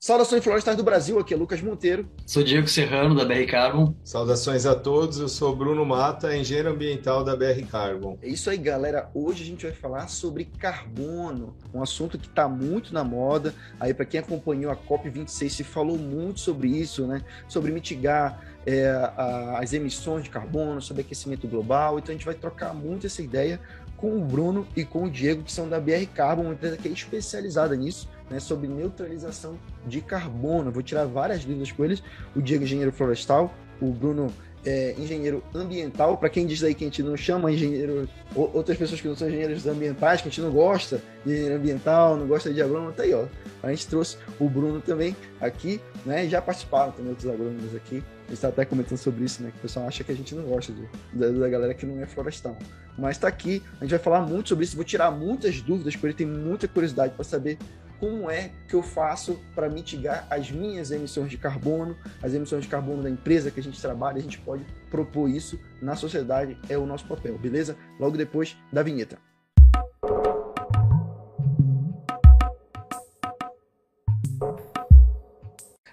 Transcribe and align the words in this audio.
Saudações 0.00 0.44
florestais 0.44 0.76
do 0.76 0.84
Brasil, 0.84 1.18
aqui 1.18 1.34
é 1.34 1.36
Lucas 1.36 1.60
Monteiro. 1.60 2.08
Sou 2.24 2.44
Diego 2.44 2.68
Serrano, 2.68 3.16
da 3.16 3.24
BR 3.24 3.44
Carbon. 3.50 3.96
Saudações 4.04 4.64
a 4.64 4.72
todos, 4.72 5.18
eu 5.18 5.28
sou 5.28 5.56
Bruno 5.56 5.84
Mata, 5.84 6.36
engenheiro 6.36 6.70
ambiental 6.70 7.24
da 7.24 7.34
BR 7.34 7.66
Carbon. 7.68 8.16
É 8.22 8.28
isso 8.28 8.48
aí, 8.48 8.56
galera. 8.56 9.10
Hoje 9.12 9.42
a 9.42 9.46
gente 9.46 9.66
vai 9.66 9.74
falar 9.74 10.06
sobre 10.06 10.44
carbono, 10.44 11.56
um 11.74 11.82
assunto 11.82 12.16
que 12.16 12.28
está 12.28 12.46
muito 12.48 12.94
na 12.94 13.02
moda. 13.02 13.52
Aí, 13.80 13.92
para 13.92 14.04
quem 14.04 14.20
acompanhou 14.20 14.70
a 14.70 14.76
COP26, 14.76 15.48
se 15.48 15.64
falou 15.64 15.98
muito 15.98 16.38
sobre 16.38 16.68
isso, 16.68 17.04
né? 17.04 17.24
Sobre 17.48 17.72
mitigar 17.72 18.40
é, 18.64 18.86
a, 19.16 19.58
as 19.60 19.72
emissões 19.72 20.22
de 20.22 20.30
carbono, 20.30 20.80
sobre 20.80 21.02
aquecimento 21.02 21.48
global. 21.48 21.98
Então, 21.98 22.10
a 22.10 22.16
gente 22.16 22.24
vai 22.24 22.36
trocar 22.36 22.72
muito 22.72 23.04
essa 23.04 23.20
ideia 23.20 23.60
com 23.98 24.16
o 24.16 24.20
Bruno 24.24 24.66
e 24.74 24.84
com 24.84 25.04
o 25.04 25.10
Diego, 25.10 25.42
que 25.42 25.52
são 25.52 25.68
da 25.68 25.78
BR 25.78 26.06
Carbon, 26.14 26.42
uma 26.42 26.54
empresa 26.54 26.76
que 26.76 26.88
é 26.88 26.90
especializada 26.90 27.76
nisso 27.76 28.08
né, 28.30 28.40
sobre 28.40 28.68
neutralização 28.68 29.58
de 29.86 30.00
carbono. 30.00 30.70
Vou 30.70 30.82
tirar 30.82 31.04
várias 31.04 31.44
dúvidas 31.44 31.72
com 31.72 31.84
eles. 31.84 32.02
O 32.34 32.40
Diego, 32.40 32.64
engenheiro 32.64 32.92
florestal, 32.92 33.52
o 33.80 33.90
Bruno, 33.90 34.32
é, 34.68 34.94
engenheiro 34.98 35.42
ambiental. 35.54 36.18
Para 36.18 36.28
quem 36.28 36.46
diz 36.46 36.62
aí 36.62 36.74
que 36.74 36.84
a 36.84 36.86
gente 36.86 37.02
não 37.02 37.16
chama 37.16 37.50
engenheiro, 37.50 38.06
outras 38.34 38.76
pessoas 38.76 39.00
que 39.00 39.08
não 39.08 39.16
são 39.16 39.26
engenheiros 39.26 39.66
ambientais, 39.66 40.20
que 40.20 40.28
a 40.28 40.30
gente 40.30 40.42
não 40.42 40.50
gosta 40.50 41.00
de 41.24 41.32
engenheiro 41.32 41.56
ambiental, 41.56 42.16
não 42.18 42.26
gosta 42.26 42.52
de 42.52 42.60
agrônomo, 42.60 42.92
tá 42.92 43.04
aí, 43.04 43.14
ó. 43.14 43.24
A 43.62 43.70
gente 43.70 43.86
trouxe 43.86 44.18
o 44.38 44.48
Bruno 44.48 44.80
também 44.80 45.16
aqui, 45.40 45.80
né? 46.04 46.28
Já 46.28 46.42
participaram 46.42 46.92
também 46.92 47.10
outros 47.10 47.30
agrônomos 47.32 47.74
aqui. 47.74 47.96
A 47.96 48.28
gente 48.28 48.34
está 48.34 48.48
até 48.48 48.66
comentando 48.66 48.98
sobre 48.98 49.24
isso, 49.24 49.42
né? 49.42 49.50
Que 49.50 49.58
o 49.58 49.62
pessoal 49.62 49.88
acha 49.88 50.04
que 50.04 50.12
a 50.12 50.14
gente 50.14 50.34
não 50.34 50.44
gosta 50.44 50.70
de, 50.70 50.86
da, 51.14 51.30
da, 51.30 51.48
galera 51.48 51.72
que 51.72 51.86
não 51.86 52.02
é 52.02 52.06
florestal. 52.06 52.56
Mas 52.98 53.16
está 53.16 53.26
aqui, 53.26 53.62
a 53.80 53.84
gente 53.84 53.90
vai 53.90 53.98
falar 53.98 54.20
muito 54.20 54.50
sobre 54.50 54.64
isso, 54.64 54.76
vou 54.76 54.84
tirar 54.84 55.10
muitas 55.10 55.62
dúvidas, 55.62 55.94
porque 55.94 56.08
ele 56.08 56.14
tem 56.14 56.26
muita 56.26 56.68
curiosidade 56.68 57.14
para 57.14 57.24
saber 57.24 57.56
como 57.98 58.30
é 58.30 58.50
que 58.68 58.74
eu 58.74 58.82
faço 58.82 59.40
para 59.54 59.68
mitigar 59.68 60.26
as 60.30 60.50
minhas 60.50 60.90
emissões 60.90 61.30
de 61.30 61.36
carbono, 61.36 61.96
as 62.22 62.34
emissões 62.34 62.62
de 62.62 62.68
carbono 62.68 63.02
da 63.02 63.10
empresa 63.10 63.50
que 63.50 63.60
a 63.60 63.62
gente 63.62 63.80
trabalha, 63.80 64.18
a 64.18 64.22
gente 64.22 64.38
pode 64.38 64.64
propor 64.90 65.28
isso 65.28 65.58
na 65.82 65.96
sociedade, 65.96 66.56
é 66.68 66.78
o 66.78 66.86
nosso 66.86 67.06
papel, 67.06 67.36
beleza? 67.38 67.76
Logo 67.98 68.16
depois 68.16 68.56
da 68.72 68.82
vinheta. 68.82 69.18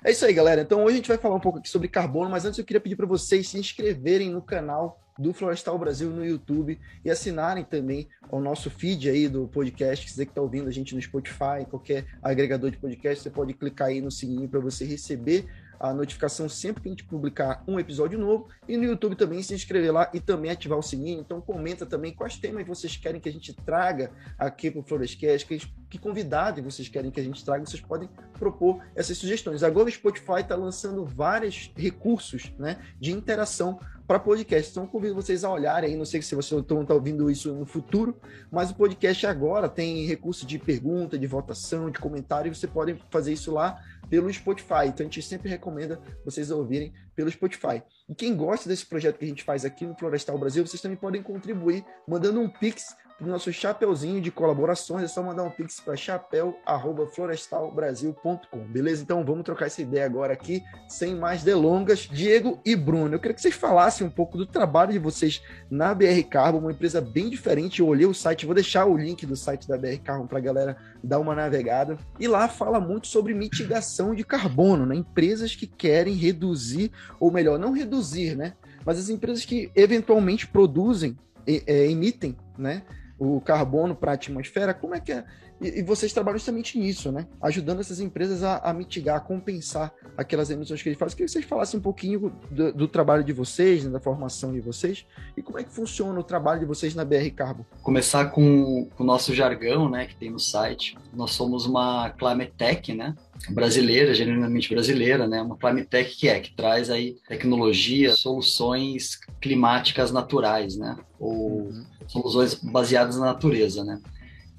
É 0.03 0.11
isso 0.11 0.23
aí, 0.23 0.33
galera. 0.33 0.61
Então 0.61 0.83
hoje 0.83 0.93
a 0.93 0.97
gente 0.97 1.07
vai 1.07 1.17
falar 1.17 1.35
um 1.35 1.39
pouco 1.39 1.57
aqui 1.57 1.67
sobre 1.67 1.87
carbono, 1.87 2.29
mas 2.29 2.45
antes 2.45 2.59
eu 2.59 2.65
queria 2.65 2.79
pedir 2.79 2.95
para 2.95 3.07
vocês 3.07 3.49
se 3.49 3.57
inscreverem 3.57 4.29
no 4.29 4.41
canal 4.41 5.01
do 5.17 5.33
Florestal 5.33 5.77
Brasil 5.77 6.09
no 6.09 6.25
YouTube 6.25 6.79
e 7.03 7.09
assinarem 7.09 7.63
também 7.63 8.07
o 8.29 8.39
nosso 8.39 8.69
feed 8.69 9.09
aí 9.09 9.27
do 9.27 9.47
podcast. 9.47 10.09
Você 10.09 10.25
que 10.25 10.31
está 10.31 10.41
ouvindo 10.41 10.67
a 10.67 10.71
gente 10.71 10.93
no 10.93 11.01
Spotify, 11.01 11.65
qualquer 11.69 12.05
agregador 12.21 12.69
de 12.71 12.77
podcast, 12.77 13.23
você 13.23 13.29
pode 13.29 13.53
clicar 13.53 13.87
aí 13.87 14.01
no 14.01 14.11
sininho 14.11 14.47
para 14.47 14.59
você 14.59 14.83
receber 14.85 15.45
a 15.79 15.93
notificação 15.93 16.47
sempre 16.49 16.83
que 16.83 16.89
a 16.89 16.91
gente 16.91 17.03
publicar 17.03 17.63
um 17.67 17.79
episódio 17.79 18.17
novo. 18.19 18.47
E 18.67 18.77
no 18.77 18.83
YouTube 18.83 19.15
também 19.15 19.41
se 19.41 19.53
inscrever 19.53 19.93
lá 19.93 20.09
e 20.13 20.19
também 20.19 20.51
ativar 20.51 20.77
o 20.77 20.83
sininho. 20.83 21.19
Então 21.19 21.41
comenta 21.41 21.85
também 21.85 22.13
quais 22.13 22.37
temas 22.37 22.65
vocês 22.65 22.97
querem 22.97 23.21
que 23.21 23.29
a 23.29 23.31
gente 23.31 23.53
traga 23.53 24.11
aqui 24.37 24.71
para 24.71 24.79
o 24.79 24.83
Florescast, 24.83 25.47
que, 25.47 25.59
que 25.89 25.97
convidados 25.97 26.63
vocês 26.63 26.87
querem 26.87 27.11
que 27.11 27.19
a 27.19 27.23
gente 27.23 27.43
traga. 27.43 27.65
Vocês 27.65 27.81
podem 27.81 28.09
propor 28.39 28.81
essas 28.95 29.17
sugestões. 29.17 29.63
Agora 29.63 29.87
o 29.87 29.91
Spotify 29.91 30.41
está 30.41 30.55
lançando 30.55 31.05
vários 31.05 31.71
recursos 31.75 32.51
né, 32.57 32.77
de 32.99 33.11
interação 33.11 33.79
para 34.07 34.19
podcast. 34.19 34.71
Então, 34.71 34.85
convido 34.85 35.15
vocês 35.15 35.43
a 35.43 35.51
olharem 35.51 35.91
aí. 35.91 35.97
Não 35.97 36.05
sei 36.05 36.21
se 36.21 36.35
vocês 36.35 36.61
estão 36.61 36.85
tá 36.85 36.93
ouvindo 36.93 37.29
isso 37.29 37.53
no 37.53 37.65
futuro, 37.65 38.15
mas 38.51 38.69
o 38.69 38.75
podcast 38.75 39.25
agora 39.25 39.67
tem 39.67 40.05
recurso 40.05 40.45
de 40.45 40.59
pergunta, 40.59 41.17
de 41.17 41.27
votação, 41.27 41.89
de 41.89 41.99
comentário. 41.99 42.53
Você 42.53 42.67
pode 42.67 42.99
fazer 43.09 43.33
isso 43.33 43.51
lá 43.51 43.81
pelo 44.09 44.31
Spotify. 44.31 44.87
Então, 44.87 45.05
a 45.05 45.09
gente 45.09 45.21
sempre 45.21 45.49
recomenda 45.49 45.99
vocês 46.23 46.51
ouvirem 46.51 46.93
pelo 47.15 47.31
Spotify. 47.31 47.81
E 48.07 48.15
quem 48.15 48.35
gosta 48.35 48.69
desse 48.69 48.85
projeto 48.85 49.17
que 49.17 49.25
a 49.25 49.27
gente 49.27 49.43
faz 49.43 49.65
aqui 49.65 49.85
no 49.85 49.95
Florestal 49.95 50.37
Brasil, 50.37 50.65
vocês 50.65 50.81
também 50.81 50.97
podem 50.97 51.21
contribuir 51.21 51.83
mandando 52.07 52.39
um 52.41 52.49
pix 52.49 52.95
para 53.17 53.25
o 53.25 53.29
nosso 53.29 53.53
chapeuzinho 53.53 54.19
de 54.19 54.29
colaborações. 54.29 55.05
É 55.05 55.07
só 55.07 55.23
mandar 55.23 55.43
um 55.43 55.49
pix 55.49 55.79
para 55.79 55.95
chapéu.florestalbrasil.com, 55.95 58.59
beleza? 58.67 59.01
Então 59.01 59.23
vamos 59.23 59.45
trocar 59.45 59.67
essa 59.67 59.81
ideia 59.81 60.05
agora 60.05 60.33
aqui, 60.33 60.61
sem 60.87 61.15
mais 61.15 61.41
delongas. 61.41 62.09
Diego 62.11 62.59
e 62.65 62.75
Bruno, 62.75 63.15
eu 63.15 63.19
queria 63.19 63.33
que 63.33 63.41
vocês 63.41 63.55
falassem 63.55 64.05
um 64.05 64.09
pouco 64.09 64.37
do 64.37 64.45
trabalho 64.45 64.91
de 64.91 64.99
vocês 64.99 65.41
na 65.69 65.93
BR 65.93 66.21
Carbon, 66.29 66.59
uma 66.59 66.73
empresa 66.73 66.99
bem 66.99 67.29
diferente. 67.29 67.79
Eu 67.79 67.87
olhei 67.87 68.05
o 68.05 68.13
site, 68.13 68.45
vou 68.45 68.53
deixar 68.53 68.85
o 68.85 68.97
link 68.97 69.25
do 69.25 69.37
site 69.37 69.65
da 69.67 69.77
BR 69.77 69.99
Carbon 70.03 70.27
para 70.27 70.39
a 70.39 70.41
galera 70.41 70.75
dar 71.01 71.19
uma 71.19 71.33
navegada. 71.33 71.97
E 72.19 72.27
lá 72.27 72.49
fala 72.49 72.81
muito 72.81 73.07
sobre 73.07 73.33
mitigação 73.33 74.13
de 74.13 74.25
carbono, 74.25 74.85
né? 74.85 74.93
Empresas 74.95 75.55
que 75.55 75.67
querem 75.67 76.15
reduzir, 76.15 76.91
ou 77.19 77.31
melhor, 77.31 77.57
não 77.57 77.71
reduzir, 77.71 78.35
né? 78.35 78.55
Mas 78.85 78.99
as 78.99 79.07
empresas 79.09 79.45
que 79.45 79.71
eventualmente 79.73 80.45
produzem, 80.47 81.17
é, 81.47 81.87
emitem, 81.87 82.35
né? 82.57 82.83
O 83.17 83.39
carbono 83.41 83.95
para 83.95 84.11
a 84.11 84.15
atmosfera, 84.15 84.73
como 84.73 84.95
é 84.95 84.99
que 84.99 85.11
é? 85.11 85.25
E, 85.61 85.79
e, 85.79 85.83
vocês 85.83 86.11
trabalham 86.11 86.37
justamente 86.37 86.77
nisso, 86.77 87.11
né? 87.11 87.27
Ajudando 87.41 87.79
essas 87.79 87.99
empresas 87.99 88.43
a, 88.43 88.57
a, 88.57 88.73
mitigar, 88.73 89.17
a 89.17 89.19
compensar 89.19 89.93
aquelas 90.17 90.49
emissões 90.49 90.81
que 90.81 90.89
eles 90.89 90.99
fazem. 90.99 91.15
Queria 91.15 91.27
que 91.27 91.31
vocês 91.31 91.45
falassem 91.45 91.79
um 91.79 91.83
pouquinho 91.83 92.33
do, 92.51 92.73
do 92.73 92.87
trabalho 92.87 93.23
de 93.23 93.31
vocês, 93.31 93.83
né, 93.83 93.89
da 93.89 93.99
formação 93.99 94.51
de 94.51 94.59
vocês, 94.59 95.05
e 95.35 95.41
como 95.41 95.57
é 95.57 95.63
que 95.63 95.71
funciona 95.71 96.19
o 96.19 96.23
trabalho 96.23 96.59
de 96.59 96.65
vocês 96.65 96.93
na 96.93 97.05
BR 97.05 97.29
Carbo. 97.35 97.65
Começar 97.81 98.25
com, 98.31 98.89
com 98.95 99.03
o 99.03 99.05
nosso 99.05 99.33
jargão, 99.33 99.89
né, 99.89 100.05
que 100.05 100.15
tem 100.15 100.29
no 100.29 100.39
site. 100.39 100.97
Nós 101.13 101.31
somos 101.31 101.65
uma 101.65 102.09
Climate 102.09 102.53
Tech, 102.57 102.93
né? 102.93 103.15
brasileira, 103.49 104.13
genuinamente 104.13 104.73
brasileira, 104.73 105.27
né? 105.27 105.41
Uma 105.41 105.57
climate 105.57 105.87
tech 105.87 106.15
que 106.15 106.27
é 106.27 106.39
que 106.39 106.53
traz 106.53 106.89
aí 106.89 107.17
tecnologia, 107.27 108.15
soluções 108.15 109.19
climáticas 109.41 110.11
naturais, 110.11 110.77
né? 110.77 110.97
Ou 111.19 111.63
uhum. 111.63 111.85
soluções 112.07 112.55
baseadas 112.55 113.17
na 113.17 113.25
natureza, 113.25 113.83
né? 113.83 113.99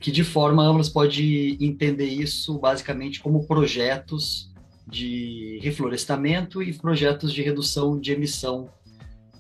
Que 0.07 0.13
de 0.13 0.23
forma 0.23 0.73
você 0.73 0.89
pode 0.89 1.59
entender 1.61 2.07
isso 2.07 2.57
basicamente 2.61 3.19
como 3.19 3.45
projetos 3.45 4.49
de 4.87 5.59
reflorestamento 5.61 6.63
e 6.63 6.73
projetos 6.73 7.33
de 7.33 7.43
redução 7.43 7.99
de 7.99 8.13
emissão, 8.13 8.71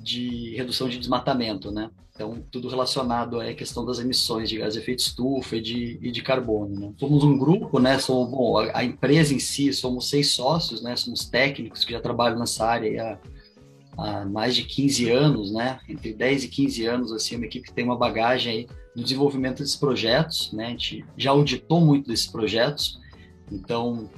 de 0.02 0.56
redução 0.56 0.88
de 0.88 0.98
desmatamento, 0.98 1.70
né? 1.70 1.88
Então, 2.12 2.42
tudo 2.50 2.68
relacionado 2.68 3.38
à 3.38 3.54
questão 3.54 3.84
das 3.86 4.00
emissões 4.00 4.48
de 4.48 4.58
gás 4.58 4.74
de 4.74 4.80
efeito 4.80 4.98
estufa 4.98 5.54
e 5.54 5.60
de, 5.60 6.00
e 6.02 6.10
de 6.10 6.20
carbono. 6.20 6.80
Né? 6.80 6.92
Somos 6.98 7.22
um 7.22 7.38
grupo, 7.38 7.78
né? 7.78 8.00
Somos, 8.00 8.28
bom, 8.28 8.58
a, 8.58 8.78
a, 8.78 8.84
empresa 8.84 9.32
em 9.32 9.38
si, 9.38 9.72
somos 9.72 10.10
seis 10.10 10.32
sócios, 10.32 10.82
né? 10.82 10.96
Somos 10.96 11.26
técnicos 11.26 11.84
que 11.84 11.92
já 11.92 12.00
trabalham 12.00 12.40
nessa 12.40 12.66
área 12.66 13.20
há, 13.96 14.22
há 14.22 14.24
mais 14.24 14.56
de 14.56 14.64
15 14.64 15.10
anos, 15.10 15.52
né? 15.52 15.78
Entre 15.88 16.12
10 16.12 16.42
e 16.42 16.48
15 16.48 16.86
anos, 16.86 17.12
assim, 17.12 17.36
uma 17.36 17.46
equipe 17.46 17.68
que 17.68 17.72
tem 17.72 17.84
uma 17.84 17.96
bagagem 17.96 18.52
aí 18.52 18.85
no 18.96 19.02
desenvolvimento 19.02 19.58
desses 19.58 19.76
projetos, 19.76 20.50
né? 20.52 20.66
A 20.66 20.70
gente 20.70 21.04
já 21.16 21.30
auditou 21.30 21.80
muito 21.80 22.08
desses 22.08 22.26
projetos, 22.26 22.98
então 23.52 24.10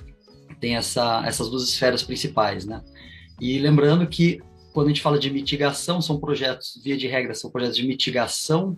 tem 0.61 0.77
essa, 0.77 1.23
essas 1.27 1.51
duas 1.51 1.65
esferas 1.65 2.03
principais, 2.03 2.65
né? 2.65 2.83
E 3.41 3.59
lembrando 3.59 4.07
que 4.07 4.41
quando 4.73 4.87
a 4.87 4.91
gente 4.91 5.03
fala 5.03 5.19
de 5.19 5.31
mitigação, 5.31 6.01
são 6.01 6.21
projetos, 6.21 6.81
via 6.83 6.97
de 6.97 7.09
regra, 7.09 7.35
são 7.35 7.51
projetos 7.51 7.77
de 7.77 7.87
mitigação 7.87 8.77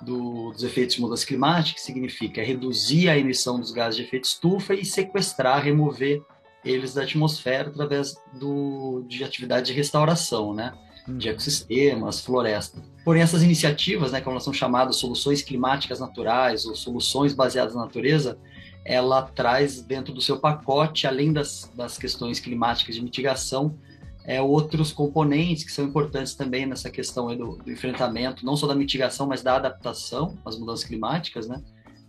do, 0.00 0.52
dos 0.52 0.62
efeitos 0.62 0.94
de 0.94 1.00
mudança 1.00 1.26
climática, 1.26 1.74
que 1.74 1.84
significa 1.84 2.42
reduzir 2.42 3.08
a 3.08 3.18
emissão 3.18 3.58
dos 3.58 3.72
gases 3.72 3.96
de 3.96 4.02
efeito 4.02 4.24
estufa 4.24 4.74
e 4.74 4.84
sequestrar, 4.84 5.62
remover 5.62 6.22
eles 6.64 6.94
da 6.94 7.02
atmosfera 7.02 7.68
através 7.68 8.14
do, 8.38 9.04
de 9.08 9.24
atividade 9.24 9.66
de 9.66 9.72
restauração, 9.72 10.54
né? 10.54 10.72
de 11.08 11.28
ecossistemas, 11.28 12.20
floresta. 12.20 12.80
Porém, 13.04 13.22
essas 13.22 13.42
iniciativas, 13.42 14.12
né, 14.12 14.20
como 14.20 14.34
elas 14.34 14.44
são 14.44 14.52
chamadas 14.52 14.96
soluções 14.96 15.42
climáticas 15.42 15.98
naturais 15.98 16.64
ou 16.64 16.74
soluções 16.74 17.34
baseadas 17.34 17.74
na 17.74 17.82
natureza, 17.82 18.38
ela 18.84 19.22
traz 19.22 19.80
dentro 19.80 20.12
do 20.12 20.20
seu 20.20 20.38
pacote, 20.38 21.06
além 21.06 21.32
das, 21.32 21.70
das 21.74 21.98
questões 21.98 22.38
climáticas 22.40 22.94
de 22.94 23.02
mitigação, 23.02 23.76
é, 24.24 24.40
outros 24.40 24.92
componentes 24.92 25.64
que 25.64 25.72
são 25.72 25.84
importantes 25.84 26.34
também 26.34 26.64
nessa 26.64 26.90
questão 26.90 27.36
do, 27.36 27.56
do, 27.56 27.70
enfrentamento, 27.72 28.46
não 28.46 28.56
só 28.56 28.66
da 28.66 28.74
mitigação, 28.74 29.26
mas 29.26 29.42
da 29.42 29.56
adaptação 29.56 30.38
às 30.44 30.56
mudanças 30.56 30.84
climáticas, 30.84 31.48
né? 31.48 31.60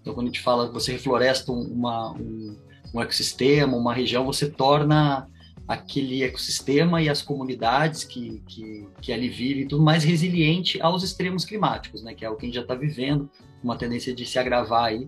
Então, 0.01 0.13
quando 0.13 0.27
a 0.27 0.29
gente 0.29 0.41
fala 0.41 0.67
que 0.67 0.73
você 0.73 0.91
refloresta 0.91 1.51
uma, 1.51 2.11
um, 2.11 2.57
um 2.93 3.01
ecossistema, 3.01 3.75
uma 3.75 3.93
região, 3.93 4.25
você 4.25 4.49
torna 4.49 5.27
aquele 5.67 6.23
ecossistema 6.23 7.01
e 7.01 7.09
as 7.09 7.21
comunidades 7.21 8.03
que, 8.03 8.41
que, 8.47 8.87
que 9.01 9.13
ali 9.13 9.29
vivem 9.29 9.67
tudo 9.67 9.83
mais 9.83 10.03
resiliente 10.03 10.81
aos 10.81 11.03
extremos 11.03 11.45
climáticos, 11.45 12.03
né? 12.03 12.13
Que 12.13 12.25
é 12.25 12.29
o 12.29 12.35
que 12.35 12.45
a 12.45 12.47
gente 12.47 12.55
já 12.55 12.61
está 12.61 12.75
vivendo, 12.75 13.29
uma 13.63 13.77
tendência 13.77 14.13
de 14.13 14.25
se 14.25 14.37
agravar 14.37 14.85
aí. 14.85 15.07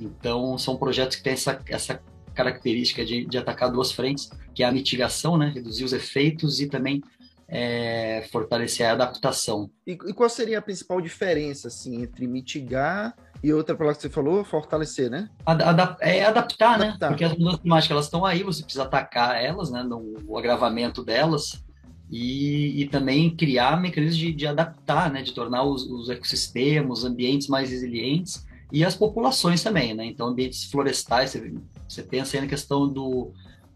Então, 0.00 0.56
são 0.58 0.76
projetos 0.76 1.16
que 1.16 1.22
têm 1.22 1.32
essa, 1.32 1.60
essa 1.68 2.02
característica 2.34 3.04
de, 3.04 3.24
de 3.24 3.38
atacar 3.38 3.70
duas 3.70 3.90
frentes, 3.90 4.30
que 4.54 4.62
é 4.62 4.66
a 4.66 4.72
mitigação, 4.72 5.36
né? 5.36 5.50
reduzir 5.54 5.84
os 5.84 5.92
efeitos 5.92 6.60
e 6.60 6.68
também 6.68 7.02
é, 7.48 8.26
fortalecer 8.30 8.86
a 8.86 8.92
adaptação. 8.92 9.70
E, 9.86 9.92
e, 9.92 10.12
qual 10.12 10.28
seria 10.28 10.58
a 10.58 10.62
principal 10.62 11.00
diferença 11.00 11.68
assim, 11.68 12.02
entre 12.02 12.26
mitigar 12.26 13.14
E 13.46 13.52
outra 13.52 13.76
palavra 13.76 13.94
que 13.94 14.02
você 14.02 14.10
falou, 14.10 14.42
fortalecer, 14.42 15.08
né? 15.08 15.30
Adap 15.46 15.98
é 16.00 16.24
adaptar, 16.24 16.76
né? 16.80 16.96
Porque 16.98 17.24
as 17.24 17.38
mudanças 17.38 17.60
climáticas 17.60 17.92
elas 17.92 18.04
estão 18.06 18.24
aí, 18.24 18.42
você 18.42 18.60
precisa 18.64 18.82
atacar 18.82 19.40
elas, 19.40 19.70
né? 19.70 19.84
No 19.84 20.36
agravamento 20.36 21.04
delas. 21.04 21.64
E, 22.10 22.82
e 22.82 22.88
também 22.88 23.36
criar 23.36 23.80
mecanismos 23.80 24.16
de, 24.16 24.32
de, 24.32 24.48
adaptar, 24.48 25.12
né? 25.12 25.22
De 25.22 25.32
tornar 25.32 25.62
os, 25.62 25.84
os 25.84 26.10
ecossistemas, 26.10 26.98
os 26.98 27.04
ambientes 27.04 27.46
mais 27.46 27.70
resilientes 27.70 28.44
e 28.72 28.84
as 28.84 28.96
populações 28.96 29.62
também, 29.62 29.94
né? 29.94 30.04
Então, 30.06 30.26
ambientes 30.26 30.64
florestais, 30.64 31.30
você, 31.30 31.54
você 31.88 32.02
pensa 32.02 32.36
aí 32.36 32.40
na 32.40 32.48
questão 32.48 32.92
do 32.92 33.30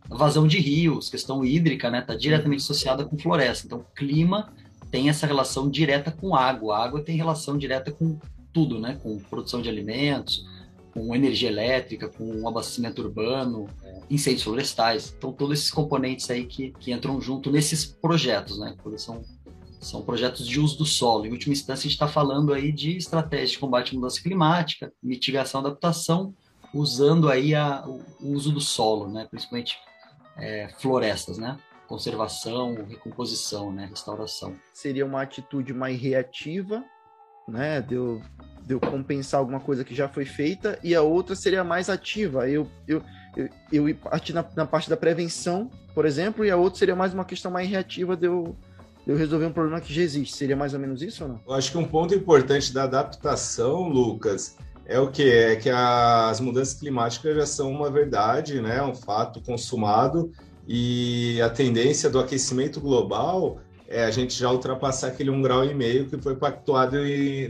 vazão 0.08 0.48
de 0.48 0.58
rios, 0.58 1.08
questão 1.08 1.44
hídrica, 1.44 1.88
né? 1.92 2.00
Está 2.00 2.16
diretamente 2.16 2.64
associada 2.64 3.04
com 3.04 3.16
floresta. 3.16 3.68
Então, 3.68 3.86
clima 3.94 4.52
tem 4.90 5.08
essa 5.08 5.28
relação 5.28 5.70
direta 5.70 6.10
com 6.10 6.34
água. 6.34 6.76
A 6.76 6.84
água 6.84 7.04
tem 7.04 7.16
relação 7.16 7.56
direta 7.56 7.92
com 7.92 8.18
tudo, 8.52 8.80
né? 8.80 8.98
Com 9.02 9.18
produção 9.18 9.60
de 9.62 9.68
alimentos, 9.68 10.44
com 10.92 11.14
energia 11.14 11.48
elétrica, 11.48 12.08
com 12.08 12.46
abastecimento 12.48 13.00
urbano, 13.02 13.68
incêndios 14.08 14.42
florestais. 14.42 15.14
Então, 15.16 15.32
todos 15.32 15.58
esses 15.58 15.70
componentes 15.70 16.28
aí 16.30 16.44
que, 16.44 16.72
que 16.72 16.92
entram 16.92 17.20
junto 17.20 17.50
nesses 17.50 17.84
projetos, 17.86 18.58
né? 18.58 18.74
São, 18.96 19.24
são 19.80 20.02
projetos 20.02 20.46
de 20.46 20.60
uso 20.60 20.78
do 20.78 20.84
solo. 20.84 21.26
Em 21.26 21.30
última 21.30 21.52
instância, 21.52 21.82
a 21.82 21.84
gente 21.84 21.92
está 21.92 22.08
falando 22.08 22.52
aí 22.52 22.72
de 22.72 22.96
estratégia 22.96 23.54
de 23.54 23.58
combate 23.58 23.92
à 23.92 23.94
mudança 23.94 24.20
climática, 24.20 24.92
mitigação, 25.02 25.60
adaptação, 25.60 26.34
usando 26.74 27.28
aí 27.28 27.54
a, 27.54 27.84
o 27.86 28.32
uso 28.32 28.52
do 28.52 28.60
solo, 28.60 29.08
né? 29.08 29.26
Principalmente 29.30 29.78
é, 30.36 30.68
florestas, 30.78 31.38
né? 31.38 31.58
Conservação, 31.86 32.74
recomposição, 32.88 33.72
né? 33.72 33.86
Restauração. 33.86 34.54
Seria 34.72 35.04
uma 35.04 35.22
atitude 35.22 35.72
mais 35.72 36.00
reativa, 36.00 36.84
né? 37.48 37.80
De 37.80 37.94
eu, 37.94 38.20
de 38.62 38.74
eu 38.74 38.80
compensar 38.80 39.40
alguma 39.40 39.60
coisa 39.60 39.84
que 39.84 39.94
já 39.94 40.08
foi 40.08 40.24
feita, 40.24 40.78
e 40.82 40.94
a 40.94 41.02
outra 41.02 41.34
seria 41.34 41.64
mais 41.64 41.88
ativa. 41.88 42.48
Eu, 42.48 42.66
eu, 42.86 43.02
eu, 43.36 43.88
eu 43.88 43.96
na, 44.32 44.44
na 44.56 44.66
parte 44.66 44.88
da 44.88 44.96
prevenção, 44.96 45.70
por 45.94 46.04
exemplo, 46.04 46.44
e 46.44 46.50
a 46.50 46.56
outra 46.56 46.78
seria 46.78 46.96
mais 46.96 47.12
uma 47.12 47.24
questão 47.24 47.50
mais 47.50 47.68
reativa 47.68 48.16
de 48.16 48.26
eu, 48.26 48.56
eu 49.06 49.16
resolver 49.16 49.46
um 49.46 49.52
problema 49.52 49.80
que 49.80 49.92
já 49.92 50.02
existe. 50.02 50.36
Seria 50.36 50.56
mais 50.56 50.74
ou 50.74 50.80
menos 50.80 51.02
isso 51.02 51.24
ou 51.24 51.30
não? 51.30 51.40
Eu 51.46 51.54
acho 51.54 51.70
que 51.72 51.78
um 51.78 51.86
ponto 51.86 52.14
importante 52.14 52.72
da 52.72 52.84
adaptação, 52.84 53.88
Lucas, 53.88 54.56
é 54.86 54.98
o 54.98 55.08
que 55.08 55.30
é 55.30 55.56
que 55.56 55.70
as 55.70 56.40
mudanças 56.40 56.74
climáticas 56.74 57.36
já 57.36 57.46
são 57.46 57.70
uma 57.70 57.90
verdade, 57.90 58.60
né, 58.60 58.82
um 58.82 58.94
fato 58.94 59.40
consumado 59.40 60.32
e 60.66 61.40
a 61.42 61.48
tendência 61.48 62.10
do 62.10 62.18
aquecimento 62.18 62.80
global 62.80 63.58
é 63.90 64.04
a 64.04 64.10
gente 64.10 64.38
já 64.38 64.50
ultrapassar 64.50 65.08
aquele 65.08 65.30
um 65.30 65.42
grau 65.42 65.64
e 65.64 65.74
meio 65.74 66.06
que 66.06 66.16
foi 66.16 66.36
pactuado 66.36 66.96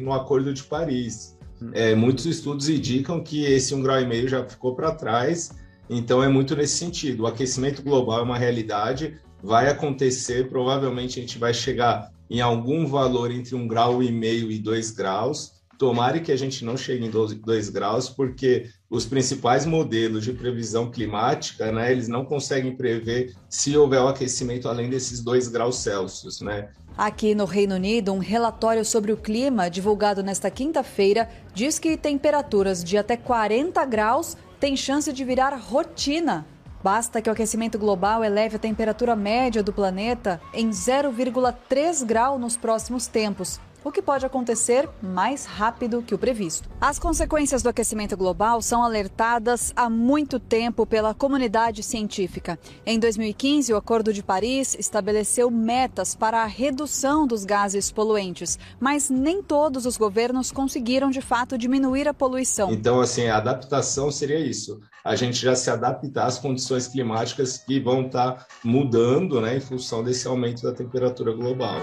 no 0.00 0.12
Acordo 0.12 0.52
de 0.54 0.64
Paris. 0.64 1.38
Hum. 1.62 1.70
É, 1.74 1.94
muitos 1.94 2.24
estudos 2.24 2.68
indicam 2.70 3.22
que 3.22 3.44
esse 3.44 3.74
um 3.74 3.82
grau 3.82 4.00
e 4.00 4.06
meio 4.06 4.26
já 4.26 4.42
ficou 4.44 4.74
para 4.74 4.92
trás, 4.92 5.50
então 5.88 6.22
é 6.22 6.28
muito 6.28 6.56
nesse 6.56 6.78
sentido. 6.78 7.24
O 7.24 7.26
aquecimento 7.26 7.82
global 7.82 8.20
é 8.20 8.22
uma 8.22 8.38
realidade, 8.38 9.20
vai 9.42 9.68
acontecer, 9.68 10.48
provavelmente 10.48 11.18
a 11.18 11.22
gente 11.22 11.38
vai 11.38 11.52
chegar 11.52 12.10
em 12.30 12.40
algum 12.40 12.86
valor 12.86 13.30
entre 13.30 13.54
um 13.54 13.68
grau 13.68 14.02
e 14.02 14.10
meio 14.10 14.50
e 14.50 14.58
dois 14.58 14.90
graus. 14.90 15.60
Tomara 15.78 16.20
que 16.20 16.32
a 16.32 16.36
gente 16.36 16.64
não 16.64 16.76
chegue 16.76 17.06
em 17.06 17.10
2 17.10 17.70
graus, 17.70 18.10
porque 18.10 18.68
os 18.90 19.06
principais 19.06 19.64
modelos 19.64 20.24
de 20.24 20.32
previsão 20.32 20.90
climática, 20.90 21.70
né, 21.70 21.92
eles 21.92 22.08
não 22.08 22.24
conseguem 22.24 22.74
prever 22.74 23.32
se 23.48 23.76
houver 23.76 24.00
o 24.00 24.08
aquecimento 24.08 24.68
além 24.68 24.90
desses 24.90 25.22
2 25.22 25.46
graus 25.46 25.76
Celsius, 25.76 26.40
né? 26.40 26.70
Aqui 26.98 27.34
no 27.34 27.44
Reino 27.44 27.76
Unido, 27.76 28.12
um 28.12 28.18
relatório 28.18 28.84
sobre 28.84 29.12
o 29.12 29.16
clima 29.16 29.70
divulgado 29.70 30.24
nesta 30.24 30.50
quinta-feira 30.50 31.30
diz 31.54 31.78
que 31.78 31.96
temperaturas 31.96 32.82
de 32.82 32.98
até 32.98 33.16
40 33.16 33.82
graus 33.84 34.36
têm 34.58 34.76
chance 34.76 35.10
de 35.12 35.24
virar 35.24 35.56
rotina. 35.56 36.44
Basta 36.82 37.22
que 37.22 37.30
o 37.30 37.32
aquecimento 37.32 37.78
global 37.78 38.24
eleve 38.24 38.56
a 38.56 38.58
temperatura 38.58 39.14
média 39.14 39.62
do 39.62 39.72
planeta 39.72 40.40
em 40.52 40.70
0,3 40.70 42.04
grau 42.04 42.38
nos 42.38 42.56
próximos 42.56 43.06
tempos 43.06 43.60
o 43.84 43.90
que 43.90 44.02
pode 44.02 44.26
acontecer 44.26 44.88
mais 45.02 45.44
rápido 45.44 46.02
que 46.02 46.14
o 46.14 46.18
previsto. 46.18 46.68
As 46.80 46.98
consequências 46.98 47.62
do 47.62 47.68
aquecimento 47.68 48.16
global 48.16 48.60
são 48.60 48.82
alertadas 48.82 49.72
há 49.74 49.88
muito 49.88 50.38
tempo 50.38 50.86
pela 50.86 51.14
comunidade 51.14 51.82
científica. 51.82 52.58
Em 52.84 52.98
2015, 52.98 53.72
o 53.72 53.76
Acordo 53.76 54.12
de 54.12 54.22
Paris 54.22 54.76
estabeleceu 54.78 55.50
metas 55.50 56.14
para 56.14 56.42
a 56.42 56.46
redução 56.46 57.26
dos 57.26 57.44
gases 57.44 57.90
poluentes, 57.90 58.58
mas 58.78 59.10
nem 59.10 59.42
todos 59.42 59.86
os 59.86 59.96
governos 59.96 60.52
conseguiram 60.52 61.10
de 61.10 61.20
fato 61.20 61.56
diminuir 61.56 62.08
a 62.08 62.14
poluição. 62.14 62.72
Então, 62.72 63.00
assim, 63.00 63.26
a 63.26 63.36
adaptação 63.36 64.10
seria 64.10 64.38
isso. 64.38 64.80
A 65.04 65.16
gente 65.16 65.36
já 65.36 65.54
se 65.54 65.70
adaptar 65.70 66.26
às 66.26 66.38
condições 66.38 66.86
climáticas 66.86 67.58
que 67.58 67.80
vão 67.80 68.06
estar 68.06 68.46
mudando, 68.62 69.40
né, 69.40 69.56
em 69.56 69.60
função 69.60 70.04
desse 70.04 70.26
aumento 70.26 70.62
da 70.62 70.72
temperatura 70.72 71.32
global. 71.32 71.76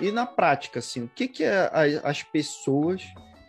E 0.00 0.12
na 0.12 0.26
prática, 0.26 0.78
assim, 0.78 1.04
o 1.04 1.10
que, 1.14 1.26
que 1.26 1.44
a, 1.44 1.70
as 2.04 2.22
pessoas 2.22 3.02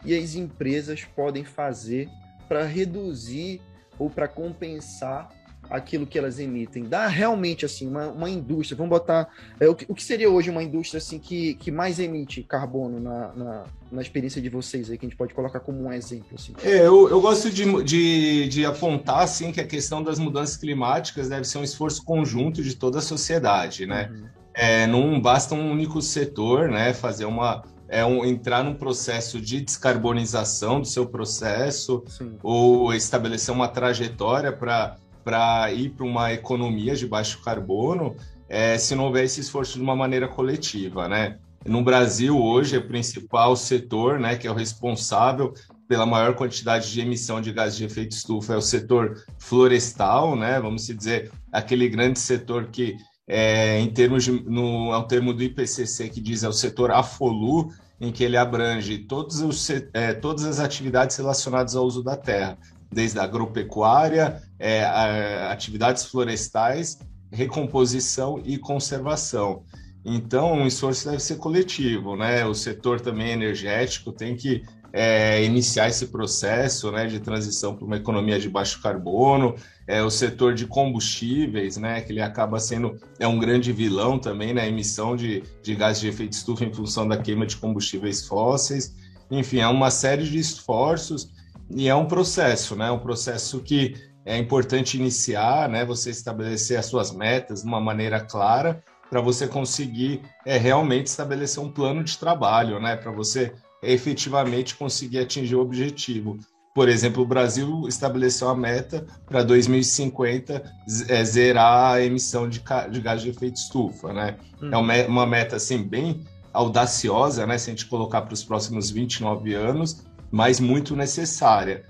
e 0.06 0.18
as 0.18 0.36
empresas 0.36 1.04
podem 1.04 1.44
fazer 1.44 2.10
para 2.48 2.64
reduzir 2.64 3.62
ou 4.00 4.10
para 4.10 4.28
compensar 4.28 5.30
aquilo 5.70 6.08
que 6.08 6.18
elas 6.18 6.40
emitem? 6.40 6.86
Dá 6.86 7.08
realmente 7.08 7.66
assim 7.66 7.86
uma, 7.86 8.08
uma 8.08 8.30
indústria, 8.30 8.78
vamos 8.78 8.90
botar 8.90 9.28
é, 9.60 9.68
o, 9.68 9.76
que, 9.76 9.86
o 9.90 9.94
que 9.94 10.02
seria 10.02 10.30
hoje 10.30 10.50
uma 10.50 10.64
indústria 10.64 11.00
assim 11.00 11.20
que, 11.20 11.56
que 11.56 11.70
mais 11.70 12.00
emite 12.00 12.42
carbono 12.44 12.98
na, 12.98 13.34
na, 13.34 13.64
na, 13.92 14.02
experiência 14.02 14.42
de 14.42 14.48
vocês 14.48 14.90
aí 14.90 14.98
que 14.98 15.06
a 15.06 15.10
gente 15.10 15.18
pode 15.18 15.34
colocar 15.34 15.60
como 15.60 15.84
um 15.84 15.92
exemplo 15.92 16.30
assim? 16.36 16.54
É, 16.64 16.88
eu, 16.88 17.10
eu 17.10 17.20
gosto 17.20 17.52
de, 17.52 17.84
de, 17.84 18.48
de 18.48 18.66
apontar 18.66 19.20
assim 19.20 19.52
que 19.52 19.60
a 19.60 19.68
questão 19.68 20.02
das 20.02 20.18
mudanças 20.18 20.56
climáticas 20.56 21.28
deve 21.28 21.44
ser 21.44 21.58
um 21.58 21.64
esforço 21.64 22.06
conjunto 22.06 22.64
de 22.64 22.74
toda 22.74 23.00
a 23.00 23.02
sociedade, 23.02 23.86
né? 23.86 24.10
Uhum 24.10 24.37
é, 24.57 24.88
não 24.88 25.21
basta 25.21 25.54
um 25.54 25.71
único 25.71 26.01
setor, 26.01 26.68
né, 26.68 26.92
fazer 26.92 27.25
uma 27.25 27.63
é 27.89 28.04
um, 28.04 28.25
entrar 28.25 28.63
num 28.63 28.74
processo 28.74 29.39
de 29.39 29.62
descarbonização 29.62 30.81
do 30.81 30.88
seu 30.88 31.06
processo 31.06 32.04
Sim. 32.07 32.38
ou 32.44 32.94
estabelecer 32.94 33.54
uma 33.54 33.69
trajetória 33.69 34.51
para 34.51 34.98
para 35.24 35.71
ir 35.74 35.89
para 35.89 36.06
uma 36.06 36.31
economia 36.31 36.95
de 36.95 37.06
baixo 37.06 37.42
carbono, 37.44 38.15
é, 38.48 38.77
se 38.77 38.95
não 38.95 39.06
houver 39.06 39.25
esse 39.25 39.42
esforço 39.42 39.74
de 39.74 39.81
uma 39.81 39.94
maneira 39.94 40.25
coletiva, 40.25 41.09
né? 41.09 41.38
No 41.65 41.83
Brasil 41.83 42.42
hoje 42.42 42.77
é 42.77 42.80
o 42.80 42.88
principal 42.88 43.54
setor, 43.57 44.19
né, 44.19 44.38
que 44.38 44.48
é 44.48 44.51
o 44.51 44.54
responsável 44.54 45.54
pela 45.86 46.06
maior 46.06 46.33
quantidade 46.33 46.92
de 46.92 47.01
emissão 47.01 47.42
de 47.42 47.51
gás 47.51 47.75
de 47.75 47.83
efeito 47.83 48.13
estufa 48.13 48.54
é 48.54 48.57
o 48.57 48.62
setor 48.62 49.21
florestal, 49.38 50.36
né? 50.36 50.59
Vamos 50.59 50.88
dizer 50.88 51.30
aquele 51.52 51.87
grande 51.90 52.19
setor 52.19 52.68
que 52.68 52.95
é, 53.28 53.80
em 53.80 53.90
termos 53.90 54.24
de, 54.24 54.31
no, 54.31 54.94
é 54.94 54.98
o 54.98 55.04
termo 55.04 55.34
do 55.34 55.44
IPCC 55.44 56.10
que 56.10 56.22
diz 56.22 56.44
é 56.44 56.48
o 56.48 56.54
setor 56.54 56.92
AFOLU, 56.92 57.74
em 58.00 58.12
que 58.12 58.24
ele 58.24 58.38
abrange 58.38 59.00
todos 59.00 59.42
os, 59.42 59.69
é, 59.94 60.14
todas 60.14 60.46
as 60.46 60.60
atividades 60.60 61.18
relacionadas 61.18 61.76
ao 61.76 61.86
uso 61.86 62.04
da 62.04 62.16
terra, 62.16 62.57
desde 62.92 63.19
a 63.19 63.24
agropecuária, 63.24 64.42
é, 64.57 64.84
a, 64.86 65.52
atividades 65.52 66.06
florestais, 66.06 67.00
recomposição 67.31 68.42
e 68.46 68.57
conservação. 68.57 69.64
Então, 70.06 70.64
o 70.64 70.68
esforço 70.68 71.10
deve 71.10 71.22
ser 71.22 71.36
coletivo, 71.36 72.16
né? 72.16 72.46
O 72.46 72.54
setor 72.54 73.02
também 73.02 73.31
energético 73.31 74.14
tem 74.14 74.38
que 74.38 74.64
é, 74.94 75.44
iniciar 75.44 75.88
esse 75.88 76.08
processo 76.08 76.92
né, 76.92 77.06
de 77.06 77.20
transição 77.20 77.76
para 77.76 77.86
uma 77.86 77.98
economia 77.98 78.40
de 78.40 78.50
baixo 78.50 78.82
carbono, 78.82 79.56
é, 79.88 80.02
o 80.02 80.10
setor 80.10 80.54
de 80.54 80.66
combustíveis, 80.66 81.78
né, 81.78 82.02
que 82.02 82.12
ele 82.12 82.22
acaba 82.22 82.60
sendo 82.60 83.00
é 83.20 83.28
um 83.28 83.40
grande 83.40 83.72
vilão 83.72 84.18
também 84.20 84.54
na 84.54 84.68
emissão 84.68 85.16
de, 85.16 85.44
de 85.62 85.76
gases 85.76 86.02
de 86.02 86.08
efeito 86.08 86.34
estufa 86.34 86.66
em 86.66 86.74
função 86.74 87.08
da 87.08 87.18
queima 87.18 87.46
de 87.46 87.58
combustíveis 87.58 88.26
fósseis. 88.26 88.96
Enfim, 89.30 89.60
é 89.60 89.68
uma 89.68 89.92
série 89.92 90.24
de 90.24 90.38
esforços 90.38 91.32
e 91.70 91.88
é 91.88 91.96
um 91.96 92.06
processo, 92.06 92.76
né, 92.76 92.90
um 92.92 93.00
processo 93.00 93.60
que 93.60 93.96
é 94.26 94.38
importante 94.38 94.98
iniciar, 94.98 95.70
né, 95.70 95.86
você 95.86 96.10
estabelecer 96.10 96.78
as 96.78 96.86
suas 96.86 97.12
metas 97.12 97.62
de 97.62 97.68
uma 97.68 97.80
maneira 97.80 98.20
clara 98.20 98.84
para 99.10 99.22
você 99.22 99.48
conseguir 99.48 100.22
é, 100.46 100.58
realmente 100.58 101.08
estabelecer 101.08 101.64
um 101.64 101.72
plano 101.72 102.04
de 102.04 102.18
trabalho, 102.18 102.80
né, 102.80 102.98
para 102.98 103.12
você 103.12 103.54
efetivamente 103.81 104.76
conseguir 104.76 105.19
atingir 105.19 105.56
o 105.56 105.62
objetivo. 105.62 106.38
Por 106.74 106.90
exemplo, 106.90 107.24
o 107.24 107.26
Brasil 107.26 107.88
estabeleceu 107.88 108.50
a 108.50 108.56
meta 108.56 109.06
para 109.26 109.42
2050 109.42 110.64
é, 111.07 111.24
zerar 111.24 111.96
a 111.96 112.02
emissão 112.04 112.48
de, 112.48 112.62
de 112.92 113.02
gás 113.02 113.22
de 113.22 113.30
efeito 113.30 113.56
estufa, 113.56 114.14
né? 114.14 114.38
Hum. 114.62 114.69
É 114.72 115.07
uma, 115.07 115.26
meta 115.26 115.56
assim 115.56 115.81
bem 115.81 116.24
audaciosa, 116.54 117.48
né? 117.48 117.57
Se 117.57 117.72
a 117.72 117.74
gente 117.74 117.88
colocar 117.88 118.22
para 118.22 118.34
os 118.34 118.44
próximos 118.44 118.92
29 118.92 119.56
anos, 119.56 120.06
mas 120.30 120.60
muito 120.60 120.96
necessária. 120.96 121.84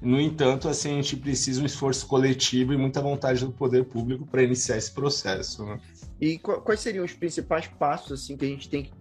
No 0.00 0.20
entanto, 0.20 0.68
assim, 0.68 0.90
a 0.90 0.96
gente 0.96 1.16
precisa 1.16 1.58
de 1.58 1.62
um 1.62 1.66
esforço 1.66 2.04
coletivo 2.08 2.72
e 2.74 2.76
muita 2.76 3.00
vontade 3.00 3.44
do 3.44 3.52
poder 3.52 3.84
público 3.84 4.26
para 4.26 4.42
iniciar 4.42 4.76
esse 4.76 4.90
processo. 4.90 5.64
Né? 5.64 5.78
E 6.20 6.38
quais 6.38 6.80
seriam 6.80 7.04
os 7.04 7.12
principais 7.12 7.68
passos 7.68 8.20
assim 8.20 8.36
que 8.36 8.44
a 8.44 8.48
gente 8.48 8.68
tem 8.68 8.82
que 8.82 8.92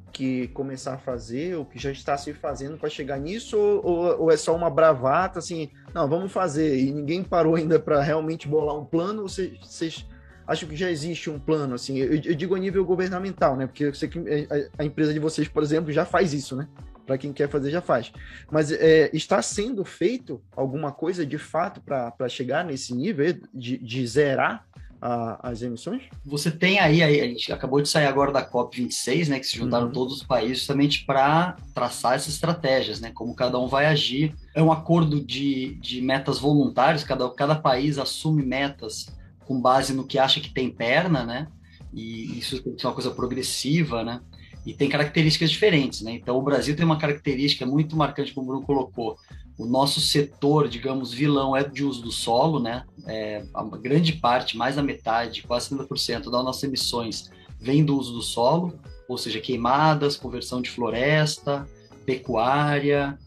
começar 0.54 0.94
a 0.94 0.98
fazer, 0.98 1.56
o 1.56 1.66
que 1.66 1.80
já 1.80 1.92
está 1.92 2.18
se 2.18 2.34
fazendo 2.34 2.78
para 2.78 2.90
chegar 2.90 3.20
nisso, 3.20 3.58
ou, 3.58 3.86
ou, 3.86 4.22
ou, 4.24 4.32
é 4.32 4.38
só 4.38 4.56
uma 4.56 4.70
bravata, 4.70 5.40
assim, 5.40 5.70
não, 5.94 6.08
vamos 6.08 6.32
fazer, 6.32 6.78
e 6.78 6.92
ninguém 6.92 7.24
parou 7.24 7.56
ainda 7.56 7.80
para 7.80 8.02
realmente 8.02 8.48
bolar 8.48 8.78
um 8.78 8.86
plano, 8.86 9.24
ou 9.24 9.30
vocês, 9.30 10.06
acham 10.46 10.68
que 10.68 10.76
já 10.76 10.90
existe 10.92 11.30
um 11.30 11.40
plano, 11.40 11.76
assim, 11.76 11.98
eu, 11.98 12.14
eu, 12.14 12.36
digo 12.36 12.56
a 12.56 12.60
nível 12.60 12.86
governamental, 12.86 13.56
né, 13.56 13.66
porque 13.66 13.86
eu 13.86 13.94
sei 13.94 14.10
que 14.10 14.20
a, 14.20 14.82
a 14.84 14.86
empresa 14.86 15.14
de 15.14 15.20
vocês, 15.20 15.48
por 15.48 15.64
exemplo, 15.64 15.92
já 15.92 16.06
faz 16.06 16.34
isso, 16.34 16.56
né, 16.56 16.68
para 17.06 17.18
quem 17.18 17.34
quer 17.34 17.50
fazer 17.50 17.72
já 17.72 17.82
faz, 17.82 18.12
mas 18.50 18.72
é, 18.72 19.10
está 19.14 19.42
sendo 19.42 19.84
feito 19.84 20.42
alguma 20.56 20.92
coisa 20.92 21.26
de 21.26 21.38
fato 21.38 21.82
para 21.82 22.30
chegar 22.30 22.64
nesse 22.64 22.94
nível 22.94 23.38
de, 23.54 23.78
de 23.78 24.08
zerar 24.08 24.66
a, 25.02 25.50
as 25.50 25.62
emissões? 25.64 26.04
Você 26.24 26.52
tem 26.52 26.80
aí, 26.80 27.02
a 27.02 27.26
gente 27.26 27.52
acabou 27.52 27.82
de 27.82 27.90
sair 27.90 28.06
agora 28.06 28.32
da 28.32 28.48
COP26, 28.48 29.30
né, 29.30 29.40
que 29.40 29.48
se 29.48 29.58
juntaram 29.58 29.88
uhum. 29.88 29.92
todos 29.92 30.18
os 30.18 30.24
países 30.24 30.60
justamente 30.60 31.04
para 31.06 31.58
traçar 31.74 32.14
essas 32.14 32.36
estratégias, 32.36 33.02
né, 33.02 33.12
como 33.14 33.36
cada 33.36 33.58
um 33.60 33.68
vai 33.68 33.88
agir. 33.88 34.36
É 34.54 34.62
um 34.62 34.72
acordo 34.72 35.20
de, 35.20 35.76
de 35.76 36.02
metas 36.02 36.38
voluntários, 36.38 37.04
cada, 37.04 37.28
cada 37.32 37.56
país 37.56 37.98
assume 37.98 38.44
metas 38.44 39.08
com 39.46 39.60
base 39.60 39.94
no 39.94 40.06
que 40.06 40.20
acha 40.20 40.40
que 40.40 40.54
tem 40.54 40.70
perna, 40.70 41.26
né, 41.26 41.48
e 41.92 42.38
isso 42.38 42.58
é 42.58 42.88
uma 42.88 42.94
coisa 42.94 43.10
progressiva, 43.12 44.04
né, 44.04 44.22
e 44.64 44.74
tem 44.74 44.88
características 44.88 45.50
diferentes, 45.50 46.02
né, 46.02 46.14
então 46.14 46.38
o 46.38 46.44
Brasil 46.44 46.76
tem 46.76 46.86
uma 46.86 47.00
característica 47.00 47.66
muito 47.66 47.98
marcante, 47.98 48.34
como 48.34 48.46
o 48.46 48.50
Bruno 48.52 48.66
colocou, 48.66 49.18
o 49.62 49.66
nosso 49.68 50.02
setor, 50.02 50.68
digamos, 50.68 51.14
vilão 51.14 51.56
é 51.56 51.64
de 51.64 51.84
uso 51.84 52.02
do 52.02 52.12
solo, 52.12 52.60
né? 52.60 52.84
É, 53.06 53.44
a 53.54 53.64
grande 53.64 54.14
parte, 54.14 54.58
mais 54.58 54.76
da 54.76 54.82
metade, 54.82 55.44
quase 55.44 55.70
70% 55.70 56.32
das 56.32 56.44
nossas 56.44 56.64
emissões 56.64 57.30
vem 57.60 57.86
do 57.86 57.96
uso 57.96 58.12
do 58.12 58.24
solo, 58.24 58.74
ou 59.08 59.20
seja, 59.20 59.40
queimadas, 59.40 60.18
conversão 60.18 60.64
de 60.64 60.70
floresta, 60.72 61.70
pecuária, 62.08 63.20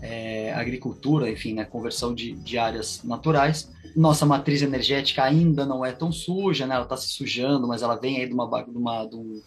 é, 0.00 0.54
agricultura, 0.54 1.30
enfim, 1.30 1.52
né, 1.52 1.66
conversão 1.66 2.14
de, 2.14 2.32
de, 2.32 2.56
áreas 2.56 3.02
naturais. 3.04 3.70
Nossa 3.94 4.24
matriz 4.24 4.62
energética 4.62 5.22
ainda 5.22 5.66
não 5.66 5.84
é 5.84 5.92
tão 5.92 6.10
suja, 6.10 6.66
né, 6.66 6.74
ela 6.74 6.84
está 6.84 6.96
se 6.96 7.08
sujando, 7.08 7.68
mas 7.68 7.82
ela 7.82 7.96
vem 7.96 8.16
aí 8.16 8.26
de, 8.26 8.32
uma, 8.32 8.46
de, 8.62 8.70
uma, 8.70 9.04
de 9.04 9.14
um 9.14 9.42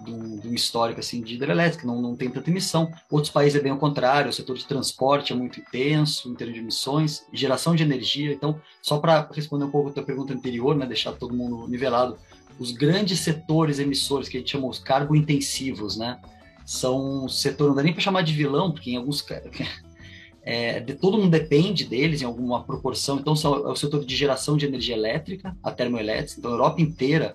de 0.00 0.48
um 0.48 0.54
histórico 0.54 1.00
assim, 1.00 1.20
de 1.20 1.34
hidrelétrica, 1.34 1.86
não, 1.86 2.00
não 2.00 2.16
tem 2.16 2.30
tanta 2.30 2.50
emissão. 2.50 2.90
Outros 3.10 3.32
países 3.32 3.58
é 3.58 3.62
bem 3.62 3.72
ao 3.72 3.78
contrário, 3.78 4.30
o 4.30 4.32
setor 4.32 4.56
de 4.56 4.66
transporte 4.66 5.32
é 5.32 5.36
muito 5.36 5.60
intenso 5.60 6.30
em 6.30 6.34
termos 6.34 6.54
de 6.54 6.60
emissões, 6.60 7.26
geração 7.32 7.74
de 7.74 7.82
energia. 7.82 8.32
Então, 8.32 8.60
só 8.80 8.98
para 8.98 9.28
responder 9.32 9.64
um 9.64 9.70
pouco 9.70 9.90
a 9.90 9.92
tua 9.92 10.02
pergunta 10.02 10.32
anterior, 10.32 10.76
né, 10.76 10.86
deixar 10.86 11.12
todo 11.12 11.34
mundo 11.34 11.66
nivelado, 11.68 12.16
os 12.58 12.72
grandes 12.72 13.20
setores 13.20 13.78
emissores 13.78 14.28
que 14.28 14.36
a 14.36 14.40
gente 14.40 14.50
chama 14.50 14.68
os 14.68 14.78
carbointensivos, 14.78 15.96
né, 15.96 16.20
são 16.64 17.28
setor, 17.28 17.68
não 17.68 17.74
dá 17.74 17.82
nem 17.82 17.92
para 17.92 18.02
chamar 18.02 18.22
de 18.22 18.32
vilão, 18.32 18.70
porque 18.70 18.90
em 18.90 18.96
alguns 18.96 19.24
é, 20.42 20.80
de, 20.80 20.94
todo 20.94 21.18
mundo 21.18 21.30
depende 21.30 21.84
deles 21.84 22.22
em 22.22 22.24
alguma 22.24 22.62
proporção. 22.62 23.18
Então, 23.18 23.34
são, 23.34 23.54
é 23.54 23.70
o 23.70 23.76
setor 23.76 24.04
de 24.04 24.14
geração 24.14 24.56
de 24.56 24.66
energia 24.66 24.94
elétrica, 24.94 25.56
a 25.62 25.70
termoelétrica. 25.70 26.38
Então, 26.38 26.50
a 26.52 26.54
Europa 26.54 26.80
inteira 26.80 27.34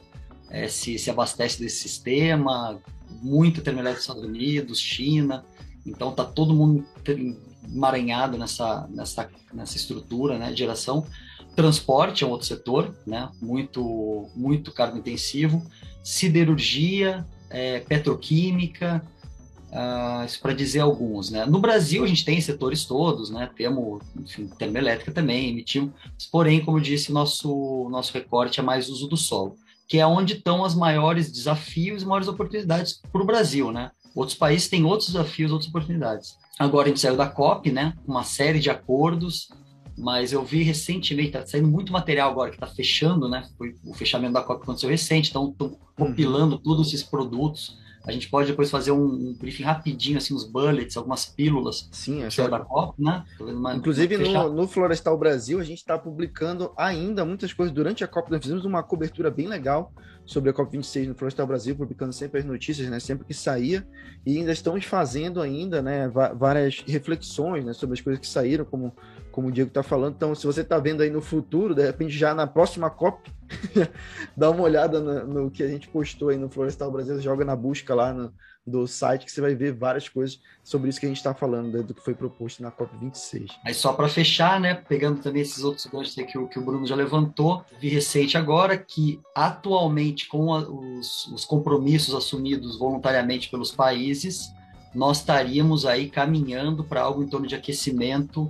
é, 0.54 0.68
se, 0.68 1.00
se 1.00 1.10
abastece 1.10 1.60
desse 1.60 1.78
sistema, 1.78 2.80
muito 3.22 3.62
termoelétrico 3.62 4.06
dos 4.06 4.08
Estados 4.08 4.24
Unidos, 4.24 4.80
China, 4.80 5.44
então 5.84 6.12
está 6.12 6.24
todo 6.24 6.54
mundo 6.54 6.86
emaranhado 7.68 8.38
nessa, 8.38 8.88
nessa, 8.92 9.30
nessa 9.52 9.76
estrutura 9.76 10.38
né, 10.38 10.52
de 10.52 10.60
geração. 10.60 11.06
Transporte 11.56 12.24
é 12.24 12.28
um 12.28 12.30
outro 12.30 12.46
setor, 12.46 12.96
né, 13.06 13.30
muito, 13.42 14.30
muito 14.36 14.72
cargo 14.72 14.98
intensivo. 14.98 15.66
Siderurgia, 16.04 17.26
é, 17.50 17.80
petroquímica, 17.80 19.04
uh, 19.70 20.26
isso 20.26 20.40
para 20.40 20.54
dizer 20.54 20.82
alguns. 20.82 21.32
Né? 21.32 21.46
No 21.46 21.60
Brasil, 21.60 22.04
a 22.04 22.08
gente 22.08 22.26
tem 22.26 22.42
setores 22.42 22.86
todos, 22.86 23.30
né? 23.30 23.50
temos 23.56 24.04
enfim, 24.16 24.48
termoelétrica 24.48 25.12
também, 25.12 25.50
emitimos, 25.50 25.94
porém, 26.32 26.64
como 26.64 26.78
eu 26.78 26.82
disse, 26.82 27.12
nosso, 27.12 27.88
nosso 27.90 28.14
recorte 28.14 28.60
é 28.60 28.64
mais 28.64 28.90
uso 28.90 29.08
do 29.08 29.16
solo 29.18 29.56
que 29.88 30.00
é 30.00 30.08
onde 30.08 30.34
estão 30.34 30.62
os 30.62 30.75
maiores 30.75 31.32
desafios 31.32 32.04
e 32.04 32.06
maiores 32.06 32.28
oportunidades 32.28 33.02
para 33.12 33.22
o 33.22 33.25
Brasil, 33.25 33.72
né? 33.72 33.92
Outros 34.16 34.38
países 34.38 34.70
têm 34.70 34.86
outros 34.86 35.10
desafios, 35.10 35.52
outras 35.52 35.70
oportunidades. 35.70 36.38
Agora 36.58 36.86
a 36.86 36.90
gente 36.90 37.00
saiu 37.00 37.18
da 37.18 37.28
COP, 37.28 37.72
né? 37.72 37.94
Uma 38.08 38.24
série 38.24 38.60
de 38.60 38.70
acordos, 38.70 39.50
mas 39.98 40.32
eu 40.32 40.44
vi 40.44 40.63
recentemente, 40.63 41.30
está 41.30 41.46
saindo 41.46 41.68
muito 41.68 41.92
material 41.92 42.32
agora 42.32 42.50
que 42.50 42.56
está 42.56 42.68
fechando, 42.68 43.28
né? 43.28 43.48
Foi, 43.58 43.75
o 43.84 43.94
fechamento 43.94 44.34
da 44.34 44.44
COP 44.44 44.63
aconteceu 44.63 44.90
recente, 44.90 45.30
então 45.30 45.50
estão 45.50 45.78
compilando 45.96 46.56
uhum. 46.56 46.62
todos 46.62 46.88
esses 46.88 47.04
produtos 47.04 47.78
a 48.06 48.12
gente 48.12 48.30
pode 48.30 48.50
depois 48.50 48.70
fazer 48.70 48.92
um, 48.92 49.06
um 49.06 49.34
briefing 49.34 49.64
rapidinho, 49.64 50.18
assim, 50.18 50.34
uns 50.34 50.44
bullets, 50.44 50.98
algumas 50.98 51.26
pílulas. 51.26 51.88
Sim, 51.92 52.24
é 52.24 52.50
da 52.50 52.60
COP, 52.60 53.02
né? 53.02 53.24
Uma, 53.40 53.76
Inclusive, 53.76 54.18
no, 54.18 54.54
no, 54.54 54.68
Florestal 54.68 55.18
Brasil, 55.18 55.60
a 55.60 55.64
gente 55.64 55.78
está 55.78 55.98
publicando 55.98 56.74
ainda 56.78 57.24
muitas 57.24 57.54
coisas 57.54 57.74
durante 57.74 58.04
a 58.04 58.08
COP. 58.08 58.30
Nós 58.30 58.42
fizemos 58.42 58.66
uma 58.66 58.84
cobertura 58.84 59.32
bem 59.32 59.48
legal 59.48 59.94
sobre 60.26 60.50
a 60.50 60.54
COP26 60.54 61.08
no 61.08 61.16
Florestal 61.16 61.48
Brasil, 61.48 61.76
publicando 61.76 62.12
sempre 62.12 62.42
as 62.42 62.46
notícias, 62.46 62.90
né? 62.90 63.00
Sempre 63.00 63.26
que 63.26 63.34
saía. 63.34 63.88
E 64.26 64.38
ainda 64.38 64.52
estamos 64.52 64.84
fazendo 64.84 65.42
ainda, 65.42 65.82
né? 65.82 66.10
Várias 66.36 66.84
reflexões, 66.86 67.64
né? 67.64 67.72
Sobre 67.72 67.94
as 67.94 68.02
coisas 68.02 68.20
que 68.20 68.28
saíram, 68.28 68.66
como 68.66 68.94
como 69.34 69.48
o 69.48 69.52
Diego 69.52 69.70
está 69.70 69.82
falando. 69.82 70.13
Então, 70.13 70.36
se 70.36 70.46
você 70.46 70.62
está 70.62 70.78
vendo 70.78 71.02
aí 71.02 71.10
no 71.10 71.20
futuro, 71.20 71.74
de 71.74 71.84
repente 71.84 72.16
já 72.16 72.36
na 72.36 72.46
próxima 72.46 72.88
COP, 72.88 73.32
dá 74.38 74.52
uma 74.52 74.62
olhada 74.62 75.00
no, 75.00 75.46
no, 75.46 75.52
que 75.52 75.63
a 75.63 75.68
gente 75.68 75.88
postou 75.90 76.30
aí 76.30 76.38
no 76.38 76.48
Florestal 76.48 76.92
Brasil, 76.92 77.20
joga 77.20 77.44
na 77.44 77.56
busca 77.56 77.96
lá 77.96 78.13
no, 78.13 78.32
do 78.66 78.86
site 78.86 79.25
que 79.25 79.32
você 79.32 79.42
vai 79.42 79.56
ver 79.56 79.74
várias 79.74 80.08
coisas 80.08 80.40
sobre 80.63 80.88
isso 80.88 81.00
que 81.00 81.08
a 81.08 81.10
gente 81.10 81.18
está 81.18 81.34
falando, 81.34 81.75
né, 81.75 81.82
do 81.82 81.96
que 81.96 82.04
foi 82.04 82.13
proposto 82.13 82.62
na 82.62 82.72
COP26. 82.72 83.48
Aí 83.66 83.74
só 83.74 83.94
para 83.94 84.08
fechar, 84.08 84.60
né, 84.60 84.75
pegando 84.75 85.20
também 85.20 85.42
esses 85.42 85.63
outros 85.63 85.88
ganchos 85.88 86.13
que 86.13 86.38
o, 86.38 86.48
que 86.48 86.60
o 86.60 86.63
Bruno 86.63 86.86
já 86.86 86.96
levantou, 86.96 87.66
vi 87.82 87.90
recente 87.90 88.38
agora 88.38 88.78
que 88.78 89.20
atualmente 89.34 90.28
com 90.28 90.54
a, 90.54 90.60
os, 90.60 91.25
os 91.34 91.44
compromissos 91.44 92.13
assumidos 92.13 92.78
voluntariamente 92.78 93.50
pelos 93.50 93.72
países, 93.72 94.54
nós 94.94 95.18
estaríamos 95.18 95.88
aí 95.88 96.08
caminhando 96.08 96.84
para 96.84 97.02
algo 97.02 97.24
em 97.24 97.28
torno 97.28 97.48
de 97.48 97.56
aquecimento 97.56 98.48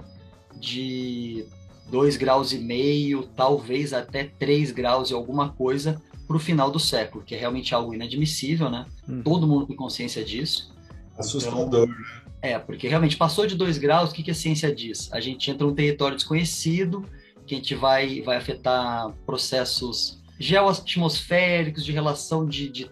de 0.59 1.45
2 1.89 2.17
graus 2.17 2.51
e 2.51 2.57
meio, 2.57 3.23
talvez 3.35 3.93
até 3.93 4.25
3 4.39 4.71
graus 4.71 5.09
e 5.09 5.13
alguma 5.13 5.49
coisa 5.49 6.01
para 6.27 6.37
o 6.37 6.39
final 6.39 6.71
do 6.71 6.79
século, 6.79 7.23
que 7.23 7.35
é 7.35 7.37
realmente 7.37 7.75
algo 7.75 7.93
inadmissível, 7.93 8.69
né? 8.69 8.85
Hum. 9.07 9.21
Todo 9.21 9.47
mundo 9.47 9.67
tem 9.67 9.75
consciência 9.75 10.23
disso. 10.23 10.73
Assustador. 11.17 11.87
Então, 11.89 12.23
é, 12.41 12.57
porque 12.59 12.87
realmente 12.87 13.15
passou 13.15 13.45
de 13.45 13.55
2 13.55 13.77
graus, 13.77 14.11
o 14.11 14.13
que, 14.13 14.23
que 14.23 14.31
a 14.31 14.35
ciência 14.35 14.73
diz? 14.73 15.11
A 15.13 15.19
gente 15.19 15.49
entra 15.49 15.65
num 15.65 15.73
território 15.73 16.15
desconhecido, 16.15 17.05
que 17.45 17.55
a 17.55 17.57
gente 17.57 17.75
vai, 17.75 18.21
vai 18.21 18.37
afetar 18.37 19.11
processos 19.25 20.21
geoatmosféricos, 20.39 21.85
de 21.85 21.91
relação 21.91 22.45
de, 22.45 22.69
de, 22.69 22.91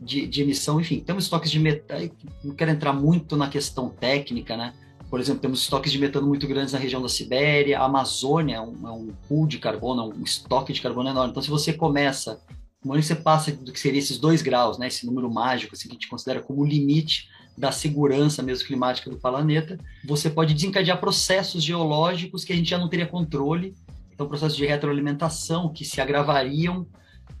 de, 0.00 0.26
de 0.26 0.42
emissão, 0.42 0.80
enfim, 0.80 1.00
temos 1.00 1.24
estoques 1.24 1.50
de 1.50 1.58
metal, 1.58 1.98
não 2.42 2.54
quero 2.54 2.70
entrar 2.70 2.92
muito 2.92 3.36
na 3.36 3.48
questão 3.48 3.90
técnica, 3.90 4.56
né? 4.56 4.72
Por 5.10 5.18
exemplo, 5.18 5.42
temos 5.42 5.62
estoques 5.62 5.90
de 5.90 5.98
metano 5.98 6.28
muito 6.28 6.46
grandes 6.46 6.72
na 6.72 6.78
região 6.78 7.02
da 7.02 7.08
Sibéria, 7.08 7.80
a 7.80 7.84
Amazônia 7.84 8.56
é 8.56 8.60
um, 8.60 8.86
é 8.86 8.92
um 8.92 9.12
pool 9.28 9.44
de 9.44 9.58
carbono, 9.58 10.02
é 10.02 10.14
um 10.14 10.22
estoque 10.22 10.72
de 10.72 10.80
carbono 10.80 11.08
enorme. 11.08 11.32
Então, 11.32 11.42
se 11.42 11.50
você 11.50 11.72
começa, 11.72 12.40
quando 12.80 13.02
você 13.02 13.16
passa 13.16 13.50
do 13.50 13.72
que 13.72 13.80
seria 13.80 13.98
esses 13.98 14.18
dois 14.18 14.40
graus, 14.40 14.78
né, 14.78 14.86
esse 14.86 15.04
número 15.04 15.28
mágico 15.28 15.74
assim, 15.74 15.88
que 15.88 15.94
a 15.94 15.98
gente 15.98 16.08
considera 16.08 16.40
como 16.40 16.62
o 16.62 16.64
limite 16.64 17.28
da 17.58 17.72
segurança 17.72 18.40
mesmo 18.40 18.68
climática 18.68 19.10
do 19.10 19.18
planeta, 19.18 19.76
você 20.04 20.30
pode 20.30 20.54
desencadear 20.54 21.00
processos 21.00 21.64
geológicos 21.64 22.44
que 22.44 22.52
a 22.52 22.56
gente 22.56 22.70
já 22.70 22.78
não 22.78 22.88
teria 22.88 23.06
controle, 23.06 23.74
então 24.14 24.28
processos 24.28 24.56
de 24.56 24.64
retroalimentação 24.64 25.72
que 25.72 25.84
se 25.84 26.00
agravariam 26.00 26.86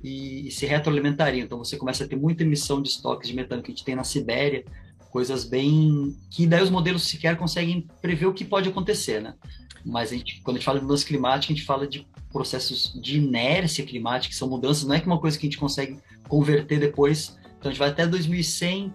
e, 0.02 0.48
e 0.48 0.50
se 0.50 0.66
retroalimentariam. 0.66 1.44
Então 1.44 1.58
você 1.58 1.76
começa 1.76 2.02
a 2.02 2.08
ter 2.08 2.16
muita 2.16 2.42
emissão 2.42 2.82
de 2.82 2.88
estoques 2.88 3.28
de 3.28 3.36
metano 3.36 3.62
que 3.62 3.70
a 3.70 3.74
gente 3.74 3.84
tem 3.84 3.94
na 3.94 4.02
Sibéria, 4.02 4.64
coisas 5.10 5.44
bem 5.44 6.16
que 6.30 6.46
daí 6.46 6.62
os 6.62 6.70
modelos 6.70 7.02
sequer 7.02 7.36
conseguem 7.36 7.86
prever 8.00 8.26
o 8.26 8.32
que 8.32 8.44
pode 8.44 8.68
acontecer, 8.68 9.20
né? 9.20 9.34
Mas 9.84 10.12
a 10.12 10.16
gente, 10.16 10.40
quando 10.42 10.56
a 10.56 10.58
gente 10.58 10.66
fala 10.66 10.78
de 10.78 10.84
mudança 10.84 11.06
climática, 11.06 11.52
a 11.52 11.56
gente 11.56 11.66
fala 11.66 11.86
de 11.86 12.06
processos 12.32 12.92
de 13.00 13.18
inércia 13.18 13.84
climática, 13.84 14.32
que 14.32 14.38
são 14.38 14.48
mudanças, 14.48 14.84
não 14.84 14.94
é 14.94 15.00
que 15.00 15.06
uma 15.06 15.18
coisa 15.18 15.38
que 15.38 15.46
a 15.46 15.50
gente 15.50 15.58
consegue 15.58 15.98
converter 16.28 16.78
depois. 16.78 17.36
Então 17.58 17.70
a 17.70 17.72
gente 17.72 17.78
vai 17.78 17.88
até 17.88 18.06
2100, 18.06 18.92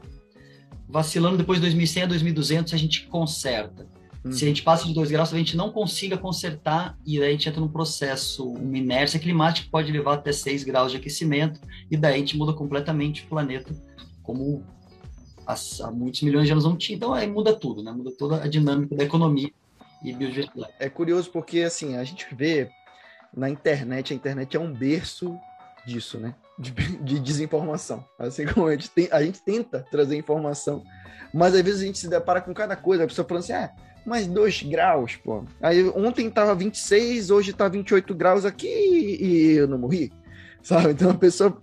vacilando 0.87 1.37
depois 1.37 1.59
de 1.59 1.63
2100 1.63 2.03
a 2.03 2.07
2200 2.07 2.73
a 2.73 2.77
gente 2.77 3.07
conserta. 3.07 3.87
Hum. 4.23 4.31
Se 4.31 4.43
a 4.43 4.47
gente 4.47 4.63
passa 4.63 4.87
de 4.87 4.93
2 4.93 5.11
graus, 5.11 5.33
a 5.33 5.37
gente 5.37 5.57
não 5.57 5.71
consiga 5.71 6.17
consertar 6.17 6.97
e 7.05 7.19
daí 7.19 7.29
a 7.29 7.31
gente 7.31 7.49
entra 7.49 7.61
num 7.61 7.67
processo, 7.67 8.47
uma 8.47 8.77
inércia 8.77 9.19
climática 9.19 9.65
que 9.65 9.71
pode 9.71 9.91
levar 9.91 10.15
até 10.15 10.31
6 10.31 10.63
graus 10.63 10.91
de 10.91 10.97
aquecimento 10.97 11.59
e 11.91 11.97
daí 11.97 12.15
a 12.15 12.17
gente 12.17 12.37
muda 12.37 12.53
completamente 12.53 13.23
o 13.23 13.27
planeta 13.27 13.73
como 14.23 14.63
há, 15.45 15.55
há 15.83 15.91
muitos 15.91 16.21
milhões 16.21 16.45
de 16.45 16.51
anos 16.51 16.65
não 16.65 16.77
tinha. 16.77 16.95
Então 16.95 17.13
aí 17.13 17.27
muda 17.27 17.53
tudo, 17.53 17.83
né? 17.83 17.91
Muda 17.91 18.11
toda 18.11 18.43
a 18.43 18.47
dinâmica 18.47 18.95
da 18.95 19.03
economia 19.03 19.51
e 20.03 20.13
biodiversidade. 20.13 20.73
É 20.79 20.89
curioso 20.89 21.31
porque 21.31 21.61
assim, 21.61 21.95
a 21.97 22.03
gente 22.03 22.27
vê 22.33 22.69
na 23.35 23.49
internet, 23.49 24.13
a 24.13 24.15
internet 24.15 24.55
é 24.55 24.59
um 24.59 24.73
berço 24.73 25.37
disso, 25.85 26.19
né? 26.19 26.35
de, 26.57 26.71
de, 27.01 27.19
desinformação. 27.19 28.03
Assim 28.17 28.45
como 28.45 28.67
a 28.67 28.71
gente, 28.71 28.89
tem, 28.89 29.09
a 29.11 29.21
gente 29.21 29.41
tenta 29.41 29.85
trazer 29.91 30.17
informação, 30.17 30.83
mas 31.33 31.53
às 31.53 31.61
vezes 31.61 31.81
a 31.81 31.85
gente 31.85 31.99
se 31.99 32.07
depara 32.07 32.41
com 32.41 32.53
cada 32.53 32.75
coisa. 32.75 33.03
A 33.03 33.07
pessoa 33.07 33.27
falando 33.27 33.43
assim, 33.43 33.53
ah, 33.53 33.71
mais 34.05 34.27
2 34.27 34.63
graus, 34.63 35.15
pô. 35.15 35.43
Aí 35.61 35.87
ontem 35.89 36.29
tava 36.29 36.55
26, 36.55 37.31
hoje 37.31 37.53
tá 37.53 37.67
28 37.67 38.13
graus 38.13 38.45
aqui 38.45 38.67
e 38.67 39.51
eu 39.57 39.67
não 39.67 39.77
morri, 39.77 40.11
sabe? 40.61 40.91
Então 40.91 41.11
a 41.11 41.15
pessoa 41.15 41.57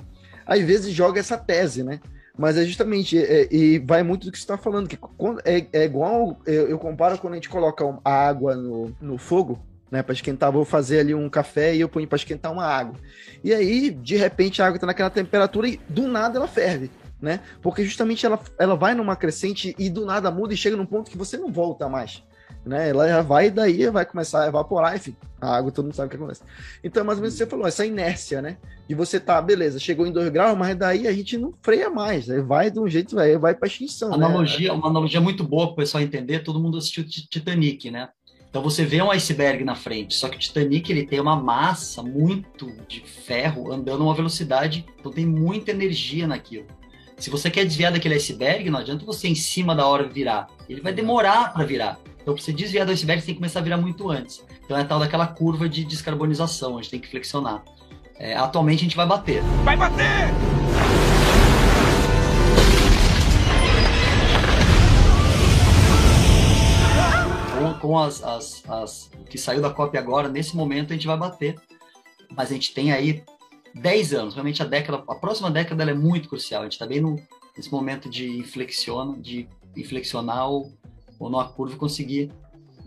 às 0.44 0.60
vezes 0.60 0.92
joga 0.92 1.20
essa 1.20 1.38
tese, 1.38 1.82
né? 1.82 2.00
Mas 2.36 2.56
é 2.56 2.64
justamente, 2.64 3.18
é, 3.18 3.46
e 3.50 3.78
vai 3.78 4.02
muito 4.02 4.26
do 4.26 4.32
que 4.32 4.38
você 4.38 4.44
está 4.44 4.56
falando, 4.56 4.88
que 4.88 4.98
é, 5.44 5.66
é 5.72 5.84
igual, 5.84 6.40
eu, 6.46 6.68
eu, 6.68 6.78
comparo 6.78 7.18
quando 7.18 7.34
a 7.34 7.36
gente 7.36 7.48
coloca 7.48 7.84
a 8.02 8.10
água 8.10 8.56
no, 8.56 8.96
no 9.00 9.18
fogo, 9.18 9.60
né, 9.90 10.02
para 10.02 10.14
esquentar, 10.14 10.50
vou 10.50 10.64
fazer 10.64 11.00
ali 11.00 11.14
um 11.14 11.28
café 11.28 11.74
e 11.74 11.80
eu 11.80 11.88
ponho 11.88 12.08
para 12.08 12.16
esquentar 12.16 12.50
uma 12.50 12.64
água. 12.64 12.96
E 13.44 13.52
aí, 13.52 13.90
de 13.90 14.16
repente, 14.16 14.62
a 14.62 14.66
água 14.66 14.76
está 14.76 14.86
naquela 14.86 15.10
temperatura 15.10 15.68
e 15.68 15.78
do 15.88 16.08
nada 16.08 16.38
ela 16.38 16.48
ferve. 16.48 16.90
Né? 17.20 17.38
Porque 17.60 17.84
justamente 17.84 18.26
ela, 18.26 18.40
ela 18.58 18.74
vai 18.74 18.94
numa 18.94 19.14
crescente 19.14 19.76
e 19.78 19.88
do 19.88 20.04
nada 20.04 20.28
muda 20.28 20.54
e 20.54 20.56
chega 20.56 20.76
num 20.76 20.86
ponto 20.86 21.08
que 21.08 21.16
você 21.16 21.36
não 21.36 21.52
volta 21.52 21.88
mais 21.88 22.20
né? 22.64 22.90
Ela 22.90 23.08
já 23.08 23.22
vai 23.22 23.50
daí 23.50 23.88
vai 23.90 24.04
começar 24.04 24.44
a 24.44 24.46
evaporar, 24.48 24.96
enfim, 24.96 25.16
a 25.40 25.56
água 25.56 25.72
todo 25.72 25.86
mundo 25.86 25.94
sabe 25.94 26.06
o 26.06 26.10
que 26.10 26.16
acontece. 26.16 26.42
Então, 26.82 27.04
mais 27.04 27.18
ou 27.18 27.22
menos 27.22 27.36
você 27.36 27.46
falou, 27.46 27.66
essa 27.66 27.84
inércia, 27.84 28.40
né? 28.40 28.56
De 28.88 28.94
você 28.94 29.18
tá, 29.18 29.40
beleza, 29.40 29.78
chegou 29.78 30.06
em 30.06 30.12
2 30.12 30.28
graus, 30.30 30.56
mas 30.56 30.76
daí 30.76 31.06
a 31.06 31.12
gente 31.12 31.36
não 31.38 31.52
freia 31.62 31.90
mais, 31.90 32.28
aí 32.30 32.40
vai 32.40 32.70
de 32.70 32.78
um 32.78 32.88
jeito, 32.88 33.14
vai, 33.14 33.36
vai 33.36 33.54
para 33.54 33.68
extinção. 33.68 34.10
Né? 34.10 34.14
Analogia, 34.16 34.68
né? 34.68 34.74
Uma 34.74 34.88
analogia 34.88 35.20
muito 35.20 35.44
boa 35.44 35.66
para 35.66 35.72
o 35.72 35.76
pessoal 35.76 36.02
entender, 36.02 36.40
todo 36.40 36.60
mundo 36.60 36.78
assistiu 36.78 37.04
Titanic, 37.04 37.90
né? 37.90 38.08
Então 38.48 38.62
você 38.62 38.84
vê 38.84 39.00
um 39.00 39.10
iceberg 39.10 39.64
na 39.64 39.74
frente, 39.74 40.14
só 40.14 40.28
que 40.28 40.36
o 40.36 40.38
Titanic 40.38 40.92
ele 40.92 41.06
tem 41.06 41.18
uma 41.18 41.34
massa 41.34 42.02
muito 42.02 42.70
de 42.86 43.00
ferro 43.00 43.72
andando 43.72 44.02
a 44.02 44.06
uma 44.06 44.14
velocidade, 44.14 44.84
então 45.00 45.10
tem 45.10 45.24
muita 45.24 45.70
energia 45.70 46.26
naquilo. 46.26 46.66
Se 47.16 47.30
você 47.30 47.50
quer 47.50 47.64
desviar 47.64 47.92
daquele 47.92 48.16
iceberg, 48.16 48.68
não 48.68 48.80
adianta 48.80 49.06
você 49.06 49.28
em 49.28 49.34
cima 49.34 49.74
da 49.74 49.86
hora 49.86 50.08
virar. 50.08 50.48
Ele 50.68 50.80
vai 50.80 50.92
demorar 50.92 51.54
para 51.54 51.64
virar. 51.64 51.98
Então, 52.22 52.34
para 52.34 52.42
você 52.42 52.52
desviar 52.52 52.86
do 52.86 52.92
iceberg, 52.92 53.20
você 53.20 53.26
tem 53.26 53.34
que 53.34 53.40
começar 53.40 53.58
a 53.58 53.62
virar 53.62 53.76
muito 53.76 54.08
antes. 54.08 54.44
Então, 54.64 54.78
é 54.78 54.84
tal 54.84 55.00
daquela 55.00 55.26
curva 55.26 55.68
de 55.68 55.84
descarbonização, 55.84 56.78
a 56.78 56.82
gente 56.82 56.90
tem 56.92 57.00
que 57.00 57.08
flexionar. 57.08 57.64
É, 58.16 58.36
atualmente, 58.36 58.78
a 58.78 58.82
gente 58.84 58.96
vai 58.96 59.06
bater. 59.06 59.42
Vai 59.64 59.76
bater! 59.76 60.30
Com, 67.58 67.74
com 67.80 67.98
as, 67.98 68.22
as, 68.22 68.62
as, 68.70 69.10
o 69.20 69.24
que 69.24 69.36
saiu 69.36 69.60
da 69.60 69.70
cópia 69.70 69.98
agora, 69.98 70.28
nesse 70.28 70.56
momento, 70.56 70.92
a 70.92 70.94
gente 70.94 71.08
vai 71.08 71.16
bater. 71.16 71.60
Mas 72.36 72.50
a 72.50 72.54
gente 72.54 72.72
tem 72.72 72.92
aí 72.92 73.24
10 73.74 74.14
anos, 74.14 74.34
realmente 74.34 74.62
a 74.62 74.64
década, 74.64 75.02
a 75.08 75.14
próxima 75.16 75.50
década 75.50 75.82
é 75.82 75.92
muito 75.92 76.28
crucial. 76.28 76.60
A 76.60 76.64
gente 76.66 76.74
está 76.74 76.86
bem 76.86 77.00
no, 77.00 77.16
nesse 77.56 77.72
momento 77.72 78.08
de 78.08 78.28
inflexiona, 78.38 79.18
de 79.18 79.48
inflexionar 79.76 80.48
ou, 80.48 80.72
ou 81.22 81.30
numa 81.30 81.48
curva 81.48 81.76
conseguir 81.76 82.32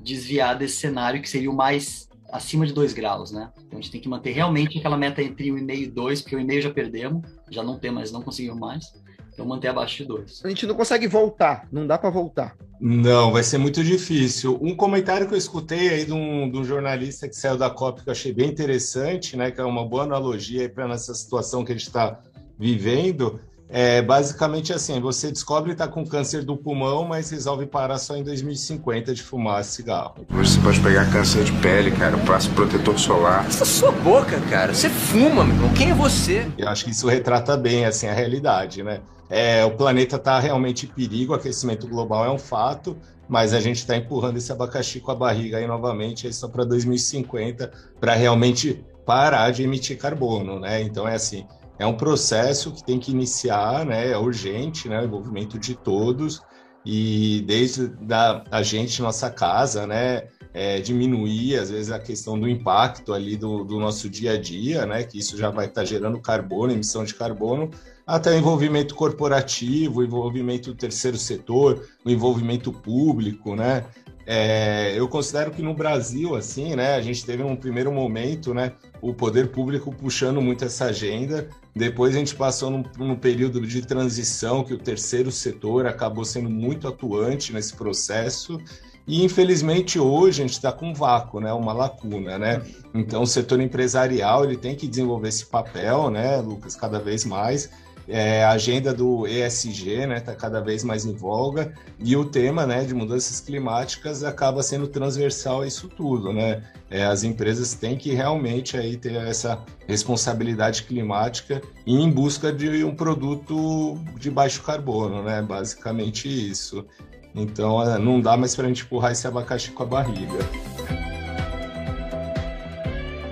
desviar 0.03 0.57
desse 0.57 0.77
cenário 0.77 1.21
que 1.21 1.29
seria 1.29 1.49
o 1.49 1.55
mais 1.55 2.09
acima 2.31 2.65
de 2.65 2.73
2 2.73 2.91
graus, 2.93 3.31
né? 3.31 3.49
Então 3.65 3.79
a 3.79 3.81
gente 3.81 3.91
tem 3.91 4.01
que 4.01 4.09
manter 4.09 4.31
realmente 4.31 4.77
aquela 4.77 4.97
meta 4.97 5.21
entre 5.21 5.49
1,5 5.49 5.73
e 5.73 5.87
2, 5.87 6.21
porque 6.21 6.35
o 6.35 6.39
1,5 6.39 6.61
já 6.61 6.69
perdemos, 6.69 7.23
já 7.49 7.63
não 7.63 7.79
tem 7.79 7.91
mais, 7.91 8.11
não 8.11 8.21
conseguimos 8.21 8.59
mais. 8.59 8.93
Então 9.33 9.45
manter 9.45 9.69
abaixo 9.69 9.97
de 9.97 10.05
2. 10.05 10.41
A 10.45 10.49
gente 10.49 10.65
não 10.65 10.75
consegue 10.75 11.07
voltar, 11.07 11.67
não 11.71 11.87
dá 11.87 11.97
para 11.97 12.09
voltar. 12.09 12.55
Não, 12.79 13.31
vai 13.31 13.43
ser 13.43 13.57
muito 13.57 13.83
difícil. 13.83 14.57
Um 14.61 14.75
comentário 14.75 15.27
que 15.27 15.33
eu 15.33 15.37
escutei 15.37 15.89
aí 15.89 16.05
de 16.05 16.13
um, 16.13 16.51
de 16.51 16.57
um 16.57 16.63
jornalista 16.63 17.27
que 17.27 17.35
saiu 17.35 17.57
da 17.57 17.69
COP 17.69 18.03
que 18.03 18.09
eu 18.09 18.11
achei 18.11 18.33
bem 18.33 18.49
interessante, 18.49 19.37
né? 19.37 19.49
Que 19.49 19.61
é 19.61 19.63
uma 19.63 19.85
boa 19.85 20.03
analogia 20.03 20.69
para 20.69 20.87
nessa 20.87 21.13
situação 21.13 21.63
que 21.63 21.71
a 21.71 21.75
gente 21.75 21.87
está 21.87 22.19
vivendo. 22.59 23.39
É 23.69 24.01
basicamente 24.01 24.71
assim: 24.71 24.99
você 24.99 25.31
descobre 25.31 25.69
que 25.69 25.73
está 25.73 25.87
com 25.87 26.05
câncer 26.05 26.43
do 26.43 26.55
pulmão, 26.55 27.05
mas 27.05 27.29
resolve 27.29 27.65
parar 27.65 27.97
só 27.97 28.15
em 28.15 28.23
2050 28.23 29.13
de 29.13 29.23
fumar 29.23 29.63
cigarro. 29.63 30.25
Você 30.29 30.59
pode 30.59 30.79
pegar 30.81 31.11
câncer 31.11 31.43
de 31.43 31.51
pele, 31.53 31.91
cara, 31.91 32.17
passa 32.19 32.49
protetor 32.51 32.97
solar. 32.99 33.45
Essa 33.47 33.65
sua 33.65 33.91
boca, 33.91 34.39
cara. 34.49 34.73
Você 34.73 34.89
fuma, 34.89 35.43
meu 35.43 35.55
irmão. 35.55 35.73
Quem 35.73 35.91
é 35.91 35.93
você? 35.93 36.47
Eu 36.57 36.69
acho 36.69 36.85
que 36.85 36.91
isso 36.91 37.07
retrata 37.07 37.57
bem 37.57 37.85
assim 37.85 38.07
a 38.07 38.13
realidade, 38.13 38.83
né? 38.83 39.01
É, 39.29 39.65
o 39.65 39.71
planeta 39.71 40.17
está 40.17 40.39
realmente 40.39 40.85
em 40.85 40.89
perigo, 40.89 41.33
o 41.33 41.35
aquecimento 41.35 41.87
global 41.87 42.25
é 42.25 42.29
um 42.29 42.37
fato, 42.37 42.95
mas 43.27 43.53
a 43.53 43.59
gente 43.59 43.77
está 43.77 43.97
empurrando 43.97 44.37
esse 44.37 44.51
abacaxi 44.51 44.99
com 44.99 45.11
a 45.11 45.15
barriga 45.15 45.57
aí 45.57 45.65
novamente, 45.65 46.27
aí 46.27 46.33
só 46.33 46.47
para 46.47 46.63
2050, 46.63 47.71
para 47.99 48.13
realmente 48.13 48.85
parar 49.03 49.51
de 49.51 49.63
emitir 49.63 49.97
carbono, 49.97 50.59
né? 50.59 50.81
Então 50.81 51.07
é 51.07 51.15
assim, 51.15 51.45
é 51.77 51.85
um 51.85 51.95
processo 51.95 52.71
que 52.71 52.83
tem 52.83 52.99
que 52.99 53.11
iniciar, 53.11 53.85
né? 53.85 54.11
É 54.11 54.17
urgente, 54.17 54.87
né? 54.87 55.01
O 55.01 55.05
envolvimento 55.05 55.59
de 55.59 55.75
todos 55.75 56.41
e 56.85 57.43
desde 57.47 57.87
da, 57.87 58.43
a 58.51 58.61
gente, 58.61 59.01
nossa 59.01 59.29
casa, 59.29 59.87
né? 59.87 60.27
É, 60.53 60.79
diminuir, 60.79 61.57
às 61.57 61.69
vezes, 61.69 61.91
a 61.91 61.99
questão 61.99 62.39
do 62.39 62.47
impacto 62.47 63.13
ali 63.13 63.35
do, 63.35 63.65
do 63.65 63.77
nosso 63.77 64.09
dia 64.09 64.33
a 64.33 64.37
dia, 64.39 64.85
né? 64.85 65.03
Que 65.03 65.17
isso 65.19 65.37
já 65.37 65.49
vai 65.49 65.65
estar 65.65 65.81
tá 65.81 65.85
gerando 65.85 66.21
carbono, 66.21 66.71
emissão 66.71 67.03
de 67.03 67.13
carbono, 67.13 67.69
até 68.07 68.37
envolvimento 68.37 68.95
corporativo, 68.95 70.03
envolvimento 70.03 70.71
do 70.71 70.77
terceiro 70.77 71.17
setor, 71.17 71.85
o 72.05 72.09
envolvimento 72.09 72.71
público, 72.71 73.53
né? 73.53 73.83
É, 74.25 74.97
eu 74.97 75.07
considero 75.07 75.51
que 75.51 75.61
no 75.61 75.73
Brasil, 75.73 76.35
assim, 76.35 76.75
né, 76.75 76.95
a 76.95 77.01
gente 77.01 77.23
teve 77.23 77.43
um 77.43 77.55
primeiro 77.55 77.91
momento, 77.91 78.55
né, 78.55 78.73
o 79.09 79.13
poder 79.13 79.49
público 79.49 79.93
puxando 79.93 80.41
muito 80.41 80.65
essa 80.65 80.85
agenda. 80.85 81.47
Depois 81.75 82.15
a 82.15 82.17
gente 82.17 82.33
passou 82.33 82.71
num, 82.71 82.83
num 82.97 83.15
período 83.15 83.61
de 83.61 83.81
transição 83.83 84.63
que 84.63 84.73
o 84.73 84.79
terceiro 84.79 85.31
setor 85.31 85.85
acabou 85.85 86.25
sendo 86.25 86.49
muito 86.49 86.87
atuante 86.87 87.53
nesse 87.53 87.75
processo. 87.75 88.59
E 89.07 89.23
infelizmente 89.23 89.99
hoje 89.99 90.41
a 90.41 90.47
gente 90.47 90.55
está 90.55 90.71
com 90.71 90.89
um 90.89 90.93
vácuo, 90.93 91.39
né, 91.39 91.53
uma 91.53 91.71
lacuna, 91.71 92.39
né? 92.39 92.63
Então 92.95 93.21
o 93.21 93.27
setor 93.27 93.61
empresarial 93.61 94.43
ele 94.43 94.57
tem 94.57 94.75
que 94.75 94.87
desenvolver 94.87 95.27
esse 95.27 95.45
papel, 95.45 96.09
né, 96.09 96.37
Lucas, 96.37 96.75
cada 96.75 96.97
vez 96.97 97.23
mais 97.23 97.69
é, 98.07 98.43
a 98.43 98.51
agenda 98.51 98.93
do 98.93 99.27
ESG 99.27 99.89
está 99.89 100.07
né, 100.07 100.19
tá 100.19 100.35
cada 100.35 100.61
vez 100.61 100.83
mais 100.83 101.05
em 101.05 101.13
voga 101.13 101.73
e 101.99 102.15
o 102.15 102.23
tema 102.23 102.65
né, 102.65 102.83
de 102.83 102.93
mudanças 102.93 103.39
climáticas 103.39 104.23
acaba 104.23 104.61
sendo 104.61 104.87
transversal 104.87 105.61
a 105.61 105.67
isso 105.67 105.87
tudo. 105.89 106.31
Né? 106.31 106.61
É, 106.89 107.03
as 107.05 107.23
empresas 107.23 107.73
têm 107.73 107.97
que 107.97 108.13
realmente 108.13 108.77
aí 108.77 108.95
ter 108.95 109.15
essa 109.15 109.63
responsabilidade 109.87 110.83
climática 110.83 111.61
em 111.85 112.09
busca 112.09 112.53
de 112.53 112.83
um 112.83 112.95
produto 112.95 113.97
de 114.19 114.29
baixo 114.29 114.61
carbono, 114.61 115.23
né? 115.23 115.41
basicamente 115.41 116.27
isso. 116.27 116.85
Então 117.33 117.81
é, 117.81 117.97
não 117.97 118.21
dá 118.21 118.37
mais 118.37 118.55
para 118.55 118.65
a 118.65 118.67
gente 118.67 118.83
empurrar 118.83 119.13
esse 119.13 119.27
abacaxi 119.27 119.71
com 119.71 119.83
a 119.83 119.85
barriga. 119.85 120.37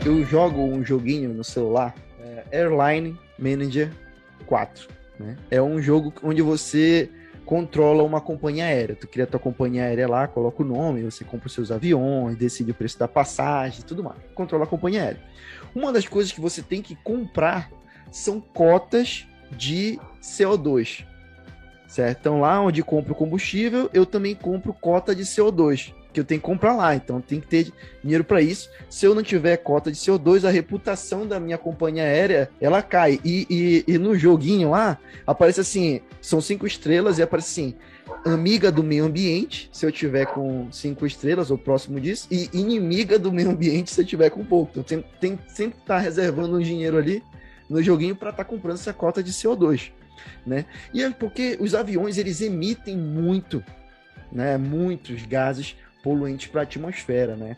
Eu 0.04 0.26
jogo 0.26 0.62
um 0.62 0.84
joguinho 0.84 1.34
no 1.34 1.44
celular, 1.44 1.96
é 2.20 2.44
Airline 2.52 3.18
Manager 3.40 3.90
4. 4.54 4.88
Né? 5.20 5.36
É 5.50 5.60
um 5.60 5.82
jogo 5.82 6.14
onde 6.22 6.44
você 6.44 7.10
controla 7.44 8.04
uma 8.04 8.22
companhia 8.22 8.66
aérea. 8.66 8.96
Tu 8.96 9.08
cria 9.08 9.26
tua 9.26 9.40
companhia 9.40 9.86
aérea 9.86 10.08
lá, 10.08 10.28
coloca 10.28 10.62
o 10.62 10.66
nome, 10.66 11.02
você 11.02 11.24
compra 11.24 11.48
os 11.48 11.54
seus 11.54 11.72
aviões, 11.72 12.38
decide 12.38 12.70
o 12.70 12.74
preço 12.76 13.00
da 13.00 13.08
passagem 13.08 13.82
tudo 13.82 14.04
mais. 14.04 14.18
Controla 14.36 14.66
a 14.66 14.68
companhia 14.68 15.02
aérea. 15.02 15.22
Uma 15.74 15.92
das 15.92 16.08
coisas 16.08 16.32
que 16.32 16.40
você 16.40 16.62
tem 16.62 16.84
que 16.84 16.96
comprar 16.98 17.72
são 18.12 18.40
cotas 18.40 19.26
de 19.52 20.00
CO2. 20.22 21.04
Certo? 21.88 22.20
Então 22.20 22.40
lá 22.40 22.62
onde 22.62 22.84
compro 22.84 23.16
combustível, 23.16 23.90
eu 23.92 24.06
também 24.06 24.36
compro 24.36 24.72
cota 24.72 25.16
de 25.16 25.24
CO2 25.24 25.96
que 26.14 26.20
eu 26.20 26.24
tenho 26.24 26.40
que 26.40 26.46
comprar 26.46 26.74
lá. 26.74 26.96
Então 26.96 27.20
tem 27.20 27.40
que 27.40 27.48
ter 27.48 27.74
dinheiro 28.02 28.24
para 28.24 28.42
isso. 28.42 28.70
Se 28.90 29.06
eu 29.06 29.16
não 29.16 29.24
tiver 29.24 29.58
cota 29.58 29.92
de 29.92 29.98
CO2, 29.98 30.48
a 30.48 30.52
reputação 30.52 31.26
da 31.26 31.40
minha 31.40 31.58
companhia 31.58 32.04
aérea 32.04 32.50
ela 32.62 32.82
cai. 32.82 33.20
E, 33.24 33.84
e, 33.88 33.94
e 33.94 33.98
no 33.98 34.16
joguinho 34.16 34.72
lá 34.72 34.98
aparece 35.26 35.60
assim: 35.60 36.02
são 36.22 36.40
cinco 36.40 36.66
estrelas 36.68 37.18
e 37.18 37.24
aparece 37.24 37.50
assim. 37.50 37.76
Amiga 38.26 38.72
do 38.72 38.84
meio 38.84 39.06
ambiente, 39.06 39.70
se 39.72 39.86
eu 39.86 39.92
tiver 39.92 40.26
com 40.26 40.68
cinco 40.72 41.06
estrelas 41.06 41.50
ou 41.52 41.58
próximo 41.58 42.00
disso, 42.00 42.28
e 42.30 42.50
inimiga 42.54 43.18
do 43.18 43.32
meio 43.32 43.50
ambiente 43.50 43.92
se 43.92 44.02
eu 44.02 44.06
tiver 44.06 44.30
com 44.30 44.46
pouco. 44.46 44.72
Então 44.72 44.84
tem, 44.84 45.04
tem 45.20 45.40
sempre 45.48 45.80
estar 45.80 45.96
tá 45.96 46.00
reservando 46.00 46.58
um 46.58 46.62
dinheiro 46.62 46.98
ali 46.98 47.24
no 47.70 47.82
joguinho 47.82 48.16
para 48.16 48.30
estar 48.30 48.44
tá 48.44 48.50
comprando 48.50 48.76
essa 48.76 48.94
cota 48.94 49.24
de 49.24 49.32
CO2, 49.32 49.92
né? 50.46 50.66
E 50.94 51.02
é 51.02 51.10
porque 51.10 51.58
os 51.60 51.74
aviões 51.74 52.18
eles 52.18 52.42
emitem 52.42 52.98
muito, 52.98 53.64
né? 54.32 54.58
Muitos 54.58 55.26
gases 55.26 55.76
poluentes 56.04 56.48
para 56.48 56.62
a 56.62 56.64
atmosfera, 56.64 57.36
né? 57.36 57.56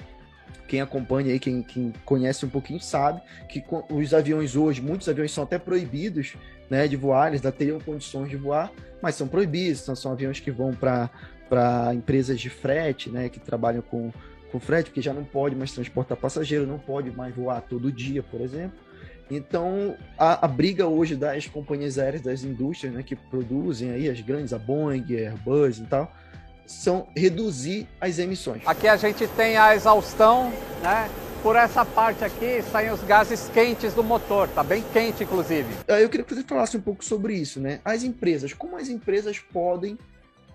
Quem 0.67 0.79
acompanha 0.79 1.33
aí, 1.33 1.39
quem, 1.39 1.61
quem, 1.61 1.93
conhece 2.05 2.45
um 2.45 2.49
pouquinho, 2.49 2.79
sabe 2.79 3.21
que 3.49 3.63
os 3.89 4.13
aviões 4.13 4.55
hoje, 4.55 4.81
muitos 4.81 5.09
aviões 5.09 5.31
são 5.31 5.43
até 5.43 5.59
proibidos 5.59 6.35
né, 6.69 6.87
de 6.87 6.95
voar, 6.95 7.27
eles 7.27 7.41
ainda 7.41 7.51
teriam 7.51 7.79
condições 7.79 8.29
de 8.29 8.35
voar, 8.35 8.71
mas 9.01 9.15
são 9.15 9.27
proibidos, 9.27 9.83
então 9.83 9.95
são 9.95 10.11
aviões 10.11 10.39
que 10.39 10.49
vão 10.49 10.73
para 10.73 11.93
empresas 11.93 12.39
de 12.39 12.49
frete, 12.49 13.09
né, 13.09 13.29
que 13.29 13.39
trabalham 13.39 13.83
com, 13.83 14.11
com 14.51 14.59
frete, 14.59 14.89
porque 14.89 15.01
já 15.01 15.13
não 15.13 15.23
pode 15.23 15.55
mais 15.55 15.71
transportar 15.71 16.17
passageiro, 16.17 16.65
não 16.65 16.79
pode 16.79 17.11
mais 17.11 17.35
voar 17.35 17.61
todo 17.61 17.91
dia, 17.91 18.23
por 18.23 18.41
exemplo. 18.41 18.85
Então, 19.29 19.95
a, 20.17 20.45
a, 20.45 20.47
briga 20.47 20.87
hoje 20.87 21.15
das 21.15 21.47
companhias 21.47 21.97
aéreas, 21.97 22.21
das 22.21 22.43
indústrias 22.43 22.93
né, 22.93 23.01
que 23.01 23.15
produzem 23.15 23.91
aí 23.91 24.07
as 24.07 24.21
grandes, 24.21 24.53
a 24.53 24.59
Boeing, 24.59 25.03
a 25.15 25.31
Airbus 25.31 25.79
e 25.79 25.83
tal, 25.85 26.11
são 26.65 27.07
reduzir 27.15 27.87
as 27.99 28.19
emissões. 28.19 28.61
Aqui 28.65 28.87
a 28.87 28.97
gente 28.97 29.27
tem 29.29 29.57
a 29.57 29.75
exaustão, 29.75 30.51
né? 30.81 31.09
Por 31.41 31.55
essa 31.55 31.85
parte 31.85 32.23
aqui 32.23 32.63
saem 32.71 32.91
os 32.91 33.01
gases 33.03 33.49
quentes 33.53 33.93
do 33.93 34.03
motor, 34.03 34.47
tá 34.47 34.63
bem 34.63 34.83
quente 34.91 35.23
inclusive. 35.23 35.67
Eu 35.87 36.09
queria 36.09 36.25
que 36.25 36.33
você 36.33 36.43
falasse 36.43 36.75
um 36.75 36.81
pouco 36.81 37.05
sobre 37.05 37.35
isso, 37.35 37.59
né? 37.59 37.79
As 37.85 38.03
empresas, 38.03 38.51
como 38.51 38.77
as 38.77 38.89
empresas 38.89 39.37
podem 39.39 39.95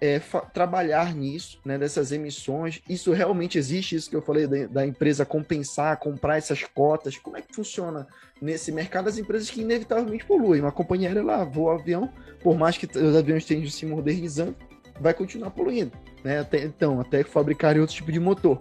é, 0.00 0.18
trabalhar 0.52 1.14
nisso, 1.14 1.58
né, 1.64 1.76
dessas 1.76 2.10
emissões. 2.10 2.80
Isso 2.88 3.12
realmente 3.12 3.58
existe, 3.58 3.94
isso 3.94 4.08
que 4.08 4.16
eu 4.16 4.22
falei 4.22 4.46
da, 4.46 4.66
da, 4.66 4.86
empresa 4.86 5.26
compensar, 5.26 5.98
comprar 5.98 6.38
essas 6.38 6.64
cotas. 6.64 7.18
Como 7.18 7.36
é 7.36 7.42
que 7.42 7.54
funciona 7.54 8.06
nesse 8.40 8.72
mercado 8.72 9.08
as 9.08 9.18
empresas 9.18 9.50
que 9.50 9.60
inevitavelmente 9.60 10.24
poluem? 10.24 10.62
Uma 10.62 10.72
companhia 10.72 11.08
aérea 11.08 11.22
lá 11.22 11.44
voa 11.44 11.74
avião, 11.74 12.10
por 12.42 12.56
mais 12.56 12.78
que 12.78 12.86
os 12.86 13.14
aviões 13.14 13.42
estejam 13.42 13.70
se 13.70 13.84
modernizando, 13.84 14.56
vai 15.00 15.14
continuar 15.14 15.50
poluindo, 15.50 15.92
né? 16.22 16.40
Até, 16.40 16.64
então, 16.64 17.00
até 17.00 17.24
fabricarem 17.24 17.80
outro 17.80 17.96
tipo 17.96 18.12
de 18.12 18.20
motor. 18.20 18.60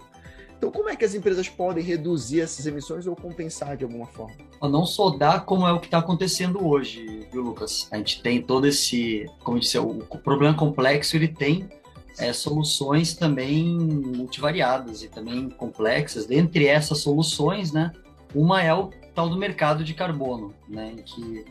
Então, 0.57 0.71
como 0.71 0.89
é 0.89 0.95
que 0.95 1.05
as 1.05 1.15
empresas 1.15 1.47
podem 1.47 1.81
reduzir 1.81 2.41
essas 2.41 2.65
emissões 2.65 3.07
ou 3.07 3.15
compensar 3.15 3.77
de 3.77 3.85
alguma 3.85 4.05
forma? 4.05 4.35
Não 4.61 4.85
só 4.85 5.09
dá 5.09 5.39
como 5.39 5.65
é 5.65 5.71
o 5.71 5.79
que 5.79 5.87
está 5.87 5.99
acontecendo 5.99 6.67
hoje, 6.67 7.25
viu, 7.31 7.43
Lucas? 7.43 7.87
A 7.91 7.97
gente 7.97 8.21
tem 8.21 8.41
todo 8.41 8.67
esse, 8.67 9.25
como 9.41 9.55
eu 9.55 9.61
disse, 9.61 9.77
o 9.77 10.17
problema 10.17 10.53
complexo, 10.53 11.15
ele 11.15 11.29
tem 11.29 11.69
é, 12.17 12.33
soluções 12.33 13.13
também 13.13 13.77
multivariadas 13.77 15.01
e 15.01 15.07
também 15.07 15.49
complexas. 15.49 16.25
Dentre 16.25 16.67
essas 16.67 16.97
soluções, 16.99 17.71
né, 17.71 17.93
uma 18.35 18.61
é 18.61 18.73
o 18.73 18.89
tal 19.15 19.29
do 19.29 19.37
mercado 19.37 19.81
de 19.81 19.93
carbono, 19.93 20.53
né, 20.67 20.91
em 20.91 21.01
que 21.01 21.45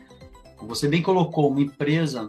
você 0.61 0.87
bem 0.87 1.01
colocou, 1.01 1.49
uma 1.49 1.61
empresa 1.61 2.27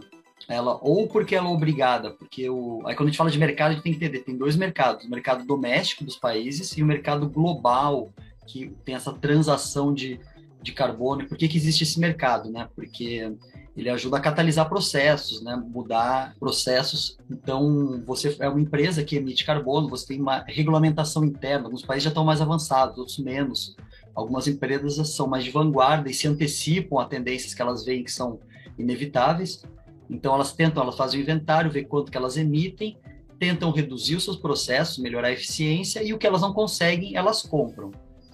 ela 0.51 0.77
ou 0.81 1.07
porque 1.07 1.35
ela 1.35 1.47
é 1.47 1.51
obrigada, 1.51 2.11
porque 2.11 2.49
o 2.49 2.81
aí 2.85 2.95
quando 2.95 3.07
a 3.07 3.11
gente 3.11 3.17
fala 3.17 3.31
de 3.31 3.39
mercado, 3.39 3.71
a 3.71 3.73
gente 3.73 3.83
tem 3.83 3.93
que 3.93 3.97
entender, 4.03 4.19
tem 4.19 4.37
dois 4.37 4.55
mercados, 4.55 5.05
o 5.05 5.09
mercado 5.09 5.45
doméstico 5.45 6.03
dos 6.03 6.15
países 6.15 6.77
e 6.77 6.83
o 6.83 6.85
mercado 6.85 7.29
global, 7.29 8.11
que 8.45 8.73
tem 8.83 8.95
essa 8.95 9.13
transação 9.13 9.93
de, 9.93 10.19
de 10.61 10.71
carbono. 10.71 11.27
Por 11.27 11.37
que, 11.37 11.47
que 11.47 11.57
existe 11.57 11.83
esse 11.83 11.99
mercado, 11.99 12.51
né? 12.51 12.67
Porque 12.75 13.31
ele 13.75 13.89
ajuda 13.89 14.17
a 14.17 14.21
catalisar 14.21 14.67
processos, 14.67 15.41
né? 15.41 15.55
Mudar 15.55 16.35
processos. 16.39 17.17
Então, 17.29 18.03
você 18.05 18.35
é 18.39 18.49
uma 18.49 18.59
empresa 18.59 19.03
que 19.03 19.15
emite 19.15 19.45
carbono, 19.45 19.89
você 19.89 20.07
tem 20.07 20.21
uma 20.21 20.43
regulamentação 20.47 21.23
interna. 21.23 21.65
Alguns 21.65 21.83
países 21.83 22.03
já 22.03 22.09
estão 22.09 22.25
mais 22.25 22.41
avançados, 22.41 22.97
outros 22.97 23.19
menos. 23.19 23.75
Algumas 24.13 24.47
empresas 24.47 25.09
são 25.09 25.27
mais 25.27 25.43
de 25.43 25.51
vanguarda 25.51 26.09
e 26.09 26.13
se 26.13 26.27
antecipam 26.27 26.99
a 26.99 27.05
tendências 27.05 27.53
que 27.53 27.61
elas 27.61 27.85
veem 27.85 28.03
que 28.03 28.11
são 28.11 28.39
inevitáveis. 28.77 29.63
Então 30.11 30.35
elas 30.35 30.51
tentam, 30.51 30.83
elas 30.83 30.97
fazem 30.97 31.19
o 31.19 31.23
inventário, 31.23 31.71
ver 31.71 31.85
quanto 31.85 32.11
que 32.11 32.17
elas 32.17 32.35
emitem, 32.35 32.97
tentam 33.39 33.71
reduzir 33.71 34.15
os 34.15 34.25
seus 34.25 34.35
processos, 34.35 34.97
melhorar 34.97 35.29
a 35.29 35.31
eficiência 35.31 36.03
e 36.03 36.13
o 36.13 36.17
que 36.17 36.27
elas 36.27 36.41
não 36.41 36.53
conseguem, 36.53 37.15
elas 37.15 37.41
compram. 37.41 37.91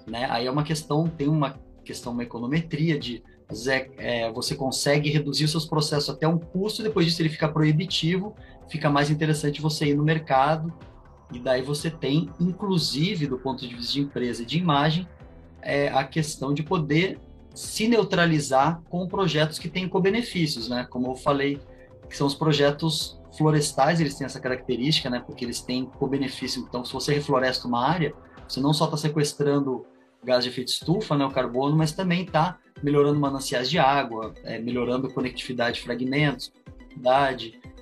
Né? 0.07 0.27
Aí 0.29 0.47
é 0.47 0.51
uma 0.51 0.63
questão, 0.63 1.07
tem 1.07 1.27
uma 1.27 1.57
questão, 1.85 2.11
uma 2.11 2.23
econometria 2.23 2.99
de 2.99 3.23
é, 3.97 4.29
você 4.33 4.55
consegue 4.55 5.09
reduzir 5.09 5.45
os 5.45 5.51
seus 5.51 5.65
processos 5.65 6.09
até 6.09 6.27
um 6.27 6.37
custo, 6.37 6.83
depois 6.83 7.05
disso 7.05 7.21
ele 7.21 7.29
fica 7.29 7.47
proibitivo, 7.47 8.35
fica 8.69 8.89
mais 8.89 9.09
interessante 9.09 9.61
você 9.61 9.85
ir 9.85 9.95
no 9.95 10.03
mercado, 10.03 10.73
e 11.31 11.39
daí 11.39 11.61
você 11.61 11.89
tem, 11.89 12.29
inclusive, 12.39 13.27
do 13.27 13.37
ponto 13.37 13.65
de 13.65 13.73
vista 13.73 13.93
de 13.93 14.01
empresa 14.01 14.43
e 14.43 14.45
de 14.45 14.57
imagem, 14.57 15.07
é, 15.61 15.87
a 15.89 16.03
questão 16.03 16.53
de 16.53 16.63
poder 16.63 17.19
se 17.57 17.87
neutralizar 17.87 18.83
com 18.87 19.07
projetos 19.07 19.57
que 19.57 19.67
têm 19.67 19.89
co-benefícios, 19.89 20.69
né? 20.69 20.85
Como 20.87 21.07
eu 21.07 21.15
falei, 21.15 21.59
que 22.07 22.15
são 22.15 22.27
os 22.27 22.35
projetos 22.35 23.19
florestais, 23.35 23.99
eles 23.99 24.15
têm 24.15 24.25
essa 24.25 24.39
característica, 24.39 25.09
né? 25.09 25.23
Porque 25.25 25.43
eles 25.43 25.59
têm 25.59 25.85
co-benefício. 25.85 26.63
Então, 26.67 26.85
se 26.85 26.93
você 26.93 27.15
refloresta 27.15 27.67
uma 27.67 27.83
área, 27.83 28.13
você 28.47 28.59
não 28.59 28.73
só 28.73 28.85
está 28.85 28.95
sequestrando 28.95 29.87
gás 30.23 30.43
de 30.43 30.51
efeito 30.51 30.67
estufa, 30.67 31.17
né, 31.17 31.25
o 31.25 31.31
carbono, 31.31 31.75
mas 31.75 31.91
também 31.91 32.23
está 32.23 32.59
melhorando 32.83 33.19
mananciais 33.19 33.69
de 33.69 33.79
água, 33.79 34.33
é, 34.43 34.59
melhorando 34.59 35.11
conectividade 35.11 35.77
de 35.77 35.83
fragmentos, 35.83 36.51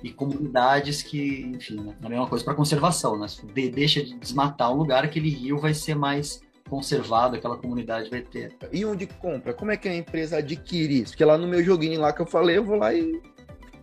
e 0.02 0.10
comunidades 0.10 1.02
que, 1.02 1.50
enfim, 1.54 1.80
né, 1.80 1.96
é 2.02 2.06
a 2.06 2.08
mesma 2.08 2.26
coisa 2.26 2.44
para 2.44 2.54
conservação, 2.54 3.18
né? 3.18 3.28
Se 3.28 3.44
deixa 3.46 4.02
de 4.02 4.14
desmatar 4.18 4.72
um 4.72 4.76
lugar, 4.76 5.04
aquele 5.04 5.28
rio 5.28 5.58
vai 5.58 5.74
ser 5.74 5.94
mais 5.94 6.45
conservado 6.68 7.36
aquela 7.36 7.56
comunidade 7.56 8.10
vai 8.10 8.20
ter. 8.20 8.54
E 8.72 8.84
onde 8.84 9.06
compra? 9.06 9.52
Como 9.52 9.70
é 9.70 9.76
que 9.76 9.88
a 9.88 9.94
empresa 9.94 10.38
adquire 10.38 11.02
isso? 11.02 11.12
Porque 11.12 11.24
lá 11.24 11.38
no 11.38 11.46
meu 11.46 11.62
joguinho 11.62 12.00
lá 12.00 12.12
que 12.12 12.20
eu 12.20 12.26
falei, 12.26 12.58
eu 12.58 12.64
vou 12.64 12.76
lá 12.76 12.92
e 12.92 13.20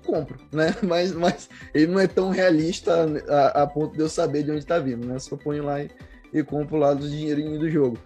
compro, 0.05 0.37
né? 0.51 0.75
Mas, 0.83 1.13
mas 1.13 1.49
ele 1.73 1.87
não 1.87 1.99
é 1.99 2.07
tão 2.07 2.29
realista 2.29 3.05
a, 3.29 3.63
a 3.63 3.67
ponto 3.67 3.95
de 3.95 4.01
eu 4.01 4.09
saber 4.09 4.43
de 4.43 4.51
onde 4.51 4.59
está 4.59 4.77
vindo, 4.77 5.07
né? 5.07 5.17
Só 5.17 5.37
ponho 5.37 5.63
lá 5.63 5.81
e, 5.81 5.89
e 6.33 6.43
compro 6.43 6.77
lá 6.77 6.93
do 6.93 7.09
dinheirinho 7.09 7.57
do 7.57 7.69
jogo. 7.69 7.97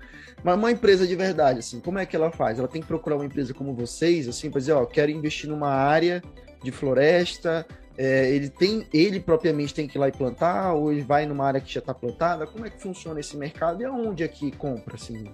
Mas 0.44 0.56
uma 0.56 0.72
empresa 0.72 1.08
de 1.08 1.16
verdade, 1.16 1.60
assim, 1.60 1.80
como 1.80 1.98
é 1.98 2.06
que 2.06 2.16
ela 2.16 2.32
faz? 2.32 2.60
Ela 2.60 2.68
tem 2.68 2.82
que 2.82 2.88
procurar 2.88 3.16
uma 3.16 3.26
empresa 3.26 3.54
como 3.54 3.74
vocês, 3.74 4.28
assim, 4.28 4.52
para 4.52 4.60
dizer, 4.60 4.74
ó, 4.74 4.86
quero 4.86 5.12
investir 5.12 5.50
numa 5.50 5.70
área 5.70 6.22
de 6.64 6.72
floresta, 6.72 7.66
é, 7.98 8.30
ele 8.30 8.50
tem, 8.50 8.86
ele 8.94 9.20
propriamente 9.20 9.74
tem 9.74 9.88
que 9.88 9.98
ir 9.98 10.00
lá 10.00 10.08
e 10.08 10.12
plantar, 10.12 10.74
ou 10.74 10.92
ele 10.92 11.02
vai 11.02 11.26
numa 11.26 11.46
área 11.46 11.60
que 11.60 11.74
já 11.74 11.80
está 11.80 11.94
plantada? 11.94 12.46
Como 12.46 12.66
é 12.66 12.70
que 12.70 12.82
funciona 12.82 13.20
esse 13.20 13.36
mercado 13.36 13.82
e 13.82 13.86
aonde 13.86 14.24
é 14.24 14.28
que 14.28 14.52
compra, 14.52 14.96
assim? 14.96 15.26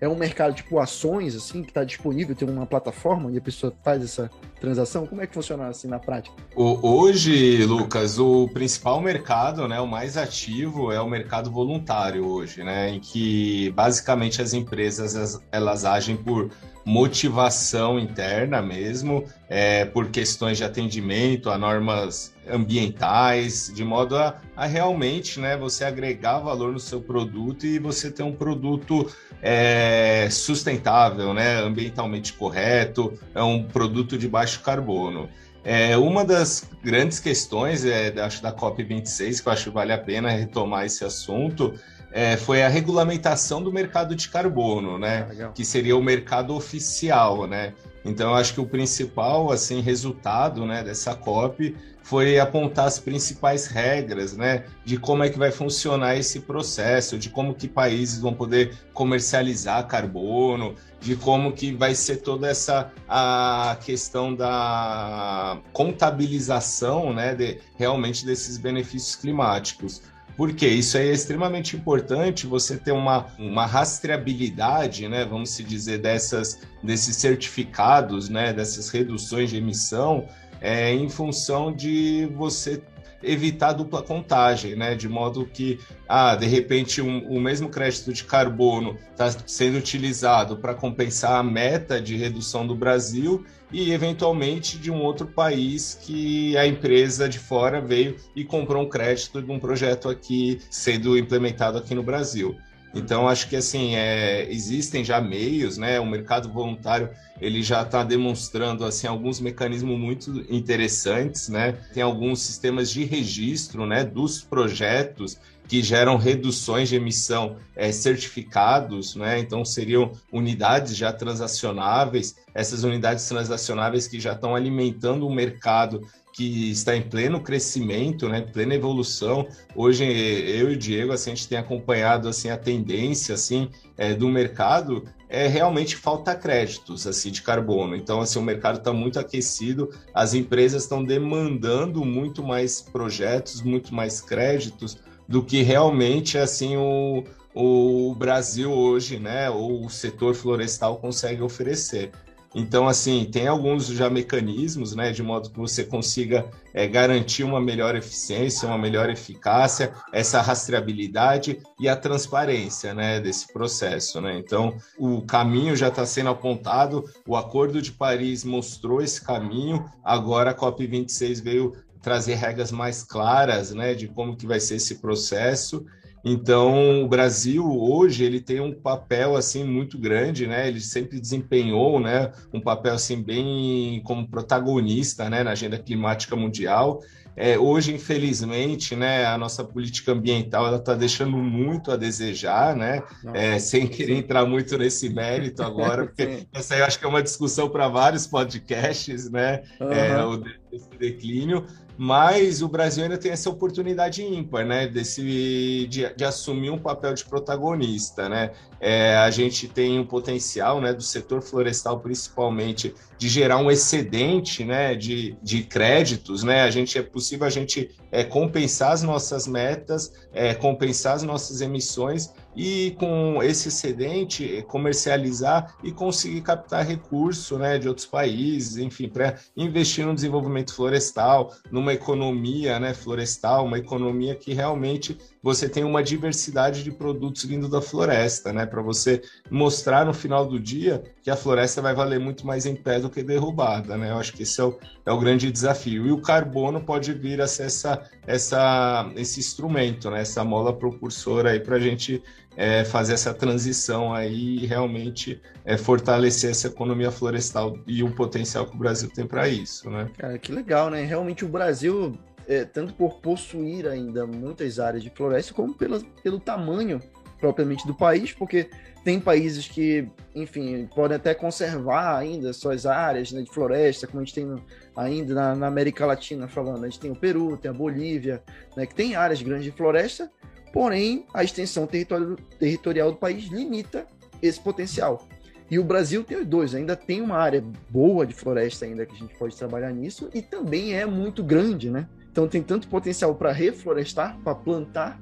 É 0.00 0.08
um 0.08 0.16
mercado 0.16 0.52
tipo 0.52 0.80
ações, 0.80 1.36
assim, 1.36 1.62
que 1.62 1.68
está 1.68 1.84
disponível, 1.84 2.34
tem 2.34 2.50
uma 2.50 2.66
plataforma 2.66 3.28
onde 3.28 3.38
a 3.38 3.40
pessoa 3.40 3.72
faz 3.84 4.02
essa 4.02 4.28
transação? 4.60 5.06
Como 5.06 5.22
é 5.22 5.28
que 5.28 5.32
funciona 5.32 5.68
assim 5.68 5.86
na 5.86 6.00
prática? 6.00 6.34
Hoje, 6.56 7.64
Lucas, 7.64 8.18
o 8.18 8.48
principal 8.48 9.00
mercado, 9.00 9.68
né, 9.68 9.80
o 9.80 9.86
mais 9.86 10.16
ativo 10.16 10.90
é 10.90 11.00
o 11.00 11.08
mercado 11.08 11.52
voluntário 11.52 12.26
hoje, 12.26 12.64
né, 12.64 12.90
em 12.90 12.98
que 12.98 13.70
basicamente 13.76 14.42
as 14.42 14.52
empresas 14.52 15.40
elas 15.52 15.84
agem 15.84 16.16
por 16.16 16.50
motivação 16.84 17.98
interna 17.98 18.60
mesmo, 18.60 19.24
é, 19.48 19.84
por 19.84 20.08
questões 20.10 20.58
de 20.58 20.64
atendimento 20.64 21.50
a 21.50 21.56
normas 21.56 22.34
ambientais, 22.48 23.70
de 23.72 23.84
modo 23.84 24.16
a, 24.16 24.40
a, 24.56 24.66
realmente 24.66 25.38
né, 25.38 25.56
você 25.56 25.84
agregar 25.84 26.40
valor 26.40 26.72
no 26.72 26.80
seu 26.80 27.00
produto 27.00 27.64
e 27.64 27.78
você 27.78 28.10
ter 28.10 28.22
um 28.22 28.32
produto 28.32 29.08
é, 29.40 30.28
sustentável, 30.30 31.32
né, 31.32 31.60
ambientalmente 31.60 32.32
correto, 32.32 33.18
é 33.34 33.42
um 33.42 33.62
produto 33.62 34.18
de 34.18 34.28
baixo 34.28 34.60
carbono. 34.60 35.28
É, 35.64 35.96
uma 35.96 36.24
das 36.24 36.68
grandes 36.82 37.20
questões, 37.20 37.84
é, 37.84 38.12
acho, 38.20 38.42
da 38.42 38.52
COP26, 38.52 39.40
que 39.40 39.48
eu 39.48 39.52
acho 39.52 39.64
que 39.64 39.70
vale 39.70 39.92
a 39.92 39.98
pena 39.98 40.28
retomar 40.30 40.84
esse 40.84 41.04
assunto, 41.04 41.74
é, 42.12 42.36
foi 42.36 42.62
a 42.62 42.68
regulamentação 42.68 43.62
do 43.62 43.72
mercado 43.72 44.14
de 44.14 44.28
carbono, 44.28 44.98
né? 44.98 45.28
Ah, 45.40 45.48
que 45.48 45.64
seria 45.64 45.96
o 45.96 46.02
mercado 46.02 46.54
oficial, 46.54 47.46
né? 47.46 47.72
Então, 48.04 48.30
eu 48.30 48.36
acho 48.36 48.54
que 48.54 48.60
o 48.60 48.66
principal 48.66 49.50
assim 49.52 49.80
resultado 49.80 50.66
né, 50.66 50.82
dessa 50.82 51.14
COP 51.14 51.74
foi 52.02 52.38
apontar 52.38 52.86
as 52.86 52.98
principais 52.98 53.66
regras, 53.66 54.36
né, 54.36 54.64
de 54.84 54.98
como 54.98 55.22
é 55.22 55.30
que 55.30 55.38
vai 55.38 55.52
funcionar 55.52 56.16
esse 56.16 56.40
processo, 56.40 57.16
de 57.16 57.30
como 57.30 57.54
que 57.54 57.68
países 57.68 58.20
vão 58.20 58.34
poder 58.34 58.76
comercializar 58.92 59.86
carbono, 59.86 60.74
de 61.00 61.14
como 61.14 61.52
que 61.52 61.72
vai 61.72 61.94
ser 61.94 62.16
toda 62.16 62.48
essa 62.48 62.90
a 63.08 63.78
questão 63.84 64.34
da 64.34 65.60
contabilização, 65.72 67.14
né, 67.14 67.36
de, 67.36 67.60
realmente 67.76 68.26
desses 68.26 68.58
benefícios 68.58 69.14
climáticos. 69.14 70.02
Porque 70.36 70.66
isso 70.66 70.96
é 70.96 71.06
extremamente 71.06 71.76
importante, 71.76 72.46
você 72.46 72.76
ter 72.76 72.92
uma, 72.92 73.26
uma 73.38 73.66
rastreabilidade, 73.66 75.08
né, 75.08 75.24
vamos 75.24 75.50
se 75.50 75.62
dizer, 75.62 75.98
dessas, 75.98 76.60
desses 76.82 77.16
certificados, 77.16 78.28
né, 78.28 78.52
dessas 78.52 78.88
reduções 78.88 79.50
de 79.50 79.58
emissão, 79.58 80.26
é, 80.60 80.92
em 80.92 81.08
função 81.08 81.72
de 81.72 82.28
você 82.34 82.82
evitar 83.22 83.72
dupla 83.72 84.02
contagem, 84.02 84.74
né? 84.74 84.94
De 84.94 85.08
modo 85.08 85.46
que, 85.46 85.78
ah, 86.08 86.34
de 86.34 86.46
repente, 86.46 87.00
um, 87.00 87.24
o 87.28 87.40
mesmo 87.40 87.68
crédito 87.68 88.12
de 88.12 88.24
carbono 88.24 88.98
está 89.10 89.30
sendo 89.46 89.78
utilizado 89.78 90.56
para 90.56 90.74
compensar 90.74 91.38
a 91.38 91.42
meta 91.42 92.00
de 92.00 92.16
redução 92.16 92.66
do 92.66 92.74
Brasil 92.74 93.44
e, 93.72 93.92
eventualmente, 93.92 94.78
de 94.78 94.90
um 94.90 95.02
outro 95.02 95.26
país 95.26 95.98
que 96.00 96.56
a 96.56 96.66
empresa 96.66 97.28
de 97.28 97.38
fora 97.38 97.80
veio 97.80 98.16
e 98.36 98.44
comprou 98.44 98.82
um 98.82 98.88
crédito 98.88 99.40
de 99.40 99.50
um 99.50 99.58
projeto 99.58 100.08
aqui 100.08 100.60
sendo 100.70 101.16
implementado 101.16 101.78
aqui 101.78 101.94
no 101.94 102.02
Brasil. 102.02 102.56
Então, 102.94 103.26
acho 103.26 103.48
que 103.48 103.56
assim, 103.56 103.96
é, 103.96 104.46
existem 104.50 105.02
já 105.02 105.20
meios, 105.20 105.78
né? 105.78 105.98
O 105.98 106.04
mercado 106.04 106.52
voluntário 106.52 107.08
ele 107.40 107.62
já 107.62 107.82
está 107.82 108.04
demonstrando 108.04 108.84
assim 108.84 109.06
alguns 109.06 109.40
mecanismos 109.40 109.98
muito 109.98 110.44
interessantes, 110.48 111.48
né? 111.48 111.72
Tem 111.94 112.02
alguns 112.02 112.40
sistemas 112.40 112.90
de 112.90 113.04
registro, 113.04 113.86
né, 113.86 114.04
dos 114.04 114.42
projetos 114.42 115.38
que 115.72 115.82
geram 115.82 116.18
reduções 116.18 116.90
de 116.90 116.96
emissão 116.96 117.56
é, 117.74 117.90
certificados, 117.90 119.16
né? 119.16 119.38
Então 119.38 119.64
seriam 119.64 120.12
unidades 120.30 120.94
já 120.94 121.10
transacionáveis, 121.10 122.36
essas 122.54 122.84
unidades 122.84 123.26
transacionáveis 123.26 124.06
que 124.06 124.20
já 124.20 124.32
estão 124.32 124.54
alimentando 124.54 125.26
o 125.26 125.34
mercado 125.34 126.06
que 126.34 126.70
está 126.70 126.94
em 126.94 127.00
pleno 127.00 127.40
crescimento, 127.40 128.28
né, 128.28 128.42
plena 128.42 128.74
evolução. 128.74 129.48
Hoje 129.74 130.04
eu 130.04 130.70
e 130.70 130.74
o 130.74 130.76
Diego 130.76 131.10
assim, 131.10 131.32
a 131.32 131.34
gente 131.34 131.48
tem 131.48 131.56
acompanhado 131.56 132.28
assim 132.28 132.50
a 132.50 132.58
tendência 132.58 133.34
assim 133.34 133.70
é, 133.96 134.12
do 134.12 134.28
mercado 134.28 135.04
é 135.26 135.46
realmente 135.46 135.96
falta 135.96 136.34
créditos 136.34 137.06
assim 137.06 137.30
de 137.30 137.40
carbono. 137.40 137.96
Então 137.96 138.20
assim 138.20 138.38
o 138.38 138.42
mercado 138.42 138.76
está 138.76 138.92
muito 138.92 139.18
aquecido, 139.18 139.88
as 140.12 140.34
empresas 140.34 140.82
estão 140.82 141.02
demandando 141.02 142.04
muito 142.04 142.42
mais 142.42 142.82
projetos, 142.82 143.62
muito 143.62 143.94
mais 143.94 144.20
créditos 144.20 144.98
do 145.28 145.42
que 145.42 145.62
realmente 145.62 146.38
assim 146.38 146.76
o, 146.76 147.24
o 147.54 148.14
Brasil 148.14 148.70
hoje, 148.70 149.18
né, 149.18 149.50
ou 149.50 149.84
o 149.84 149.90
setor 149.90 150.34
florestal 150.34 150.96
consegue 150.96 151.42
oferecer. 151.42 152.10
Então, 152.54 152.86
assim, 152.86 153.24
tem 153.24 153.46
alguns 153.46 153.86
já 153.86 154.10
mecanismos, 154.10 154.94
né, 154.94 155.10
de 155.10 155.22
modo 155.22 155.48
que 155.50 155.58
você 155.58 155.84
consiga 155.84 156.46
é, 156.74 156.86
garantir 156.86 157.44
uma 157.44 157.60
melhor 157.60 157.96
eficiência, 157.96 158.68
uma 158.68 158.76
melhor 158.76 159.08
eficácia, 159.08 159.92
essa 160.12 160.40
rastreabilidade 160.42 161.58
e 161.80 161.88
a 161.88 161.96
transparência, 161.96 162.92
né, 162.92 163.20
desse 163.20 163.50
processo, 163.50 164.20
né. 164.20 164.38
Então, 164.38 164.76
o 164.98 165.22
caminho 165.22 165.74
já 165.74 165.88
está 165.88 166.04
sendo 166.04 166.28
apontado, 166.28 167.04
o 167.26 167.36
Acordo 167.36 167.80
de 167.80 167.92
Paris 167.92 168.44
mostrou 168.44 169.00
esse 169.00 169.22
caminho, 169.24 169.90
agora 170.04 170.50
a 170.50 170.54
COP26 170.54 171.42
veio 171.42 171.72
trazer 172.02 172.34
regras 172.34 172.72
mais 172.72 173.02
claras, 173.02 173.72
né, 173.72 173.94
de 173.94 174.08
como 174.08 174.36
que 174.36 174.46
vai 174.46 174.60
ser 174.60 174.76
esse 174.76 174.96
processo 174.96 175.84
então, 176.24 177.02
o 177.02 177.08
Brasil 177.08 177.64
hoje 177.66 178.24
ele 178.24 178.40
tem 178.40 178.60
um 178.60 178.72
papel 178.72 179.36
assim 179.36 179.64
muito 179.64 179.98
grande, 179.98 180.46
né? 180.46 180.68
Ele 180.68 180.80
sempre 180.80 181.20
desempenhou, 181.20 181.98
né, 181.98 182.30
um 182.52 182.60
papel 182.60 182.94
assim 182.94 183.20
bem 183.20 184.00
como 184.04 184.28
protagonista, 184.28 185.28
né, 185.28 185.42
na 185.42 185.50
agenda 185.50 185.78
climática 185.78 186.36
mundial. 186.36 187.00
É, 187.34 187.58
hoje, 187.58 187.94
infelizmente, 187.94 188.94
né, 188.94 189.24
a 189.24 189.38
nossa 189.38 189.64
política 189.64 190.12
ambiental 190.12 190.66
ela 190.66 190.76
está 190.76 190.94
deixando 190.94 191.38
muito 191.38 191.90
a 191.90 191.96
desejar, 191.96 192.76
né? 192.76 193.02
É, 193.32 193.58
sem 193.58 193.88
querer 193.88 194.18
entrar 194.18 194.44
muito 194.44 194.76
nesse 194.76 195.08
mérito 195.08 195.62
agora, 195.62 196.06
porque 196.06 196.46
essa 196.52 196.74
aí 196.74 196.80
eu 196.80 196.86
acho 196.86 196.98
que 196.98 197.06
é 197.06 197.08
uma 197.08 197.22
discussão 197.22 197.70
para 197.70 197.88
vários 197.88 198.26
podcasts, 198.26 199.30
né? 199.30 199.62
Uhum. 199.80 199.92
É, 199.92 200.24
o, 200.24 200.44
esse 200.70 200.90
declínio 200.98 201.66
mas 202.04 202.62
o 202.62 202.68
Brasil 202.68 203.04
ainda 203.04 203.16
tem 203.16 203.30
essa 203.30 203.48
oportunidade 203.48 204.24
ímpar, 204.24 204.66
né, 204.66 204.88
desse, 204.88 205.86
de, 205.88 206.12
de 206.12 206.24
assumir 206.24 206.68
um 206.68 206.76
papel 206.76 207.14
de 207.14 207.24
protagonista, 207.24 208.28
né, 208.28 208.50
é, 208.80 209.14
a 209.18 209.30
gente 209.30 209.68
tem 209.68 210.00
um 210.00 210.04
potencial, 210.04 210.80
né, 210.80 210.92
do 210.92 211.00
setor 211.00 211.40
florestal 211.40 212.00
principalmente, 212.00 212.92
de 213.16 213.28
gerar 213.28 213.58
um 213.58 213.70
excedente, 213.70 214.64
né, 214.64 214.96
de, 214.96 215.36
de 215.40 215.62
créditos, 215.62 216.42
né, 216.42 216.62
a 216.62 216.70
gente 216.72 216.98
é 216.98 217.02
possível 217.02 217.46
a 217.46 217.50
gente 217.50 217.92
é, 218.10 218.24
compensar 218.24 218.90
as 218.90 219.04
nossas 219.04 219.46
metas, 219.46 220.12
é, 220.32 220.54
compensar 220.54 221.14
as 221.14 221.22
nossas 221.22 221.60
emissões 221.60 222.32
e 222.54 222.94
com 222.98 223.42
esse 223.42 223.68
excedente 223.68 224.64
comercializar 224.68 225.74
e 225.82 225.90
conseguir 225.90 226.42
captar 226.42 226.86
recurso 226.86 227.58
né, 227.58 227.78
de 227.78 227.88
outros 227.88 228.06
países, 228.06 228.76
enfim, 228.76 229.08
para 229.08 229.36
investir 229.56 230.06
no 230.06 230.14
desenvolvimento 230.14 230.74
florestal, 230.74 231.52
numa 231.70 231.92
economia 231.92 232.78
né, 232.78 232.94
florestal, 232.94 233.64
uma 233.64 233.78
economia 233.78 234.34
que 234.34 234.52
realmente 234.52 235.16
você 235.42 235.68
tem 235.68 235.82
uma 235.82 236.02
diversidade 236.02 236.84
de 236.84 236.92
produtos 236.92 237.44
vindo 237.44 237.68
da 237.68 237.80
floresta, 237.80 238.52
né, 238.52 238.64
para 238.64 238.80
você 238.80 239.22
mostrar 239.50 240.06
no 240.06 240.14
final 240.14 240.46
do 240.46 240.58
dia 240.60 241.02
que 241.22 241.30
a 241.30 241.36
floresta 241.36 241.80
vai 241.80 241.94
valer 241.94 242.20
muito 242.20 242.46
mais 242.46 242.66
em 242.66 242.76
pé 242.76 243.00
do 243.00 243.10
que 243.10 243.22
derrubada. 243.22 243.96
Né? 243.96 244.10
Eu 244.10 244.18
acho 244.18 244.32
que 244.32 244.42
esse 244.42 244.60
é 244.60 244.64
o, 244.64 244.78
é 245.04 245.12
o 245.12 245.18
grande 245.18 245.50
desafio. 245.50 246.06
E 246.06 246.12
o 246.12 246.20
carbono 246.20 246.80
pode 246.80 247.12
vir 247.12 247.40
a 247.40 247.46
ser 247.46 247.64
essa, 247.64 248.02
essa, 248.26 249.10
esse 249.16 249.40
instrumento, 249.40 250.10
né, 250.10 250.20
essa 250.20 250.44
mola 250.44 250.72
propulsora 250.72 251.50
aí 251.50 251.60
para 251.60 251.76
a 251.76 251.80
gente 251.80 252.22
é, 252.56 252.84
fazer 252.84 253.14
essa 253.14 253.32
transição 253.32 254.12
aí 254.12 254.58
e 254.58 254.66
realmente 254.66 255.40
é, 255.64 255.76
fortalecer 255.76 256.50
essa 256.50 256.68
economia 256.68 257.10
florestal 257.10 257.78
e 257.86 258.02
o 258.02 258.14
potencial 258.14 258.66
que 258.66 258.74
o 258.74 258.78
Brasil 258.78 259.10
tem 259.10 259.26
para 259.26 259.48
isso, 259.48 259.88
né? 259.90 260.10
Cara, 260.18 260.38
que 260.38 260.52
legal, 260.52 260.90
né? 260.90 261.04
Realmente 261.04 261.44
o 261.44 261.48
Brasil, 261.48 262.18
é, 262.46 262.64
tanto 262.64 262.94
por 262.94 263.20
possuir 263.20 263.86
ainda 263.86 264.26
muitas 264.26 264.78
áreas 264.78 265.02
de 265.02 265.10
floresta, 265.10 265.54
como 265.54 265.74
pela, 265.74 266.00
pelo 266.22 266.38
tamanho 266.38 267.00
propriamente 267.40 267.84
do 267.86 267.94
país, 267.94 268.32
porque 268.32 268.70
tem 269.04 269.18
países 269.18 269.66
que, 269.66 270.08
enfim, 270.32 270.88
podem 270.94 271.16
até 271.16 271.34
conservar 271.34 272.16
ainda 272.16 272.52
suas 272.52 272.86
áreas 272.86 273.32
né, 273.32 273.42
de 273.42 273.50
floresta, 273.50 274.06
como 274.06 274.20
a 274.20 274.24
gente 274.24 274.34
tem 274.34 274.56
ainda 274.94 275.34
na, 275.34 275.56
na, 275.56 275.66
América 275.66 276.06
Latina 276.06 276.46
falando. 276.46 276.84
A 276.84 276.88
gente 276.88 277.00
tem 277.00 277.10
o 277.10 277.16
Peru, 277.16 277.56
tem 277.56 277.70
a 277.70 277.74
Bolívia, 277.74 278.40
né, 278.76 278.86
que 278.86 278.94
tem 278.94 279.16
áreas 279.16 279.42
grandes 279.42 279.64
de 279.64 279.72
floresta, 279.72 280.30
porém 280.72 281.26
a 281.32 281.44
extensão 281.44 281.86
territorial, 281.86 283.12
do 283.12 283.18
país 283.18 283.44
limita 283.44 284.06
esse 284.40 284.60
potencial. 284.60 285.26
E 285.70 285.78
o 285.78 285.84
Brasil 285.84 286.22
tem 286.22 286.38
os 286.38 286.46
dois, 286.46 286.74
ainda 286.74 286.94
tem 286.94 287.20
uma 287.20 287.36
área 287.36 287.64
boa 287.88 288.26
de 288.26 288.34
floresta 288.34 288.84
ainda 288.84 289.06
que 289.06 289.14
a 289.14 289.18
gente 289.18 289.34
pode 289.34 289.56
trabalhar 289.56 289.90
nisso 289.90 290.28
e 290.34 290.42
também 290.42 290.94
é 290.94 291.06
muito 291.06 291.42
grande, 291.42 291.90
né? 291.90 292.08
Então 292.30 292.48
tem 292.48 292.62
tanto 292.62 292.88
potencial 292.88 293.34
para 293.34 293.52
reflorestar, 293.52 294.38
para 294.42 294.54
plantar 294.54 295.20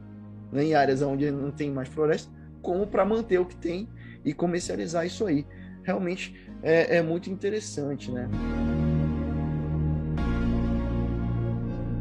né, 0.51 0.65
em 0.65 0.75
áreas 0.75 1.03
onde 1.03 1.31
não 1.31 1.51
tem 1.51 1.71
mais 1.71 1.89
floresta, 1.89 2.33
como 2.63 2.87
para 2.87 3.05
manter 3.05 3.39
o 3.39 3.45
que 3.45 3.57
tem 3.57 3.89
e 4.25 4.33
comercializar 4.33 5.07
isso 5.07 5.27
aí. 5.27 5.47
Realmente 5.83 6.35
é, 6.63 6.97
é 6.97 7.03
muito 7.03 7.31
interessante, 7.31 8.11
né? 8.11 8.29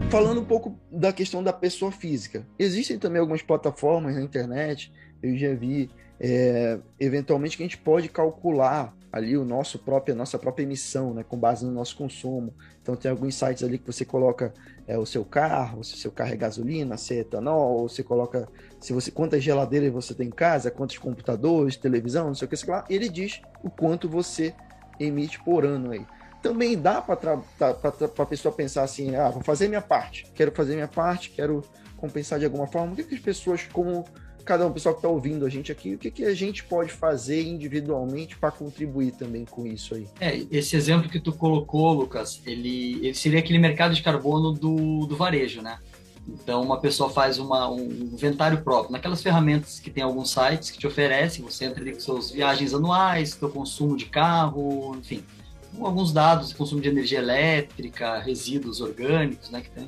Falando 0.09 0.41
um 0.41 0.45
pouco 0.45 0.75
da 0.91 1.13
questão 1.13 1.43
da 1.43 1.53
pessoa 1.53 1.91
física, 1.91 2.43
existem 2.57 2.97
também 2.97 3.19
algumas 3.19 3.43
plataformas 3.43 4.15
na 4.15 4.21
internet, 4.21 4.91
eu 5.21 5.37
já 5.37 5.53
vi, 5.53 5.87
é, 6.19 6.79
eventualmente, 6.99 7.55
que 7.55 7.61
a 7.61 7.65
gente 7.67 7.77
pode 7.77 8.09
calcular 8.09 8.91
ali 9.11 9.37
o 9.37 9.45
nosso 9.45 9.77
próprio, 9.77 10.15
a 10.15 10.17
nossa 10.17 10.39
própria 10.39 10.63
emissão, 10.63 11.13
né, 11.13 11.23
com 11.23 11.37
base 11.37 11.63
no 11.63 11.71
nosso 11.71 11.95
consumo. 11.95 12.55
Então 12.81 12.95
tem 12.95 13.11
alguns 13.11 13.35
sites 13.35 13.63
ali 13.63 13.77
que 13.77 13.85
você 13.85 14.03
coloca 14.03 14.51
é, 14.87 14.97
o 14.97 15.05
seu 15.05 15.23
carro, 15.23 15.83
se 15.83 15.93
o 15.93 15.97
seu 15.97 16.11
carro 16.11 16.33
é 16.33 16.37
gasolina, 16.37 16.97
se 16.97 17.13
é 17.13 17.19
etanol, 17.19 17.77
ou 17.77 17.87
você 17.87 18.01
coloca 18.01 18.49
se 18.79 18.91
você 18.91 19.11
quantas 19.11 19.43
geladeiras 19.43 19.93
você 19.93 20.15
tem 20.15 20.27
em 20.27 20.31
casa, 20.31 20.71
quantos 20.71 20.97
computadores, 20.97 21.75
televisão, 21.75 22.27
não 22.27 22.35
sei 22.35 22.47
o 22.47 22.49
que, 22.49 22.57
sei 22.57 22.73
lá, 22.73 22.83
ele 22.89 23.09
diz 23.09 23.41
o 23.63 23.69
quanto 23.69 24.09
você 24.09 24.55
emite 24.99 25.39
por 25.43 25.63
ano 25.63 25.91
aí 25.91 26.03
também 26.41 26.77
dá 26.77 27.01
para 27.01 27.41
a 28.17 28.25
pessoa 28.25 28.53
pensar 28.53 28.83
assim, 28.83 29.15
ah, 29.15 29.29
vou 29.29 29.43
fazer 29.43 29.67
minha 29.67 29.81
parte, 29.81 30.25
quero 30.33 30.51
fazer 30.51 30.75
minha 30.75 30.87
parte, 30.87 31.29
quero 31.29 31.63
compensar 31.97 32.39
de 32.39 32.45
alguma 32.45 32.67
forma. 32.67 32.93
O 32.93 32.95
que, 32.95 33.03
que 33.03 33.15
as 33.15 33.21
pessoas, 33.21 33.63
como 33.71 34.05
cada 34.45 34.65
um, 34.65 34.71
pessoal 34.71 34.95
que 34.95 34.99
está 34.99 35.09
ouvindo 35.09 35.45
a 35.45 35.49
gente 35.49 35.71
aqui, 35.71 35.93
o 35.93 35.97
que, 35.97 36.09
que 36.09 36.25
a 36.25 36.33
gente 36.33 36.63
pode 36.63 36.91
fazer 36.91 37.43
individualmente 37.43 38.37
para 38.37 38.49
contribuir 38.49 39.11
também 39.11 39.45
com 39.45 39.67
isso 39.67 39.93
aí? 39.93 40.07
É, 40.19 40.43
esse 40.49 40.75
exemplo 40.75 41.09
que 41.09 41.19
tu 41.19 41.31
colocou, 41.31 41.93
Lucas, 41.93 42.41
ele, 42.45 42.95
ele 43.05 43.13
seria 43.13 43.39
aquele 43.39 43.59
mercado 43.59 43.93
de 43.93 44.01
carbono 44.01 44.51
do, 44.51 45.05
do 45.05 45.15
varejo, 45.15 45.61
né? 45.61 45.77
Então, 46.27 46.61
uma 46.61 46.79
pessoa 46.79 47.09
faz 47.09 47.37
uma, 47.37 47.69
um 47.69 47.79
inventário 47.81 48.61
próprio. 48.61 48.91
Naquelas 48.91 49.21
ferramentas 49.21 49.79
que 49.79 49.89
tem 49.89 50.03
alguns 50.03 50.31
sites 50.31 50.71
que 50.71 50.77
te 50.77 50.87
oferecem, 50.87 51.43
você 51.43 51.65
entra 51.65 51.81
ali 51.81 51.93
com 51.93 51.99
suas 51.99 52.31
viagens 52.31 52.73
anuais, 52.73 53.31
seu 53.31 53.49
consumo 53.49 53.97
de 53.97 54.05
carro, 54.05 54.95
enfim, 54.95 55.23
alguns 55.81 56.11
dados, 56.11 56.53
consumo 56.53 56.81
de 56.81 56.89
energia 56.89 57.19
elétrica, 57.19 58.19
resíduos 58.19 58.81
orgânicos, 58.81 59.49
né, 59.49 59.61
que 59.61 59.69
tem. 59.69 59.87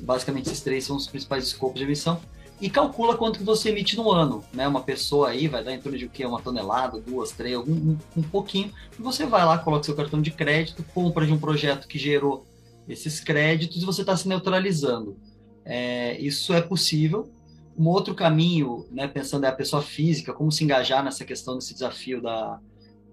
Basicamente 0.00 0.46
esses 0.46 0.60
três 0.60 0.84
são 0.84 0.96
os 0.96 1.06
principais 1.06 1.44
escopos 1.44 1.78
de 1.78 1.84
emissão. 1.84 2.20
E 2.60 2.70
calcula 2.70 3.16
quanto 3.16 3.38
que 3.38 3.44
você 3.44 3.70
emite 3.70 3.96
no 3.96 4.10
ano, 4.10 4.44
né? 4.52 4.66
Uma 4.66 4.80
pessoa 4.80 5.30
aí 5.30 5.48
vai 5.48 5.62
dar 5.62 5.74
em 5.74 5.80
torno 5.80 5.98
de 5.98 6.04
o 6.04 6.08
quê? 6.08 6.24
Uma 6.24 6.40
tonelada, 6.40 7.00
duas, 7.00 7.32
três, 7.32 7.56
algum, 7.56 7.72
um, 7.72 7.98
um 8.16 8.22
pouquinho. 8.22 8.72
E 8.98 9.02
você 9.02 9.26
vai 9.26 9.44
lá, 9.44 9.58
coloca 9.58 9.84
seu 9.84 9.94
cartão 9.94 10.22
de 10.22 10.30
crédito, 10.30 10.84
compra 10.94 11.26
de 11.26 11.32
um 11.32 11.38
projeto 11.38 11.88
que 11.88 11.98
gerou 11.98 12.46
esses 12.88 13.20
créditos 13.20 13.82
e 13.82 13.84
você 13.84 14.02
está 14.02 14.16
se 14.16 14.28
neutralizando. 14.28 15.16
É, 15.64 16.18
isso 16.20 16.54
é 16.54 16.60
possível. 16.60 17.28
Um 17.76 17.88
outro 17.88 18.14
caminho, 18.14 18.86
né, 18.90 19.08
pensando 19.08 19.44
é 19.44 19.48
a 19.48 19.52
pessoa 19.52 19.82
física, 19.82 20.32
como 20.32 20.52
se 20.52 20.62
engajar 20.62 21.02
nessa 21.02 21.24
questão 21.24 21.58
desse 21.58 21.74
desafio 21.74 22.22
da, 22.22 22.60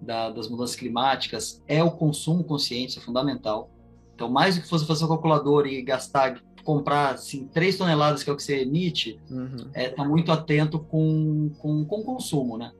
da, 0.01 0.29
das 0.29 0.49
mudanças 0.49 0.75
climáticas 0.75 1.61
é 1.67 1.83
o 1.83 1.91
consumo 1.91 2.43
consciente, 2.43 2.97
é 2.97 3.01
fundamental. 3.01 3.69
Então, 4.15 4.29
mais 4.29 4.55
do 4.55 4.61
que 4.61 4.69
você 4.69 4.85
fazer 4.85 5.05
um 5.05 5.07
calculador 5.07 5.65
e 5.67 5.81
gastar, 5.81 6.41
comprar 6.63 7.15
assim, 7.15 7.47
3 7.47 7.77
toneladas, 7.77 8.23
que 8.23 8.29
é 8.29 8.33
o 8.33 8.35
que 8.35 8.43
você 8.43 8.61
emite, 8.61 9.19
uhum. 9.29 9.69
é 9.73 9.89
tá 9.89 10.03
muito 10.03 10.31
atento 10.31 10.79
com, 10.79 11.51
com, 11.57 11.85
com 11.85 11.99
o 12.01 12.03
consumo, 12.03 12.57
né? 12.57 12.71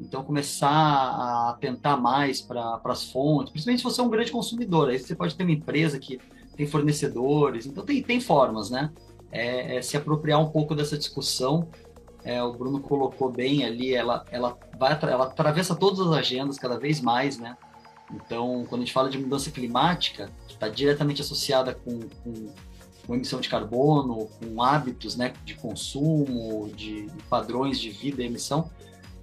Então, 0.00 0.24
começar 0.24 0.68
a 0.68 1.50
atentar 1.50 2.00
mais 2.00 2.40
para 2.40 2.80
as 2.84 3.04
fontes, 3.10 3.52
principalmente 3.52 3.78
se 3.80 3.84
você 3.84 4.00
é 4.00 4.04
um 4.04 4.10
grande 4.10 4.32
consumidor. 4.32 4.88
Aí 4.88 4.98
você 4.98 5.14
pode 5.14 5.36
ter 5.36 5.44
uma 5.44 5.52
empresa 5.52 5.98
que 5.98 6.18
tem 6.56 6.66
fornecedores, 6.66 7.66
então 7.66 7.84
tem, 7.84 8.02
tem 8.02 8.20
formas, 8.20 8.68
né? 8.68 8.90
é, 9.32 9.76
é 9.76 9.82
se 9.82 9.96
apropriar 9.96 10.38
um 10.38 10.50
pouco 10.50 10.74
dessa 10.74 10.96
discussão. 10.96 11.68
É, 12.24 12.42
o 12.42 12.52
Bruno 12.52 12.80
colocou 12.80 13.30
bem 13.30 13.64
ali, 13.64 13.94
ela, 13.94 14.24
ela, 14.30 14.56
vai, 14.78 14.96
ela 15.02 15.24
atravessa 15.24 15.74
todas 15.74 16.00
as 16.00 16.12
agendas 16.12 16.58
cada 16.58 16.78
vez 16.78 17.00
mais, 17.00 17.38
né? 17.38 17.56
Então, 18.12 18.64
quando 18.68 18.82
a 18.82 18.84
gente 18.84 18.92
fala 18.92 19.08
de 19.08 19.18
mudança 19.18 19.50
climática, 19.50 20.30
que 20.46 20.54
está 20.54 20.68
diretamente 20.68 21.22
associada 21.22 21.74
com, 21.74 22.00
com, 22.22 22.48
com, 23.06 23.14
emissão 23.14 23.40
de 23.40 23.48
carbono, 23.48 24.28
com 24.38 24.62
hábitos 24.62 25.16
né, 25.16 25.32
de 25.44 25.54
consumo, 25.54 26.70
de 26.76 27.08
padrões 27.28 27.80
de 27.80 27.90
vida 27.90 28.22
e 28.22 28.26
emissão, 28.26 28.70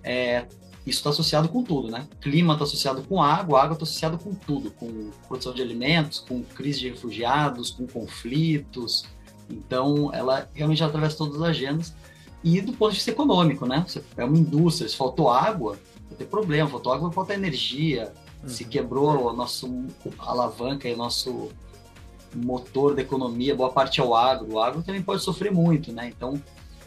é, 0.03 0.45
isso 0.85 0.99
está 0.99 1.11
associado 1.11 1.49
com 1.49 1.63
tudo, 1.63 1.89
né? 1.89 2.07
Clima 2.19 2.53
está 2.53 2.65
associado 2.65 3.03
com 3.03 3.21
água, 3.21 3.61
água 3.61 3.73
está 3.73 3.83
associado 3.83 4.17
com 4.17 4.33
tudo, 4.33 4.71
com 4.71 5.11
produção 5.27 5.53
de 5.53 5.61
alimentos, 5.61 6.19
com 6.19 6.41
crise 6.41 6.79
de 6.79 6.89
refugiados, 6.89 7.69
com 7.69 7.85
conflitos. 7.85 9.05
Então, 9.49 10.11
ela 10.13 10.49
realmente 10.53 10.83
atravessa 10.83 11.17
todas 11.17 11.35
as 11.35 11.49
agendas. 11.49 11.93
E 12.43 12.61
do 12.61 12.73
ponto 12.73 12.91
de 12.91 12.97
vista 12.97 13.11
econômico, 13.11 13.65
né? 13.65 13.83
Você 13.87 14.03
é 14.15 14.23
uma 14.23 14.37
indústria, 14.37 14.87
se 14.87 14.95
faltou 14.95 15.29
água, 15.29 15.77
vai 16.07 16.17
ter 16.17 16.25
problema, 16.25 16.69
faltou 16.69 16.93
água, 16.93 17.07
vai 17.07 17.15
faltar 17.15 17.35
energia. 17.35 18.13
Uhum. 18.41 18.49
Se 18.49 18.63
quebrou 18.63 19.29
o 19.29 19.33
nosso 19.33 19.85
alavanca 20.17 20.87
e 20.87 20.95
nosso 20.95 21.49
motor 22.35 22.95
da 22.95 23.01
economia, 23.01 23.55
boa 23.55 23.71
parte 23.71 23.99
é 23.99 24.03
o 24.03 24.15
agro. 24.15 24.53
O 24.53 24.59
agro 24.61 24.81
também 24.83 25.01
pode 25.01 25.21
sofrer 25.21 25.51
muito, 25.51 25.91
né? 25.91 26.07
Então, 26.07 26.41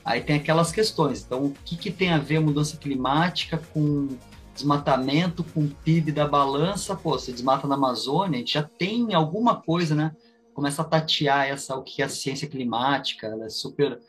Aí 0.04 0.20
tem 0.20 0.36
aquelas 0.36 0.72
questões. 0.72 1.22
Então, 1.22 1.46
o 1.46 1.54
que, 1.64 1.76
que 1.76 1.90
tem 1.90 2.10
a 2.10 2.18
ver 2.18 2.38
a 2.38 2.40
mudança 2.40 2.76
climática 2.76 3.62
com 3.72 4.08
desmatamento, 4.54 5.44
com 5.44 5.60
o 5.60 5.68
PIB 5.68 6.12
da 6.12 6.26
balança? 6.26 6.96
Pô, 6.96 7.18
se 7.18 7.32
desmata 7.32 7.66
na 7.66 7.76
Amazônia, 7.76 8.36
a 8.36 8.38
gente 8.38 8.54
já 8.54 8.62
tem 8.62 9.14
alguma 9.14 9.56
coisa, 9.56 9.94
né? 9.94 10.14
Começa 10.54 10.82
a 10.82 10.84
tatear 10.84 11.46
essa, 11.46 11.76
o 11.76 11.82
que 11.82 12.02
é 12.02 12.04
a 12.04 12.08
ciência 12.08 12.48
climática, 12.48 13.28
ela 13.28 13.46
é 13.46 13.48
super 13.48 14.00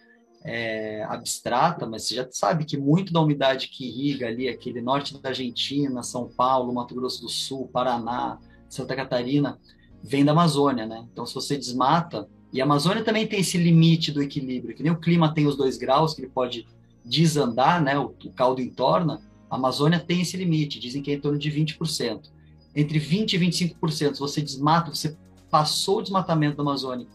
é, 0.43 1.03
abstrata, 1.03 1.86
mas 1.86 2.03
você 2.03 2.15
já 2.15 2.27
sabe 2.29 2.65
que 2.65 2.77
muito 2.77 3.13
da 3.13 3.21
umidade 3.21 3.69
que 3.69 3.88
irriga 3.88 4.27
ali, 4.27 4.49
aquele 4.49 4.82
norte 4.82 5.17
da 5.19 5.29
Argentina, 5.29 6.03
São 6.03 6.27
Paulo, 6.27 6.73
Mato 6.73 6.93
Grosso 6.93 7.21
do 7.21 7.29
Sul, 7.29 7.69
Paraná, 7.71 8.38
Santa 8.67 8.95
Catarina, 8.95 9.58
vem 10.03 10.25
da 10.25 10.34
Amazônia, 10.34 10.86
né? 10.86 11.06
Então, 11.12 11.25
se 11.25 11.34
você 11.34 11.58
desmata, 11.58 12.27
e 12.51 12.62
a 12.62 12.65
Amazônia 12.65 13.03
também 13.03 13.25
tem 13.25 13.39
esse 13.39 13.58
limite 13.58 14.12
do 14.12 14.21
equilíbrio, 14.21 14.75
que 14.75 14.84
nem 14.84 14.91
o 14.91 14.99
clima 14.99 15.34
tem 15.34 15.47
os 15.47 15.56
dois 15.56 15.77
graus, 15.77 16.13
que 16.13 16.21
ele 16.21 16.29
pode 16.29 16.67
desandar, 17.06 17.82
né, 17.82 17.97
o, 17.97 18.13
o 18.25 18.32
caldo 18.32 18.62
entorna, 18.62 19.21
a 19.49 19.56
Amazônia 19.56 19.99
tem 19.99 20.21
esse 20.21 20.36
limite, 20.36 20.79
dizem 20.79 21.01
que 21.01 21.12
é 21.12 21.13
em 21.15 21.19
torno 21.19 21.39
de 21.39 21.49
20%. 21.49 22.32
Entre 22.75 22.99
20% 22.99 23.34
e 23.34 23.39
25%, 23.39 24.13
se 24.13 24.19
você 24.19 24.41
desmata, 24.41 24.93
você 24.93 25.15
passou 25.49 25.99
o 25.99 26.01
desmatamento 26.01 26.58
da 26.58 26.63
Amazônia 26.63 27.08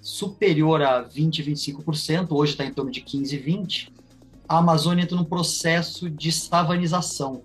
superior 0.00 0.82
a 0.82 1.04
20%, 1.04 1.44
25%, 1.44 2.28
hoje 2.30 2.52
está 2.52 2.64
em 2.64 2.72
torno 2.72 2.90
de 2.90 3.00
15%, 3.00 3.44
20%, 3.44 3.92
a 4.48 4.58
Amazônia 4.58 5.04
entra 5.04 5.16
num 5.16 5.24
processo 5.24 6.10
de 6.10 6.32
savanização. 6.32 7.42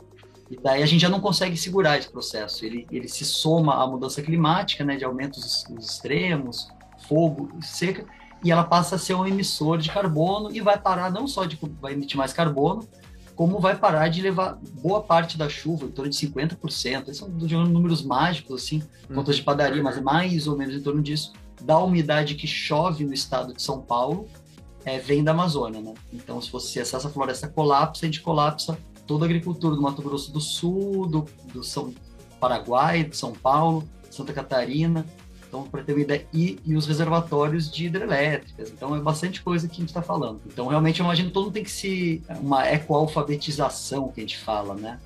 E 0.49 0.57
daí 0.57 0.81
a 0.81 0.85
gente 0.85 1.01
já 1.01 1.09
não 1.09 1.19
consegue 1.19 1.57
segurar 1.57 1.97
esse 1.97 2.09
processo. 2.09 2.65
Ele, 2.65 2.87
ele 2.91 3.07
se 3.07 3.25
soma 3.25 3.75
à 3.75 3.87
mudança 3.87 4.21
climática, 4.21 4.83
né, 4.83 4.95
de 4.95 5.05
aumentos 5.05 5.65
extremos, 5.79 6.67
fogo, 7.07 7.49
seca, 7.61 8.05
e 8.43 8.51
ela 8.51 8.63
passa 8.63 8.95
a 8.95 8.99
ser 8.99 9.15
um 9.15 9.25
emissor 9.25 9.77
de 9.77 9.89
carbono 9.91 10.51
e 10.51 10.61
vai 10.61 10.79
parar 10.79 11.11
não 11.11 11.27
só 11.27 11.45
de 11.45 11.59
vai 11.81 11.93
emitir 11.93 12.17
mais 12.17 12.33
carbono, 12.33 12.87
como 13.35 13.59
vai 13.59 13.75
parar 13.75 14.07
de 14.07 14.21
levar 14.21 14.57
boa 14.81 15.01
parte 15.01 15.37
da 15.37 15.49
chuva, 15.49 15.85
em 15.85 15.91
torno 15.91 16.09
de 16.09 16.17
50%. 16.17 17.09
Esses 17.09 17.17
são 17.17 17.29
números 17.29 18.01
mágicos, 18.03 18.63
assim, 18.63 18.81
uhum. 19.09 19.17
contas 19.17 19.35
de 19.35 19.43
padaria, 19.43 19.83
mas 19.83 20.01
mais 20.01 20.47
ou 20.47 20.57
menos 20.57 20.75
em 20.75 20.81
torno 20.81 21.01
disso, 21.01 21.33
da 21.61 21.79
umidade 21.79 22.35
que 22.35 22.47
chove 22.47 23.05
no 23.05 23.13
estado 23.13 23.53
de 23.53 23.61
São 23.61 23.81
Paulo, 23.81 24.27
é, 24.83 24.99
vem 24.99 25.23
da 25.23 25.31
Amazônia, 25.31 25.81
né? 25.81 25.93
Então, 26.13 26.41
se 26.41 26.51
você 26.51 26.85
se 26.85 26.95
essa 26.95 27.09
floresta 27.09 27.47
colapsa, 27.47 28.05
a 28.05 28.07
gente 28.07 28.21
colapsa 28.21 28.77
toda 29.07 29.25
a 29.25 29.27
agricultura 29.27 29.75
do 29.75 29.81
Mato 29.81 30.01
Grosso 30.01 30.31
do 30.31 30.39
Sul, 30.39 31.07
do, 31.07 31.25
do 31.51 31.63
São 31.63 31.93
Paraguai, 32.39 33.03
de 33.03 33.17
São 33.17 33.33
Paulo, 33.33 33.83
Santa 34.11 34.31
Catarina, 34.31 35.05
então, 35.55 35.63
para 35.63 35.83
ter 35.83 35.93
uma 35.93 36.01
ideia, 36.01 36.27
e, 36.33 36.59
e, 36.65 36.75
os 36.75 36.85
reservatórios 36.85 37.71
de 37.71 37.85
hidrelétricas. 37.85 38.69
Então, 38.71 38.93
é 38.93 38.99
bastante 38.99 39.41
coisa 39.41 39.67
que 39.67 39.75
a 39.75 39.77
gente 39.77 39.89
está 39.89 40.01
falando. 40.01 40.41
Então, 40.45 40.67
realmente, 40.67 40.99
eu 40.99 41.05
imagino 41.05 41.29
que 41.29 41.33
todo 41.33 41.45
mundo 41.45 41.53
tem 41.53 41.63
que 41.63 41.71
se. 41.71 42.21
Uma 42.41 42.67
ecoalfabetização 42.69 44.09
que 44.09 44.19
a 44.19 44.23
gente 44.23 44.37
fala, 44.37 44.75
né? 44.75 44.99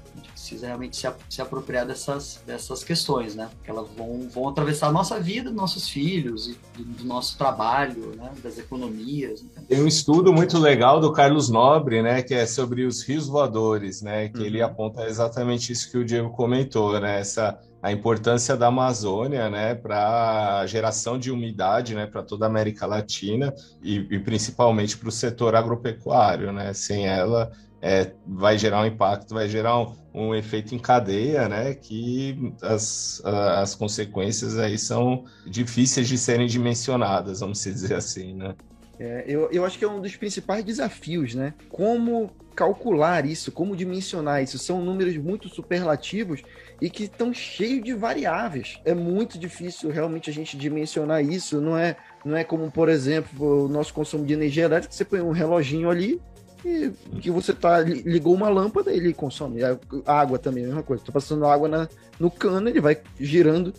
Precisa 0.50 0.66
realmente 0.66 0.98
se, 0.98 1.08
se 1.30 1.42
apropriar 1.42 1.86
dessas, 1.86 2.42
dessas 2.46 2.84
questões, 2.84 3.36
né? 3.36 3.50
Porque 3.56 3.70
elas 3.70 3.88
vão, 3.96 4.28
vão 4.30 4.50
atravessar 4.50 4.88
a 4.88 4.92
nossa 4.92 5.20
vida, 5.20 5.52
nossos 5.52 5.88
filhos, 5.88 6.48
do, 6.76 6.84
do 6.84 7.04
nosso 7.06 7.38
trabalho, 7.38 8.16
né? 8.16 8.32
das 8.44 8.58
economias. 8.58 9.44
Né? 9.44 9.50
Tem 9.68 9.80
um 9.80 9.88
estudo 9.88 10.34
muito 10.34 10.58
legal 10.58 11.00
do 11.00 11.14
Carlos 11.14 11.50
Nobre, 11.50 12.02
né? 12.02 12.24
Que 12.24 12.34
é 12.34 12.48
sobre 12.48 12.84
os 12.84 13.04
rios 13.04 13.28
voadores, 13.28 14.02
né? 14.02 14.30
Que 14.30 14.40
uhum. 14.40 14.46
ele 14.46 14.62
aponta 14.62 15.06
exatamente 15.06 15.72
isso 15.72 15.92
que 15.92 15.98
o 16.00 16.06
Diego 16.06 16.32
comentou, 16.32 17.00
né? 17.00 17.20
Essa 17.20 17.60
a 17.82 17.92
importância 17.92 18.58
da 18.58 18.68
Amazônia, 18.68 19.50
né, 19.50 19.74
para 19.74 20.60
a 20.60 20.66
geração 20.66 21.18
de 21.18 21.32
umidade, 21.32 21.96
né, 21.96 22.06
para 22.06 22.22
toda 22.22 22.46
a 22.46 22.50
América 22.50 22.86
Latina 22.86 23.54
e, 23.82 24.06
e 24.12 24.20
principalmente 24.20 24.98
para 24.98 25.08
o 25.08 25.12
setor 25.12 25.56
agropecuário, 25.56 26.52
né? 26.52 26.74
Sem 26.74 27.08
ela, 27.08 27.52
é, 27.82 28.12
vai 28.28 28.58
gerar 28.58 28.82
um 28.82 28.86
impacto, 28.86 29.34
vai 29.34 29.48
gerar 29.48 29.80
um, 29.80 29.96
um, 30.14 30.36
efeito 30.36 30.76
em 30.76 30.80
cadeia, 30.80 31.48
né? 31.48 31.74
Que 31.74 32.54
as, 32.62 33.22
as 33.24 33.76
consequências 33.76 34.58
aí 34.58 34.78
são 34.78 35.26
difíceis 35.46 36.08
de 36.08 36.18
serem 36.18 36.48
dimensionadas, 36.48 37.40
vamos 37.40 37.64
dizer 37.64 37.96
assim, 37.96 38.34
né? 38.34 38.56
É, 39.00 39.24
eu, 39.26 39.50
eu 39.50 39.64
acho 39.64 39.80
que 39.80 39.86
é 39.86 39.88
um 39.88 40.02
dos 40.02 40.18
principais 40.18 40.64
desafios, 40.64 41.34
né? 41.34 41.54
Como 41.70 42.30
calcular 42.54 43.26
isso, 43.26 43.50
como 43.50 43.74
dimensionar 43.74 44.44
isso. 44.44 44.58
São 44.58 44.84
números 44.84 45.16
muito 45.16 45.48
superlativos 45.48 46.42
e 46.82 46.90
que 46.90 47.04
estão 47.04 47.34
cheios 47.34 47.82
de 47.82 47.94
variáveis. 47.94 48.78
É 48.84 48.94
muito 48.94 49.40
difícil 49.40 49.90
realmente 49.90 50.30
a 50.30 50.34
gente 50.34 50.58
dimensionar 50.58 51.24
isso. 51.24 51.62
Não 51.62 51.78
é, 51.78 51.96
não 52.26 52.36
é 52.36 52.44
como, 52.44 52.70
por 52.70 52.90
exemplo, 52.90 53.66
o 53.66 53.70
nosso 53.70 53.94
consumo 53.94 54.26
de 54.26 54.34
energia 54.34 54.66
elétrica, 54.66 54.94
você 54.94 55.06
põe 55.06 55.22
um 55.22 55.32
reloginho 55.32 55.90
ali 55.90 56.20
e 56.66 56.92
que 57.20 57.32
você 57.32 57.54
tá 57.54 57.80
ligou 57.80 58.34
uma 58.34 58.50
lâmpada, 58.50 58.92
ele 58.92 59.14
consome. 59.14 59.62
A 59.64 60.14
água 60.14 60.38
também, 60.38 60.64
a 60.64 60.68
mesma 60.68 60.84
coisa. 60.84 61.04
Tá 61.04 61.12
passando 61.12 61.46
água 61.46 61.68
na, 61.68 61.90
no 62.20 62.30
cano, 62.30 62.70
ele 62.70 62.82
vai 62.82 62.98
girando 63.20 63.74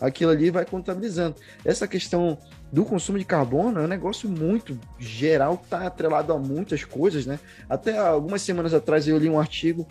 aquilo 0.00 0.30
ali 0.30 0.50
vai 0.50 0.64
contabilizando. 0.64 1.36
Essa 1.64 1.86
questão 1.86 2.38
do 2.70 2.84
consumo 2.84 3.18
de 3.18 3.24
carbono 3.24 3.80
é 3.80 3.84
um 3.84 3.88
negócio 3.88 4.28
muito 4.28 4.78
geral, 4.98 5.60
está 5.62 5.86
atrelado 5.86 6.32
a 6.32 6.38
muitas 6.38 6.84
coisas, 6.84 7.26
né? 7.26 7.38
Até 7.68 7.96
algumas 7.96 8.42
semanas 8.42 8.74
atrás 8.74 9.08
eu 9.08 9.18
li 9.18 9.28
um 9.28 9.38
artigo 9.38 9.86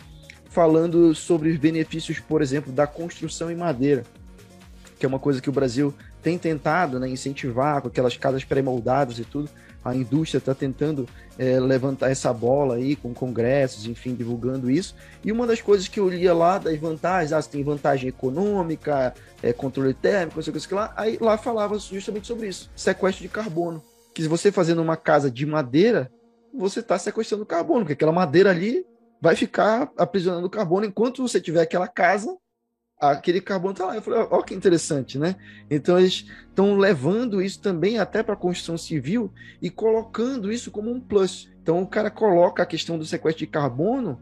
falando 0.48 1.14
sobre 1.14 1.50
os 1.50 1.58
benefícios, 1.58 2.20
por 2.20 2.40
exemplo, 2.40 2.72
da 2.72 2.86
construção 2.86 3.50
em 3.50 3.56
madeira, 3.56 4.04
que 4.98 5.04
é 5.04 5.08
uma 5.08 5.18
coisa 5.18 5.40
que 5.40 5.50
o 5.50 5.52
Brasil 5.52 5.92
tem 6.26 6.36
tentado 6.36 6.98
né, 6.98 7.08
incentivar 7.08 7.80
com 7.80 7.86
aquelas 7.86 8.16
casas 8.16 8.42
pré-moldadas 8.42 9.16
e 9.20 9.24
tudo 9.24 9.48
a 9.84 9.94
indústria 9.94 10.38
está 10.38 10.52
tentando 10.52 11.08
é, 11.38 11.60
levantar 11.60 12.10
essa 12.10 12.32
bola 12.32 12.74
aí 12.74 12.96
com 12.96 13.14
congressos, 13.14 13.86
enfim, 13.86 14.12
divulgando 14.12 14.68
isso. 14.68 14.96
E 15.24 15.30
uma 15.30 15.46
das 15.46 15.62
coisas 15.62 15.86
que 15.86 16.00
eu 16.00 16.08
lia 16.08 16.34
lá 16.34 16.58
das 16.58 16.76
vantagens, 16.80 17.32
ah, 17.32 17.40
tem 17.40 17.62
vantagem 17.62 18.08
econômica, 18.08 19.14
é, 19.40 19.52
controle 19.52 19.94
térmico, 19.94 20.38
não 20.38 20.42
sei 20.42 20.52
o 20.52 20.60
que 20.60 20.74
lá, 20.74 20.92
aí 20.96 21.16
lá 21.20 21.38
falava 21.38 21.78
justamente 21.78 22.26
sobre 22.26 22.48
isso, 22.48 22.68
sequestro 22.74 23.22
de 23.22 23.28
carbono. 23.28 23.80
Que 24.12 24.22
se 24.22 24.28
você 24.28 24.50
fazendo 24.50 24.82
uma 24.82 24.96
casa 24.96 25.30
de 25.30 25.46
madeira, 25.46 26.10
você 26.52 26.80
está 26.80 26.98
sequestrando 26.98 27.46
carbono, 27.46 27.82
porque 27.82 27.92
aquela 27.92 28.10
madeira 28.10 28.50
ali 28.50 28.84
vai 29.22 29.36
ficar 29.36 29.92
aprisionando 29.96 30.50
carbono 30.50 30.86
enquanto 30.86 31.22
você 31.22 31.40
tiver 31.40 31.60
aquela 31.60 31.86
casa 31.86 32.36
aquele 33.00 33.40
carbono 33.40 33.72
está 33.72 33.86
lá. 33.86 33.96
Eu 33.96 34.02
falei, 34.02 34.26
ó, 34.30 34.42
que 34.42 34.54
interessante, 34.54 35.18
né? 35.18 35.36
Então 35.70 35.98
eles 35.98 36.26
estão 36.48 36.76
levando 36.76 37.42
isso 37.42 37.60
também 37.60 37.98
até 37.98 38.22
para 38.22 38.34
a 38.34 38.38
construção 38.38 38.78
civil 38.78 39.32
e 39.60 39.70
colocando 39.70 40.52
isso 40.52 40.70
como 40.70 40.90
um 40.90 41.00
plus. 41.00 41.50
Então 41.62 41.82
o 41.82 41.86
cara 41.86 42.10
coloca 42.10 42.62
a 42.62 42.66
questão 42.66 42.98
do 42.98 43.04
sequestro 43.04 43.44
de 43.44 43.50
carbono 43.50 44.20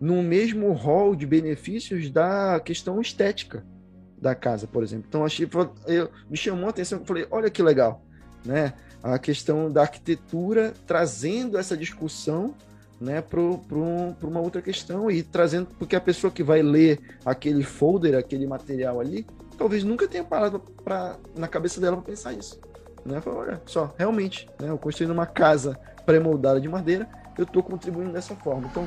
no 0.00 0.22
mesmo 0.22 0.72
rol 0.72 1.14
de 1.14 1.26
benefícios 1.26 2.10
da 2.10 2.60
questão 2.60 3.00
estética 3.00 3.64
da 4.20 4.34
casa, 4.34 4.66
por 4.66 4.82
exemplo. 4.82 5.06
Então 5.08 5.24
achei, 5.24 5.48
eu, 5.86 6.10
me 6.28 6.36
chamou 6.36 6.66
a 6.66 6.70
atenção, 6.70 6.98
eu 6.98 7.04
falei, 7.04 7.26
olha 7.30 7.50
que 7.50 7.62
legal, 7.62 8.02
né? 8.44 8.72
A 9.02 9.18
questão 9.18 9.70
da 9.70 9.82
arquitetura 9.82 10.72
trazendo 10.86 11.56
essa 11.56 11.76
discussão 11.76 12.54
né, 13.00 13.20
para 13.20 13.40
uma 13.40 14.40
outra 14.40 14.62
questão 14.62 15.10
e 15.10 15.22
trazendo, 15.22 15.68
porque 15.78 15.94
a 15.94 16.00
pessoa 16.00 16.30
que 16.30 16.42
vai 16.42 16.62
ler 16.62 16.98
aquele 17.24 17.62
folder, 17.62 18.16
aquele 18.16 18.46
material 18.46 19.00
ali, 19.00 19.26
talvez 19.58 19.84
nunca 19.84 20.08
tenha 20.08 20.24
parado 20.24 20.60
pra, 20.84 21.16
na 21.34 21.48
cabeça 21.48 21.80
dela 21.80 21.96
para 21.96 22.06
pensar 22.06 22.32
isso. 22.32 22.58
Né? 23.04 23.20
Fala, 23.20 23.36
olha 23.36 23.62
só, 23.66 23.94
realmente, 23.98 24.48
né, 24.60 24.70
eu 24.70 24.78
construindo 24.78 25.12
uma 25.12 25.26
casa 25.26 25.78
pré-moldada 26.04 26.60
de 26.60 26.68
madeira, 26.68 27.08
eu 27.36 27.44
estou 27.44 27.62
contribuindo 27.62 28.12
dessa 28.12 28.34
forma. 28.36 28.68
Então, 28.70 28.84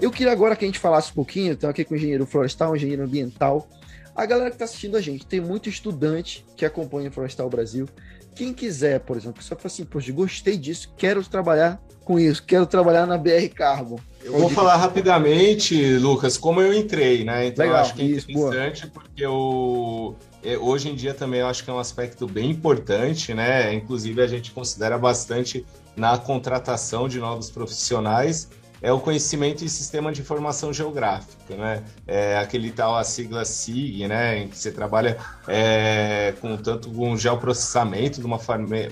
eu 0.00 0.10
queria 0.10 0.32
agora 0.32 0.56
que 0.56 0.64
a 0.64 0.68
gente 0.68 0.80
falasse 0.80 1.12
um 1.12 1.14
pouquinho, 1.14 1.52
então 1.52 1.70
aqui 1.70 1.84
com 1.84 1.94
o 1.94 1.96
engenheiro 1.96 2.26
florestal, 2.26 2.74
engenheiro 2.74 3.04
ambiental, 3.04 3.68
A 4.14 4.26
galera 4.26 4.50
que 4.50 4.56
está 4.56 4.66
assistindo 4.66 4.96
a 4.96 5.00
gente, 5.00 5.24
tem 5.24 5.40
muito 5.40 5.70
estudante 5.70 6.44
que 6.54 6.66
acompanha 6.66 7.10
Florestal 7.10 7.48
Brasil. 7.48 7.88
Quem 8.34 8.52
quiser, 8.52 9.00
por 9.00 9.16
exemplo, 9.16 9.42
só 9.42 9.54
fala 9.54 9.66
assim, 9.66 9.84
poxa, 9.84 10.12
gostei 10.12 10.56
disso, 10.56 10.92
quero 10.96 11.22
trabalhar 11.24 11.80
com 12.04 12.18
isso, 12.18 12.42
quero 12.44 12.66
trabalhar 12.66 13.06
na 13.06 13.16
BR 13.16 13.48
Carbon. 13.54 13.98
Eu 14.24 14.38
vou 14.38 14.48
falar 14.48 14.76
rapidamente, 14.76 15.96
Lucas, 15.98 16.36
como 16.36 16.60
eu 16.60 16.72
entrei, 16.72 17.24
né? 17.24 17.46
Então 17.46 17.64
Legal, 17.64 17.78
eu 17.78 17.82
acho 17.82 17.94
que 17.94 18.02
é 18.02 18.04
interessante 18.06 18.86
porque 18.88 19.24
eu, 19.24 20.16
é, 20.42 20.56
hoje 20.56 20.88
em 20.88 20.94
dia 20.94 21.12
também 21.12 21.40
eu 21.40 21.46
acho 21.46 21.64
que 21.64 21.70
é 21.70 21.72
um 21.72 21.78
aspecto 21.78 22.26
bem 22.26 22.50
importante, 22.50 23.34
né? 23.34 23.72
Inclusive 23.74 24.22
a 24.22 24.26
gente 24.26 24.52
considera 24.52 24.96
bastante 24.96 25.66
na 25.96 26.16
contratação 26.16 27.08
de 27.08 27.18
novos 27.18 27.50
profissionais 27.50 28.48
é 28.82 28.92
o 28.92 29.00
conhecimento 29.00 29.64
em 29.64 29.68
sistema 29.68 30.10
de 30.10 30.20
informação 30.20 30.72
geográfica, 30.72 31.54
né? 31.56 31.84
É 32.06 32.36
aquele 32.36 32.72
tal 32.72 32.96
a 32.96 33.04
sigla 33.04 33.44
SIG, 33.44 34.08
né? 34.08 34.40
Em 34.40 34.48
que 34.48 34.58
você 34.58 34.72
trabalha 34.72 35.16
é, 35.46 36.34
com 36.40 36.56
tanto 36.56 36.90
com 36.90 37.16
geoprocessamento 37.16 38.20
de 38.20 38.26
uma 38.26 38.40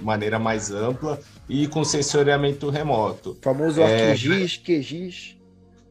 maneira 0.00 0.38
mais 0.38 0.70
ampla 0.70 1.18
e 1.48 1.66
com 1.66 1.82
sensoriamento 1.82 2.70
remoto. 2.70 3.32
O 3.32 3.42
famoso 3.42 3.80
É, 3.80 4.10
ArcGIS, 4.10 4.58
QGIS. 4.58 5.36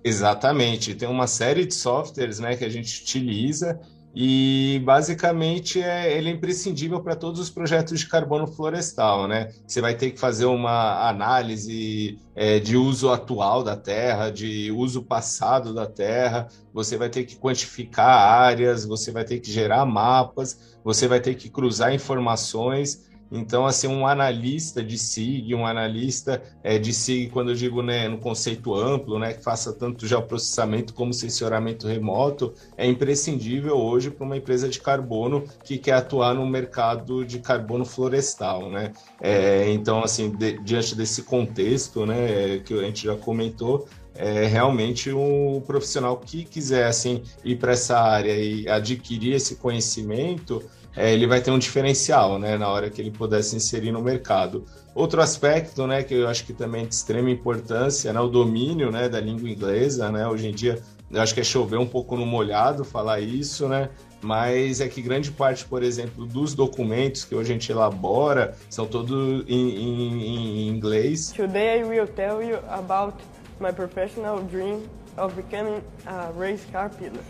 Exatamente, 0.02 0.96
tem 0.96 1.10
uma 1.10 1.28
série 1.28 1.66
de 1.66 1.74
softwares 1.74 2.40
né, 2.40 2.56
que 2.56 2.64
a 2.64 2.70
gente 2.70 3.02
utiliza 3.02 3.78
e 4.14 4.82
basicamente 4.84 5.82
é, 5.82 6.18
ele 6.18 6.30
é 6.30 6.32
imprescindível 6.32 7.02
para 7.02 7.16
todos 7.16 7.40
os 7.40 7.50
projetos 7.50 8.00
de 8.00 8.08
carbono 8.08 8.48
florestal. 8.48 9.28
Né? 9.28 9.52
Você 9.68 9.82
vai 9.82 9.96
ter 9.96 10.12
que 10.12 10.20
fazer 10.20 10.46
uma 10.46 11.08
análise 11.08 12.18
é, 12.36 12.60
de 12.60 12.76
uso 12.76 13.10
atual 13.10 13.64
da 13.64 13.76
terra, 13.76 14.30
de 14.30 14.72
uso 14.72 15.04
passado 15.04 15.74
da 15.74 15.86
terra, 15.86 16.48
você 16.74 16.98
vai 16.98 17.10
ter 17.10 17.24
que 17.24 17.36
quantificar 17.36 18.08
áreas, 18.08 18.86
você 18.86 19.12
vai 19.12 19.24
ter 19.24 19.40
que 19.40 19.52
gerar 19.52 19.86
mapas, 19.86 20.78
você 20.84 21.08
vai 21.08 21.20
ter 21.20 21.36
que 21.36 21.50
cruzar 21.50 21.94
informações. 21.94 23.09
Então, 23.32 23.66
assim, 23.66 23.88
um 23.88 24.08
analista 24.08 24.84
de 24.84 24.98
SIG, 24.98 25.54
um 25.54 25.66
analista 25.66 26.42
é, 26.64 26.80
de 26.80 26.92
SIG, 26.92 27.30
quando 27.30 27.52
eu 27.52 27.56
digo 27.56 27.82
né, 27.82 28.08
no 28.08 28.18
conceito 28.18 28.74
amplo, 28.74 29.20
né, 29.20 29.34
que 29.34 29.44
faça 29.44 29.72
tanto 29.72 30.08
geoprocessamento 30.08 30.94
como 30.94 31.14
sensoramento 31.14 31.88
remoto, 31.88 32.54
é 32.76 32.88
imprescindível 32.88 33.78
hoje 33.78 34.10
para 34.10 34.26
uma 34.26 34.38
empresa 34.38 34.68
de 34.68 34.80
carbono 34.80 35.44
que 35.64 35.78
quer 35.78 35.94
atuar 35.94 36.34
no 36.34 36.46
mercado 36.46 37.24
de 37.24 37.40
carbono 37.40 37.86
florestal, 37.86 38.70
né? 38.70 38.92
É, 39.22 39.72
então, 39.72 40.04
assim, 40.04 40.32
de, 40.32 40.60
diante 40.64 40.96
desse 40.96 41.24
contexto, 41.24 42.06
né, 42.06 42.60
que 42.60 42.74
a 42.74 42.84
gente 42.84 43.06
já 43.06 43.16
comentou, 43.16 43.88
é 44.16 44.46
realmente 44.48 45.14
um 45.14 45.62
profissional 45.66 46.18
que 46.18 46.44
quiser 46.44 46.88
assim 46.88 47.24
ir 47.44 47.58
para 47.58 47.72
essa 47.72 47.98
área 47.98 48.36
e 48.38 48.68
adquirir 48.68 49.34
esse 49.34 49.56
conhecimento, 49.56 50.62
é, 50.96 51.14
ele 51.14 51.28
vai 51.28 51.42
ter 51.42 51.52
um 51.52 51.60
diferencial, 51.60 52.40
né, 52.40 52.58
na 52.58 52.68
hora 52.68 52.90
que 52.90 53.02
ele 53.02 53.12
puder 53.12 53.44
se 53.44 53.56
inserir 53.56 53.92
no 53.92 54.02
mercado. 54.02 54.66
Outro 54.94 55.22
aspecto, 55.22 55.86
né, 55.86 56.04
que 56.04 56.14
eu 56.14 56.28
acho 56.28 56.46
que 56.46 56.54
também 56.54 56.84
é 56.84 56.86
de 56.86 56.96
extrema 56.96 57.30
importância, 57.30 58.12
né, 58.12 58.20
o 58.20 58.28
domínio, 58.28 58.92
né, 58.92 59.08
da 59.08 59.20
língua 59.20 59.50
inglesa, 59.50 60.12
né, 60.12 60.28
hoje 60.28 60.48
em 60.48 60.52
dia 60.54 60.82
eu 61.12 61.22
acho 61.22 61.34
que 61.34 61.40
é 61.40 61.44
chover 61.44 61.78
um 61.80 61.88
pouco 61.88 62.16
no 62.16 62.26
molhado 62.26 62.84
falar 62.86 63.20
isso, 63.20 63.68
né, 63.68 63.90
mas 64.22 64.82
é 64.82 64.88
que 64.88 65.02
grande 65.02 65.32
parte, 65.32 65.66
por 65.66 65.82
exemplo, 65.82 66.26
dos 66.26 66.54
documentos 66.54 67.24
que 67.24 67.34
hoje 67.34 67.52
a 67.52 67.54
gente 67.54 67.72
elabora 67.72 68.56
são 68.70 68.86
todos 68.86 69.46
em, 69.48 69.70
em 69.76 70.68
inglês. 70.68 71.32
Today 71.32 71.82
I 71.82 71.84
will 71.84 72.08
tell 72.08 72.44
you 72.44 72.60
about 72.70 73.16
my 73.60 73.72
professional 73.72 74.42
dream 74.44 74.84
of 75.18 75.36
becoming 75.36 75.82
a 76.06 76.32
race 76.38 76.66
car 76.72 76.90
pilot. 76.90 77.24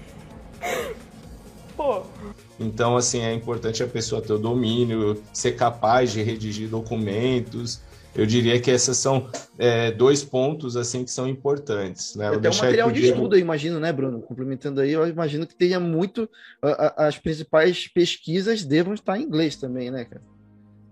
Pô, 1.79 2.03
Então, 2.59 2.97
assim, 2.97 3.21
é 3.21 3.33
importante 3.33 3.81
a 3.81 3.87
pessoa 3.87 4.21
ter 4.21 4.33
o 4.33 4.37
domínio, 4.37 5.23
ser 5.31 5.53
capaz 5.53 6.11
de 6.11 6.21
redigir 6.21 6.67
documentos. 6.67 7.79
Eu 8.13 8.25
diria 8.25 8.59
que 8.59 8.69
esses 8.69 8.97
são 8.97 9.29
é, 9.57 9.89
dois 9.89 10.21
pontos, 10.21 10.75
assim, 10.75 11.05
que 11.05 11.11
são 11.11 11.25
importantes. 11.25 12.15
Né? 12.15 12.25
Eu 12.25 12.31
Até 12.31 12.37
um 12.37 12.41
deixar 12.41 12.63
material 12.63 12.91
de 12.91 12.99
o 12.99 13.03
estudo, 13.05 13.35
eu 13.37 13.39
imagino, 13.39 13.79
né, 13.79 13.93
Bruno? 13.93 14.19
Complementando 14.21 14.81
aí, 14.81 14.91
eu 14.91 15.07
imagino 15.07 15.47
que 15.47 15.55
tenha 15.55 15.79
muito. 15.79 16.29
a- 16.61 16.93
a- 16.97 17.07
as 17.07 17.17
principais 17.17 17.87
pesquisas 17.87 18.65
devam 18.65 18.93
estar 18.93 19.17
em 19.17 19.23
inglês 19.23 19.55
também, 19.55 19.89
né, 19.89 20.03
cara? 20.03 20.21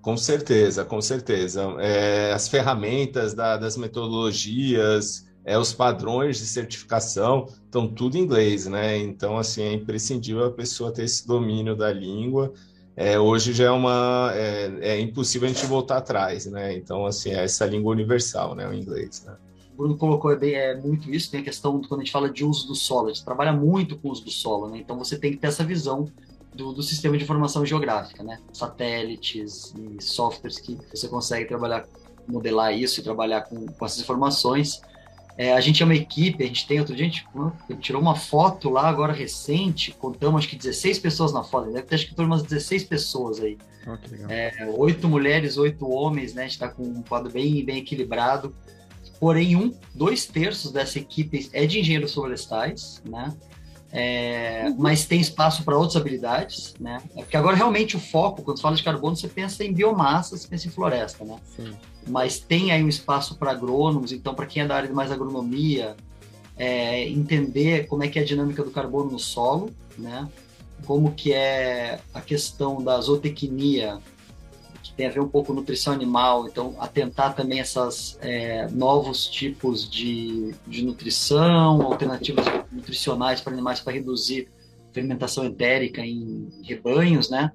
Com 0.01 0.15
certeza, 0.15 0.85
com 0.85 1.01
certeza. 1.01 1.63
É, 1.79 2.31
as 2.31 2.47
ferramentas 2.47 3.33
da- 3.33 3.57
das 3.57 3.75
metodologias, 3.75 5.26
é, 5.47 5.57
os 5.57 5.71
padrões 5.71 6.37
de 6.39 6.45
certificação, 6.45 7.47
estão 7.63 7.87
tudo 7.87 8.17
em 8.17 8.19
inglês, 8.19 8.67
né? 8.67 8.97
Então, 8.97 9.37
assim, 9.37 9.63
é 9.63 9.71
imprescindível 9.71 10.45
a 10.45 10.51
pessoa 10.51 10.91
ter 10.91 11.05
esse 11.05 11.25
domínio 11.25 11.73
da 11.73 11.89
língua. 11.89 12.51
É, 12.97 13.17
hoje 13.17 13.53
já 13.53 13.67
é 13.67 13.71
uma... 13.71 14.29
É, 14.35 14.77
é 14.81 14.99
impossível 14.99 15.47
a 15.47 15.51
gente 15.51 15.65
voltar 15.65 15.99
atrás, 15.99 16.45
né? 16.47 16.75
Então, 16.75 17.05
assim, 17.05 17.29
é 17.29 17.45
essa 17.45 17.65
língua 17.65 17.93
universal, 17.93 18.55
né? 18.55 18.67
O 18.67 18.73
inglês, 18.73 19.23
né? 19.25 19.37
O 19.71 19.77
Bruno 19.77 19.97
colocou 19.97 20.37
bem, 20.37 20.53
é, 20.53 20.75
muito 20.75 21.09
isso, 21.09 21.31
tem 21.31 21.39
a 21.39 21.43
questão 21.43 21.81
quando 21.81 22.01
a 22.01 22.03
gente 22.03 22.11
fala 22.11 22.29
de 22.29 22.43
uso 22.43 22.67
do 22.67 22.75
solo, 22.75 23.07
a 23.07 23.13
gente 23.13 23.23
trabalha 23.23 23.53
muito 23.53 23.97
com 23.97 24.09
o 24.09 24.11
uso 24.11 24.25
do 24.25 24.31
solo, 24.31 24.67
né? 24.67 24.79
Então 24.79 24.97
você 24.97 25.17
tem 25.17 25.31
que 25.31 25.37
ter 25.37 25.47
essa 25.47 25.63
visão 25.63 26.11
do, 26.53 26.73
do 26.73 26.83
sistema 26.83 27.17
de 27.17 27.23
informação 27.23 27.65
geográfica, 27.65 28.21
né? 28.21 28.37
Satélites 28.51 29.73
e 29.77 30.03
softwares 30.03 30.59
que 30.59 30.77
você 30.93 31.07
consegue 31.07 31.45
trabalhar, 31.45 31.87
modelar 32.27 32.77
isso 32.77 32.99
e 32.99 33.03
trabalhar 33.03 33.43
com, 33.43 33.65
com 33.65 33.85
essas 33.85 34.01
informações. 34.01 34.81
É, 35.37 35.53
a 35.53 35.61
gente 35.61 35.83
é 35.83 35.85
uma 35.85 35.95
equipe, 35.95 36.43
a 36.43 36.47
gente 36.47 36.65
tem, 36.65 36.79
outro 36.79 36.95
dia 36.95 37.05
a 37.05 37.09
gente, 37.09 37.27
a 37.35 37.71
gente 37.71 37.81
tirou 37.81 38.01
uma 38.01 38.15
foto 38.15 38.69
lá 38.69 38.89
agora 38.89 39.13
recente, 39.13 39.91
contamos 39.91 40.39
acho 40.39 40.49
que 40.49 40.55
16 40.55 40.97
pessoas 40.97 41.31
na 41.31 41.43
foto, 41.43 41.71
deve 41.71 41.85
ter 41.85 41.95
acho 41.95 42.07
que 42.07 42.21
umas 42.21 42.41
16 42.41 42.83
pessoas 42.85 43.39
aí 43.39 43.57
que 43.95 44.11
legal. 44.11 44.29
é, 44.29 44.73
oito 44.75 45.07
mulheres, 45.07 45.57
oito 45.57 45.87
homens, 45.89 46.33
né? 46.33 46.41
A 46.41 46.45
gente 46.45 46.53
está 46.53 46.67
com 46.67 46.83
um 46.83 47.03
quadro 47.03 47.31
bem, 47.31 47.63
bem 47.63 47.77
equilibrado. 47.77 48.53
Porém, 49.19 49.55
um, 49.55 49.73
dois 49.93 50.25
terços 50.25 50.71
dessa 50.71 50.99
equipe 50.99 51.49
é 51.53 51.65
de 51.65 51.79
engenheiros 51.79 52.13
florestais, 52.13 53.01
né? 53.05 53.33
É, 53.89 54.69
mas 54.77 55.05
tem 55.05 55.21
espaço 55.21 55.63
para 55.63 55.77
outras 55.77 55.95
habilidades, 55.95 56.75
né? 56.79 57.01
É 57.15 57.21
porque 57.21 57.37
agora 57.37 57.55
realmente 57.55 57.95
o 57.95 57.99
foco, 57.99 58.43
quando 58.43 58.57
você 58.57 58.61
fala 58.61 58.75
de 58.75 58.83
carbono, 58.83 59.15
você 59.15 59.29
pensa 59.29 59.63
em 59.63 59.73
biomassa, 59.73 60.37
você 60.37 60.47
pensa 60.47 60.67
em 60.67 60.71
floresta, 60.71 61.23
né? 61.23 61.37
Sim. 61.55 61.73
Mas 62.07 62.39
tem 62.39 62.71
aí 62.71 62.83
um 62.83 62.87
espaço 62.87 63.35
para 63.35 63.51
agrônomos, 63.51 64.11
então 64.11 64.33
para 64.33 64.45
quem 64.45 64.63
é 64.63 64.67
da 64.67 64.75
área 64.75 64.87
de 64.87 64.95
mais 64.95 65.11
agronomia, 65.11 65.95
é, 66.57 67.07
entender 67.07 67.87
como 67.87 68.03
é 68.03 68.07
que 68.07 68.17
é 68.17 68.21
a 68.21 68.25
dinâmica 68.25 68.63
do 68.63 68.71
carbono 68.71 69.11
no 69.11 69.19
solo, 69.19 69.69
né? 69.97 70.27
Como 70.85 71.13
que 71.13 71.33
é 71.33 71.99
a 72.13 72.21
questão 72.21 72.83
da 72.83 72.99
zootecnia, 72.99 73.99
que 74.81 74.93
tem 74.93 75.07
a 75.07 75.09
ver 75.09 75.19
um 75.19 75.27
pouco 75.27 75.47
com 75.47 75.53
nutrição 75.53 75.93
animal, 75.93 76.47
então 76.47 76.75
atentar 76.79 77.35
também 77.35 77.59
essas 77.59 78.17
é, 78.21 78.67
novos 78.69 79.25
tipos 79.27 79.89
de, 79.89 80.53
de 80.65 80.83
nutrição, 80.83 81.81
alternativas 81.81 82.45
nutricionais 82.71 83.41
para 83.41 83.53
animais 83.53 83.79
para 83.79 83.93
reduzir 83.93 84.47
fermentação 84.93 85.45
entérica 85.45 86.01
em 86.01 86.49
rebanhos, 86.63 87.29
né? 87.29 87.51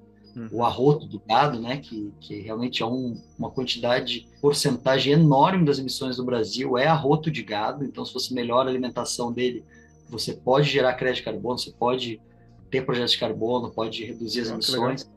O 0.50 0.64
arroto 0.64 1.06
do 1.06 1.20
gado, 1.20 1.60
né? 1.60 1.78
Que, 1.78 2.12
que 2.20 2.40
realmente 2.40 2.82
é 2.82 2.86
um, 2.86 3.20
uma 3.38 3.50
quantidade, 3.50 4.26
porcentagem 4.40 5.12
enorme 5.12 5.64
das 5.64 5.78
emissões 5.78 6.16
do 6.16 6.24
Brasil 6.24 6.78
é 6.78 6.86
arroto 6.86 7.30
de 7.30 7.42
gado. 7.42 7.84
Então, 7.84 8.04
se 8.04 8.14
você 8.14 8.32
melhora 8.32 8.68
a 8.68 8.72
alimentação 8.72 9.32
dele, 9.32 9.64
você 10.08 10.32
pode 10.34 10.68
gerar 10.68 10.94
crédito 10.94 11.18
de 11.18 11.24
carbono, 11.24 11.58
você 11.58 11.72
pode 11.72 12.20
ter 12.70 12.84
projetos 12.84 13.12
de 13.12 13.18
carbono, 13.18 13.70
pode 13.70 14.04
reduzir 14.04 14.40
as 14.40 14.50
emissões. 14.50 15.10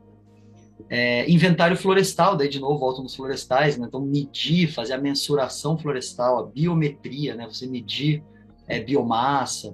É, 0.89 1.29
inventário 1.31 1.77
florestal, 1.77 2.35
daí 2.35 2.49
de 2.49 2.59
novo 2.59 2.77
volta 2.77 3.01
nos 3.01 3.15
florestais, 3.15 3.77
né? 3.77 3.87
Então 3.87 4.01
medir, 4.01 4.71
fazer 4.71 4.93
a 4.93 4.97
mensuração 4.97 5.77
florestal, 5.77 6.39
a 6.39 6.45
biometria, 6.45 7.33
né? 7.33 7.47
Você 7.49 7.65
medir 7.65 8.21
é, 8.67 8.79
biomassa, 8.79 9.73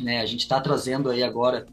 né? 0.00 0.20
A 0.20 0.26
gente 0.26 0.40
está 0.40 0.60
trazendo 0.60 1.10
aí 1.10 1.22
agora, 1.22 1.66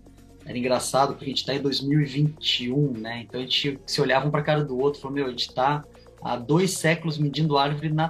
era 0.45 0.57
engraçado 0.57 1.09
porque 1.13 1.25
a 1.25 1.27
gente 1.27 1.39
está 1.39 1.53
em 1.53 1.61
2021, 1.61 2.91
né? 2.97 3.21
Então 3.21 3.39
a 3.39 3.43
gente 3.43 3.79
se 3.85 4.01
olhava 4.01 4.27
um 4.27 4.31
para 4.31 4.41
a 4.41 4.43
cara 4.43 4.63
do 4.63 4.77
outro, 4.79 4.99
falou 5.01 5.15
meu, 5.15 5.27
a 5.27 5.29
gente 5.29 5.47
está 5.49 5.83
há 6.21 6.35
dois 6.35 6.71
séculos 6.71 7.17
medindo 7.17 7.57
árvore 7.57 7.89
na 7.89 8.09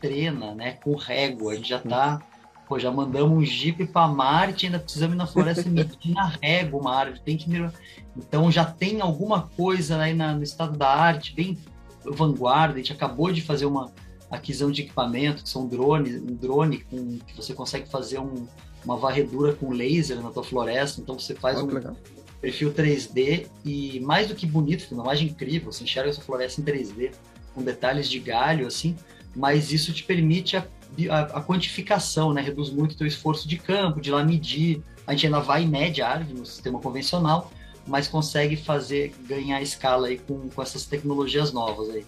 trena, 0.00 0.54
né? 0.54 0.72
Com 0.82 0.94
régua, 0.96 1.52
a 1.52 1.56
gente 1.56 1.68
já 1.68 1.78
está 1.78 2.20
Pô, 2.68 2.78
já 2.78 2.90
mandamos 2.90 3.36
um 3.36 3.44
jipe 3.44 3.84
para 3.84 4.08
Marte, 4.08 4.64
ainda 4.64 4.78
precisamos 4.78 5.14
ir 5.14 5.18
na 5.18 5.26
floresta 5.26 5.68
medir 5.68 6.14
na 6.14 6.26
régua 6.40 6.80
uma 6.80 6.94
árvore. 6.96 7.20
Tem 7.22 7.36
que 7.36 7.50
mirar. 7.50 7.70
Então 8.16 8.50
já 8.50 8.64
tem 8.64 9.02
alguma 9.02 9.42
coisa 9.48 9.98
aí 10.00 10.14
na- 10.14 10.32
no 10.32 10.42
estado 10.42 10.78
da 10.78 10.88
arte, 10.88 11.34
bem 11.34 11.58
vanguarda. 12.02 12.74
A 12.74 12.78
gente 12.78 12.92
acabou 12.92 13.30
de 13.30 13.42
fazer 13.42 13.66
uma 13.66 13.92
aquisição 14.30 14.70
de 14.70 14.82
equipamento, 14.82 15.42
que 15.42 15.48
são 15.50 15.66
drones, 15.68 16.14
um 16.22 16.34
drone 16.34 16.78
com, 16.78 17.18
que 17.18 17.36
você 17.36 17.52
consegue 17.52 17.88
fazer 17.90 18.18
um- 18.20 18.46
uma 18.84 18.96
varredura 18.96 19.52
com 19.54 19.70
laser 19.70 20.20
na 20.20 20.30
tua 20.30 20.44
floresta. 20.44 21.00
Então 21.00 21.18
você 21.18 21.34
faz 21.34 21.58
Ó, 21.58 21.64
um 21.64 21.66
legal. 21.66 21.96
perfil 22.40 22.72
3D 22.72 23.46
e 23.64 24.00
mais 24.00 24.28
do 24.28 24.34
que 24.34 24.46
bonito, 24.46 24.86
uma 24.92 25.04
imagem 25.04 25.28
incrível. 25.28 25.72
Você 25.72 25.84
enxerga 25.84 26.10
a 26.10 26.12
sua 26.12 26.24
floresta 26.24 26.60
em 26.60 26.64
3D 26.64 27.12
com 27.54 27.62
detalhes 27.62 28.08
de 28.08 28.18
galho 28.18 28.66
assim. 28.66 28.96
mas 29.34 29.72
isso 29.72 29.92
te 29.92 30.02
permite 30.04 30.56
a, 30.56 30.66
a, 31.10 31.20
a 31.38 31.42
quantificação, 31.42 32.32
né? 32.32 32.40
Reduz 32.42 32.70
muito 32.70 32.92
o 32.92 32.96
teu 32.96 33.06
esforço 33.06 33.48
de 33.48 33.58
campo, 33.58 34.00
de 34.00 34.10
lá 34.10 34.24
medir. 34.24 34.82
A 35.06 35.12
gente 35.12 35.26
ainda 35.26 35.40
vai 35.40 35.62
em 35.62 35.68
média 35.68 36.06
árvore 36.06 36.38
no 36.38 36.46
sistema 36.46 36.78
convencional, 36.78 37.50
mas 37.86 38.08
consegue 38.08 38.56
fazer 38.56 39.12
ganhar 39.26 39.60
escala 39.60 40.08
aí 40.08 40.18
com, 40.18 40.48
com 40.48 40.62
essas 40.62 40.84
tecnologias 40.84 41.52
novas 41.52 41.90
aí. 41.90 42.04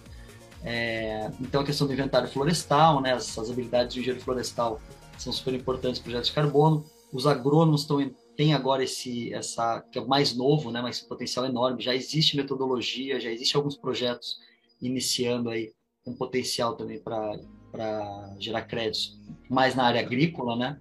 É, 0.63 1.29
então 1.39 1.61
a 1.61 1.63
questão 1.63 1.85
do 1.85 1.93
inventário 1.93 2.27
florestal, 2.27 2.99
né, 2.99 3.13
as, 3.13 3.37
as 3.37 3.51
habilidades 3.51 3.93
de 3.93 3.99
engenheiro 3.99 4.23
florestal 4.23 4.81
são 5.17 5.33
super 5.33 5.53
importantes 5.53 6.01
projetos 6.01 6.29
de 6.29 6.35
carbono. 6.35 6.85
Os 7.11 7.27
agrônomos 7.27 7.81
estão 7.81 7.99
tem 8.35 8.53
agora 8.53 8.83
esse 8.83 9.33
essa 9.33 9.81
que 9.91 9.97
é 9.97 10.05
mais 10.05 10.35
novo, 10.35 10.69
né, 10.69 10.81
mas 10.81 10.99
potencial 10.99 11.45
enorme. 11.45 11.81
Já 11.81 11.95
existe 11.95 12.35
metodologia, 12.35 13.19
já 13.19 13.31
existe 13.31 13.55
alguns 13.55 13.77
projetos 13.77 14.39
iniciando 14.81 15.49
aí 15.49 15.71
um 16.05 16.13
potencial 16.13 16.75
também 16.75 16.99
para 16.99 17.39
para 17.71 18.35
gerar 18.39 18.61
créditos, 18.61 19.19
mais 19.49 19.75
na 19.75 19.83
área 19.83 19.99
agrícola, 19.99 20.55
né, 20.55 20.79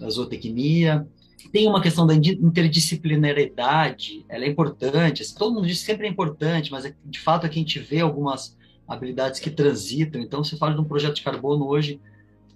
a 0.00 0.08
zootecnia, 0.08 1.04
tem 1.52 1.66
uma 1.66 1.82
questão 1.82 2.06
da 2.06 2.14
interdisciplinaridade, 2.14 4.24
ela 4.28 4.44
é 4.44 4.48
importante, 4.48 5.22
assim, 5.22 5.34
todo 5.34 5.54
mundo 5.54 5.66
diz 5.66 5.80
que 5.80 5.86
sempre 5.86 6.06
é 6.06 6.10
importante, 6.10 6.70
mas 6.70 6.84
é, 6.84 6.94
de 7.04 7.18
fato 7.18 7.44
aqui 7.44 7.58
a 7.58 7.62
gente 7.62 7.80
vê 7.80 7.98
algumas 8.00 8.56
habilidades 8.86 9.40
que 9.40 9.50
transitam, 9.50 10.20
então 10.20 10.44
você 10.44 10.56
fala 10.56 10.74
de 10.74 10.80
um 10.80 10.84
projeto 10.84 11.16
de 11.16 11.22
carbono 11.22 11.66
hoje, 11.66 12.00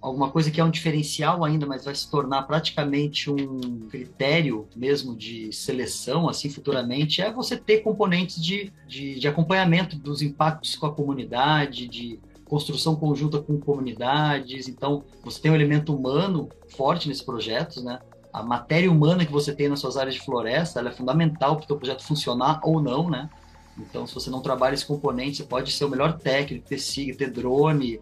alguma 0.03 0.29
coisa 0.29 0.51
que 0.51 0.59
é 0.59 0.63
um 0.63 0.69
diferencial 0.69 1.45
ainda, 1.45 1.65
mas 1.65 1.85
vai 1.85 1.95
se 1.95 2.11
tornar 2.11 2.43
praticamente 2.43 3.31
um 3.31 3.87
critério 3.89 4.67
mesmo 4.75 5.15
de 5.15 5.51
seleção, 5.53 6.27
assim, 6.27 6.49
futuramente, 6.49 7.21
é 7.21 7.31
você 7.31 7.55
ter 7.55 7.79
componentes 7.79 8.43
de, 8.43 8.69
de, 8.85 9.17
de 9.17 9.27
acompanhamento 9.29 9.97
dos 9.97 10.21
impactos 10.21 10.75
com 10.75 10.87
a 10.87 10.93
comunidade, 10.93 11.87
de 11.87 12.19
construção 12.43 12.97
conjunta 12.97 13.41
com 13.41 13.57
comunidades, 13.57 14.67
então 14.67 15.05
você 15.23 15.41
tem 15.41 15.49
um 15.49 15.55
elemento 15.55 15.95
humano 15.95 16.49
forte 16.67 17.07
nesses 17.07 17.23
projetos, 17.23 17.81
né? 17.81 17.99
a 18.33 18.43
matéria 18.43 18.91
humana 18.91 19.25
que 19.25 19.31
você 19.31 19.55
tem 19.55 19.69
nas 19.69 19.79
suas 19.79 19.95
áreas 19.95 20.15
de 20.15 20.21
floresta 20.21 20.81
é 20.81 20.91
fundamental 20.91 21.55
para 21.55 21.63
o 21.63 21.67
teu 21.67 21.77
projeto 21.77 22.03
funcionar 22.03 22.59
ou 22.63 22.81
não, 22.81 23.09
né? 23.09 23.29
Então, 23.77 24.05
se 24.05 24.13
você 24.13 24.29
não 24.29 24.41
trabalha 24.41 24.73
esse 24.73 24.85
componente, 24.85 25.37
você 25.37 25.43
pode 25.43 25.71
ser 25.71 25.85
o 25.85 25.89
melhor 25.89 26.17
técnico, 26.17 26.67
ter 26.67 26.79
SIG, 26.79 27.15
ter 27.15 27.31
drone 27.31 27.99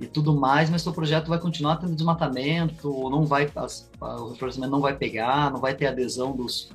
e 0.00 0.06
tudo 0.06 0.34
mais, 0.34 0.68
mas 0.70 0.82
seu 0.82 0.92
projeto 0.92 1.28
vai 1.28 1.38
continuar 1.38 1.76
tendo 1.76 1.94
desmatamento, 1.94 3.08
não 3.10 3.24
vai, 3.24 3.50
as, 3.54 3.90
o 4.00 4.30
reflorestamento 4.30 4.72
não 4.72 4.80
vai 4.80 4.96
pegar, 4.96 5.52
não 5.52 5.60
vai 5.60 5.74
ter 5.74 5.86
adesão 5.86 6.34
dos, 6.34 6.70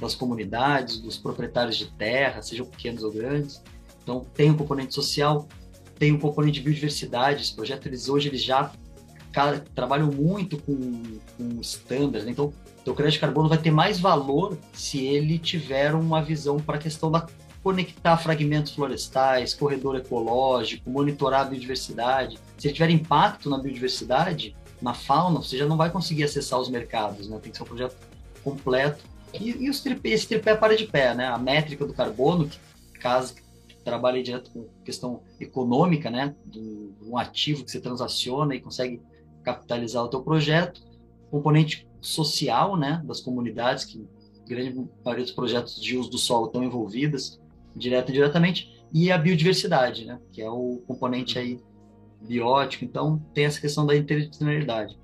das 0.00 0.14
comunidades, 0.14 0.98
dos 0.98 1.16
proprietários 1.16 1.76
de 1.76 1.86
terra, 1.86 2.42
sejam 2.42 2.66
pequenos 2.66 3.02
ou 3.04 3.12
grandes. 3.12 3.62
Então, 4.02 4.26
tem 4.34 4.50
um 4.50 4.56
componente 4.56 4.92
social, 4.92 5.46
tem 5.98 6.12
um 6.12 6.18
componente 6.18 6.58
de 6.58 6.64
biodiversidade. 6.64 7.42
Esse 7.42 7.54
projeto, 7.54 7.86
eles, 7.86 8.08
hoje, 8.08 8.28
eles 8.28 8.42
já 8.42 8.72
cara, 9.34 9.64
trabalham 9.74 10.10
muito 10.10 10.58
com, 10.58 11.02
com 11.36 11.60
estándares, 11.60 12.24
né? 12.24 12.32
então 12.32 12.52
o 12.86 12.94
crédito 12.94 13.14
de 13.14 13.20
carbono 13.20 13.48
vai 13.48 13.58
ter 13.58 13.70
mais 13.70 13.98
valor 13.98 14.56
se 14.72 15.04
ele 15.04 15.38
tiver 15.38 15.94
uma 15.94 16.22
visão 16.22 16.58
para 16.58 16.76
a 16.76 16.78
questão 16.78 17.10
da 17.10 17.26
conectar 17.64 18.18
fragmentos 18.18 18.72
florestais, 18.72 19.54
corredor 19.54 19.96
ecológico, 19.96 20.90
monitorar 20.90 21.40
a 21.40 21.44
biodiversidade. 21.46 22.38
Se 22.58 22.70
tiver 22.70 22.90
impacto 22.90 23.48
na 23.48 23.56
biodiversidade, 23.56 24.54
na 24.82 24.92
fauna, 24.92 25.40
você 25.40 25.56
já 25.56 25.64
não 25.66 25.78
vai 25.78 25.90
conseguir 25.90 26.24
acessar 26.24 26.60
os 26.60 26.68
mercados, 26.68 27.26
né? 27.26 27.38
Tem 27.42 27.50
que 27.50 27.56
ser 27.56 27.62
um 27.62 27.66
projeto 27.66 27.96
completo. 28.44 29.02
E, 29.32 29.64
e 29.64 29.70
os 29.70 29.80
tripé, 29.80 30.10
esse 30.10 30.28
tripé 30.28 30.54
para 30.54 30.76
de 30.76 30.86
pé, 30.86 31.14
né? 31.14 31.26
A 31.26 31.38
métrica 31.38 31.86
do 31.86 31.94
carbono, 31.94 32.46
que 32.46 32.58
caso 33.00 33.34
trabalhe 33.82 34.22
direto 34.22 34.50
com 34.50 34.68
questão 34.84 35.22
econômica, 35.40 36.10
né? 36.10 36.34
De 36.44 36.60
um 37.02 37.16
ativo 37.16 37.64
que 37.64 37.70
você 37.70 37.80
transaciona 37.80 38.54
e 38.54 38.60
consegue 38.60 39.00
capitalizar 39.42 40.04
o 40.04 40.08
teu 40.08 40.22
projeto, 40.22 40.82
componente 41.30 41.88
social, 42.00 42.76
né, 42.76 43.02
das 43.04 43.20
comunidades 43.20 43.84
que 43.84 44.06
grande 44.46 44.86
maioria 45.02 45.24
dos 45.24 45.32
projetos 45.32 45.80
de 45.80 45.96
uso 45.96 46.10
do 46.10 46.18
solo 46.18 46.46
estão 46.46 46.62
envolvidas, 46.62 47.40
direto 47.74 48.10
e 48.10 48.12
diretamente, 48.12 48.72
e 48.92 49.10
a 49.10 49.18
biodiversidade, 49.18 50.04
né, 50.04 50.20
que 50.32 50.40
é 50.40 50.50
o 50.50 50.82
componente 50.86 51.38
aí 51.38 51.58
biótico, 52.20 52.84
então 52.84 53.20
tem 53.34 53.44
essa 53.44 53.60
questão 53.60 53.84
da 53.84 53.96
interdisciplinaridade. 53.96 54.98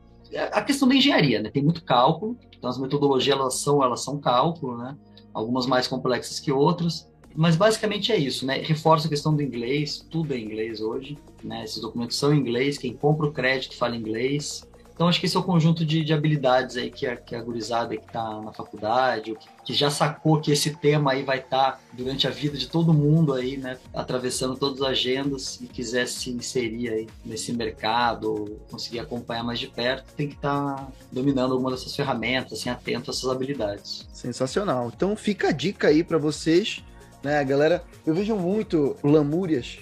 A 0.53 0.63
questão 0.63 0.87
da 0.87 0.95
engenharia, 0.95 1.43
né, 1.43 1.51
tem 1.51 1.63
muito 1.63 1.85
cálculo, 1.85 2.39
então 2.57 2.71
as 2.71 2.79
metodologias 2.79 3.37
elas 3.37 3.55
são, 3.61 3.83
elas 3.83 4.03
são 4.05 4.19
cálculo, 4.19 4.79
né, 4.79 4.97
algumas 5.35 5.67
mais 5.67 5.89
complexas 5.89 6.39
que 6.39 6.53
outras, 6.53 7.11
mas 7.35 7.57
basicamente 7.57 8.13
é 8.13 8.17
isso, 8.17 8.45
né? 8.45 8.59
Reforça 8.59 9.07
a 9.07 9.09
questão 9.09 9.35
do 9.35 9.43
inglês, 9.43 10.05
tudo 10.11 10.35
é 10.35 10.39
inglês 10.39 10.81
hoje, 10.81 11.17
né? 11.45 11.63
Esses 11.65 11.81
documentos 11.81 12.17
são 12.17 12.35
em 12.35 12.39
inglês, 12.39 12.77
quem 12.77 12.93
compra 12.93 13.27
o 13.27 13.33
crédito 13.33 13.77
fala 13.77 13.97
inglês. 13.97 14.69
Então 15.01 15.09
acho 15.09 15.19
que 15.19 15.25
esse 15.25 15.35
é 15.35 15.41
o 15.41 15.43
conjunto 15.43 15.83
de, 15.83 16.05
de 16.05 16.13
habilidades 16.13 16.77
aí 16.77 16.91
que 16.91 17.07
a, 17.07 17.17
que 17.17 17.35
a 17.35 17.41
gurizada 17.41 17.97
que 17.97 18.05
está 18.05 18.39
na 18.43 18.53
faculdade, 18.53 19.35
que, 19.35 19.49
que, 19.65 19.73
já 19.73 19.89
sacou 19.91 20.39
que 20.39 20.53
esse 20.53 20.77
tema 20.77 21.13
aí 21.13 21.23
vai 21.23 21.39
estar 21.39 21.73
tá 21.73 21.79
durante 21.95 22.27
a 22.27 22.31
vida 22.31 22.59
de 22.59 22.69
todo 22.69 22.93
mundo 22.93 23.33
aí, 23.33 23.57
né? 23.57 23.79
Atravessando 23.95 24.59
todas 24.59 24.83
as 24.83 24.89
agendas 24.89 25.59
e 25.59 25.67
quiser 25.69 26.07
se 26.07 26.29
inserir 26.29 26.91
aí 26.91 27.09
nesse 27.25 27.51
mercado, 27.51 28.61
conseguir 28.71 28.99
acompanhar 28.99 29.43
mais 29.43 29.59
de 29.59 29.69
perto, 29.69 30.13
tem 30.15 30.29
que 30.29 30.35
estar 30.35 30.77
tá 30.77 30.89
dominando 31.11 31.55
alguma 31.55 31.71
dessas 31.71 31.97
ferramentas, 31.97 32.59
assim, 32.59 32.69
atento 32.69 33.11
a 33.11 33.15
essas 33.15 33.31
habilidades. 33.31 34.07
Sensacional. 34.13 34.93
Então 34.95 35.17
fica 35.17 35.49
a 35.49 35.53
dica 35.53 35.89
aí 35.89 36.05
para 36.05 36.19
vocês 36.19 36.85
né? 37.23 37.45
Galera, 37.45 37.83
eu 38.07 38.15
vejo 38.15 38.35
muito 38.35 38.97
lamúrias 39.03 39.79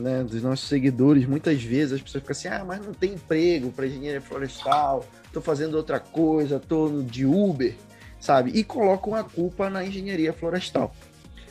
né, 0.00 0.24
dos 0.24 0.42
nossos 0.42 0.66
seguidores, 0.66 1.26
muitas 1.26 1.62
vezes 1.62 1.92
as 1.92 2.00
pessoas 2.00 2.22
ficam 2.22 2.32
assim, 2.32 2.48
ah, 2.48 2.64
mas 2.64 2.84
não 2.84 2.94
tem 2.94 3.12
emprego 3.12 3.70
para 3.70 3.86
engenharia 3.86 4.20
florestal, 4.20 5.04
tô 5.30 5.42
fazendo 5.42 5.74
outra 5.74 6.00
coisa, 6.00 6.58
tô 6.58 7.02
de 7.02 7.26
Uber, 7.26 7.74
sabe? 8.18 8.50
E 8.54 8.64
colocam 8.64 9.14
a 9.14 9.22
culpa 9.22 9.68
na 9.68 9.84
engenharia 9.84 10.32
florestal. 10.32 10.94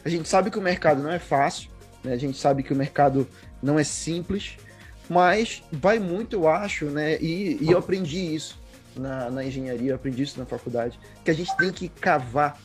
A 0.04 0.10
gente 0.10 0.28
sabe 0.28 0.50
que 0.50 0.58
o 0.58 0.62
mercado 0.62 1.04
não 1.04 1.12
é 1.12 1.20
fácil, 1.20 1.70
né? 2.04 2.12
a 2.14 2.18
gente 2.18 2.40
sabe 2.40 2.64
que 2.64 2.74
o 2.74 2.76
mercado 2.76 3.28
não 3.62 3.78
é 3.78 3.84
simples, 3.84 4.58
mas 5.08 5.62
vai 5.72 6.00
muito, 6.00 6.36
eu 6.36 6.48
acho, 6.48 6.86
né? 6.86 7.22
E, 7.22 7.58
e 7.62 7.72
eu 7.72 7.78
aprendi 7.78 8.34
isso 8.34 8.60
na, 8.96 9.30
na 9.30 9.44
engenharia, 9.44 9.94
aprendi 9.94 10.24
isso 10.24 10.40
na 10.40 10.46
faculdade, 10.46 11.00
que 11.24 11.30
a 11.30 11.36
gente 11.36 11.56
tem 11.56 11.72
que 11.72 11.88
cavar 11.88 12.60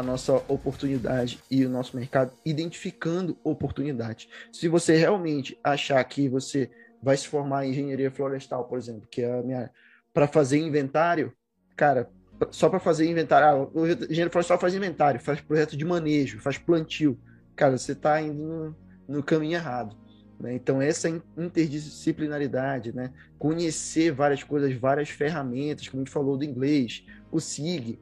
a 0.00 0.02
nossa 0.02 0.32
oportunidade 0.48 1.38
e 1.50 1.64
o 1.64 1.68
nosso 1.68 1.94
mercado 1.94 2.32
identificando 2.44 3.36
oportunidades. 3.44 4.28
Se 4.50 4.66
você 4.66 4.96
realmente 4.96 5.58
achar 5.62 6.02
que 6.04 6.26
você 6.26 6.70
vai 7.02 7.16
se 7.18 7.28
formar 7.28 7.66
em 7.66 7.70
engenharia 7.70 8.10
florestal, 8.10 8.64
por 8.64 8.78
exemplo, 8.78 9.06
que 9.10 9.20
é 9.20 9.38
a 9.38 9.42
minha 9.42 9.70
para 10.12 10.26
fazer 10.26 10.58
inventário, 10.58 11.32
cara, 11.76 12.10
só 12.50 12.70
para 12.70 12.80
fazer 12.80 13.08
inventário, 13.08 13.46
ah, 13.46 13.78
o 13.78 13.86
engenheiro 13.86 14.30
florestal 14.30 14.58
faz 14.58 14.74
inventário, 14.74 15.20
faz 15.20 15.40
projeto 15.40 15.76
de 15.76 15.84
manejo, 15.84 16.40
faz 16.40 16.56
plantio. 16.56 17.20
Cara, 17.54 17.76
você 17.76 17.92
está 17.92 18.20
indo 18.22 18.42
no, 18.42 18.76
no, 19.16 19.22
caminho 19.22 19.54
errado. 19.54 19.94
Né? 20.40 20.54
Então, 20.54 20.80
essa 20.80 21.10
interdisciplinaridade, 21.36 22.94
né? 22.94 23.12
conhecer 23.38 24.12
várias 24.12 24.42
coisas, 24.42 24.72
várias 24.72 25.10
ferramentas, 25.10 25.86
como 25.86 26.02
a 26.02 26.04
gente 26.04 26.12
falou 26.12 26.38
do 26.38 26.44
inglês, 26.44 27.04
o 27.30 27.38
SIG, 27.38 27.98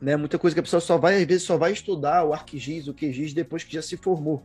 né? 0.00 0.16
Muita 0.16 0.38
coisa 0.38 0.54
que 0.54 0.60
a 0.60 0.62
pessoa 0.62 0.80
só 0.80 0.96
vai, 0.96 1.20
às 1.20 1.24
vezes, 1.26 1.42
só 1.42 1.56
vai 1.56 1.72
estudar 1.72 2.24
o 2.24 2.32
ArcGIS, 2.32 2.88
o 2.88 2.94
QGIS 2.94 3.32
depois 3.32 3.64
que 3.64 3.74
já 3.74 3.82
se 3.82 3.96
formou, 3.96 4.42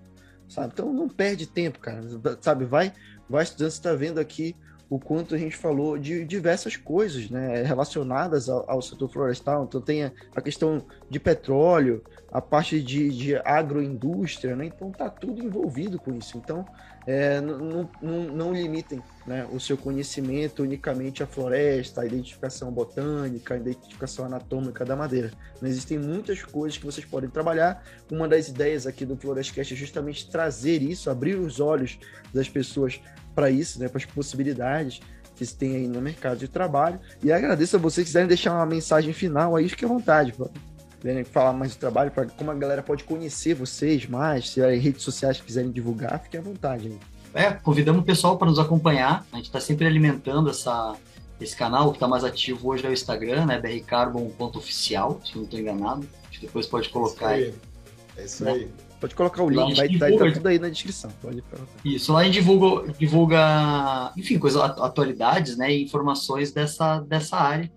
sabe? 0.48 0.72
Então 0.74 0.92
não 0.94 1.08
perde 1.08 1.48
tempo, 1.48 1.80
cara, 1.80 2.02
sabe? 2.42 2.66
Vai, 2.66 2.94
vai 3.30 3.44
estudando, 3.44 3.72
você 3.72 3.78
está 3.78 3.94
vendo 3.94 4.20
aqui 4.20 4.56
o 4.90 5.00
quanto 5.00 5.34
a 5.34 5.38
gente 5.38 5.56
falou 5.56 5.98
de 5.98 6.24
diversas 6.26 6.78
coisas 6.78 7.30
né, 7.30 7.64
relacionadas 7.64 8.50
ao, 8.50 8.70
ao 8.70 8.82
setor 8.82 9.10
florestal. 9.10 9.64
Então, 9.64 9.82
tem 9.82 10.04
a, 10.04 10.12
a, 10.36 10.42
questão 10.42 10.86
de 11.10 11.20
petróleo, 11.20 12.04
a 12.32 12.40
parte 12.40 12.82
de, 12.82 13.10
de 13.10 13.36
agroindústria, 13.38 14.56
né? 14.56 14.66
então 14.66 14.90
está 14.90 15.10
tudo 15.10 15.44
envolvido 15.44 15.98
com 15.98 16.14
isso. 16.14 16.38
Então, 16.38 16.66
é, 17.08 17.40
não, 17.40 17.90
não, 18.02 18.24
não, 18.24 18.54
limitem 18.54 19.02
né, 19.28 19.48
o 19.52 19.60
seu 19.60 19.78
conhecimento 19.78 20.64
unicamente 20.64 21.22
à 21.22 21.28
floresta, 21.28 22.02
à 22.02 22.06
identificação 22.06 22.72
botânica, 22.72 23.54
à 23.54 23.58
identificação 23.58 24.26
anatômica 24.26 24.84
da 24.84 24.96
madeira. 24.96 25.32
Existem 25.62 26.00
muitas 26.00 26.42
coisas 26.42 26.78
que 26.78 26.86
vocês 26.86 27.06
podem 27.06 27.30
trabalhar. 27.30 27.84
Uma 28.12 28.28
das 28.28 28.48
ideias 28.48 28.88
aqui 28.88 29.06
do 29.06 29.16
Florestcast 29.16 29.74
é 29.74 29.78
justamente 29.78 30.30
trazer 30.30 30.82
isso, 30.82 31.10
abrir 31.10 31.36
os 31.36 31.60
olhos 31.60 32.00
das 32.34 32.50
pessoas 32.50 33.00
para 33.36 33.52
isso, 33.52 33.80
né, 33.80 33.88
para 33.88 33.98
as 33.98 34.06
possibilidades 34.06 35.00
que 35.36 35.46
se 35.46 35.56
tem 35.56 35.76
aí 35.76 35.88
no 35.88 36.02
mercado 36.02 36.40
de 36.40 36.48
trabalho. 36.48 37.00
E 37.22 37.32
agradeço 37.32 37.76
a 37.76 37.80
vocês, 37.80 38.08
quiserem 38.08 38.28
deixar 38.28 38.54
uma 38.54 38.66
mensagem 38.66 39.14
final 39.14 39.56
aí, 39.56 39.70
fique 39.70 39.86
à 39.86 39.88
vontade. 39.88 40.34
Quiserem 41.06 41.24
falar 41.24 41.54
mais 41.54 41.76
do 41.76 41.78
trabalho, 41.78 42.10
para 42.10 42.26
como 42.26 42.50
a 42.50 42.56
galera 42.56 42.82
pode 42.82 43.04
conhecer 43.04 43.54
vocês 43.54 44.08
mais, 44.08 44.50
se 44.50 44.60
em 44.60 44.80
redes 44.80 45.04
sociais 45.04 45.40
quiserem 45.40 45.70
divulgar, 45.70 46.20
fique 46.20 46.36
à 46.36 46.42
vontade. 46.42 46.88
Aí. 46.88 47.44
É, 47.46 47.52
convidamos 47.52 48.02
o 48.02 48.04
pessoal 48.04 48.40
para 48.40 48.48
nos 48.48 48.58
acompanhar. 48.58 49.24
A 49.32 49.36
gente 49.36 49.46
está 49.46 49.60
sempre 49.60 49.86
alimentando 49.86 50.50
essa, 50.50 50.96
esse 51.40 51.56
canal. 51.56 51.90
O 51.90 51.92
que 51.92 51.98
está 51.98 52.08
mais 52.08 52.24
ativo 52.24 52.70
hoje 52.70 52.88
é 52.88 52.90
o 52.90 52.92
Instagram, 52.92 53.46
né? 53.46 53.60
brcarbon.oficial, 53.60 55.22
se 55.24 55.36
não 55.36 55.44
estou 55.44 55.60
enganado. 55.60 56.10
A 56.24 56.34
gente 56.34 56.42
depois 56.42 56.66
pode 56.66 56.90
colocar 56.90 57.38
isso 57.38 57.52
aí. 57.52 57.56
É 58.18 58.26
isso 58.26 58.44
né? 58.44 58.52
aí. 58.54 58.70
Pode 59.00 59.14
colocar 59.14 59.44
o 59.44 59.50
link, 59.52 59.76
vai 59.76 59.86
estar 59.86 60.10
tá, 60.10 60.18
tá 60.18 60.32
tudo 60.32 60.48
aí 60.48 60.58
na 60.58 60.70
descrição. 60.70 61.12
Pode 61.22 61.44
Isso, 61.84 62.14
lá 62.14 62.22
a 62.22 62.24
gente 62.24 62.34
divulga, 62.34 62.92
divulga 62.94 64.12
enfim, 64.18 64.40
coisas, 64.40 64.60
atualidades, 64.60 65.56
né, 65.56 65.72
e 65.72 65.84
informações 65.84 66.52
dessa, 66.52 67.02
dessa 67.02 67.38
área, 67.38 67.72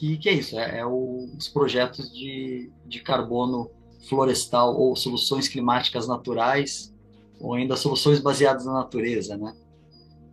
que, 0.00 0.16
que 0.16 0.28
é 0.30 0.32
isso, 0.32 0.58
é, 0.58 0.78
é 0.78 0.86
o, 0.86 1.28
os 1.36 1.46
projetos 1.46 2.10
de, 2.10 2.72
de 2.86 3.00
carbono 3.00 3.70
florestal 4.08 4.74
ou 4.74 4.96
soluções 4.96 5.46
climáticas 5.46 6.08
naturais, 6.08 6.90
ou 7.38 7.52
ainda 7.52 7.76
soluções 7.76 8.18
baseadas 8.18 8.64
na 8.64 8.72
natureza, 8.72 9.36
né? 9.36 9.54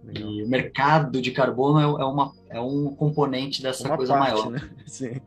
Legal. 0.05 0.31
E 0.31 0.43
o 0.43 0.47
mercado 0.47 1.21
de 1.21 1.31
carbono 1.31 1.79
é, 1.79 2.01
é, 2.01 2.05
uma, 2.05 2.33
é 2.49 2.61
um 2.61 2.95
componente 2.95 3.61
dessa 3.61 3.85
uma 3.89 3.97
coisa 3.97 4.13
parte, 4.13 4.31
maior. 4.31 4.49
Né? 4.49 4.69
Sim. 4.87 5.19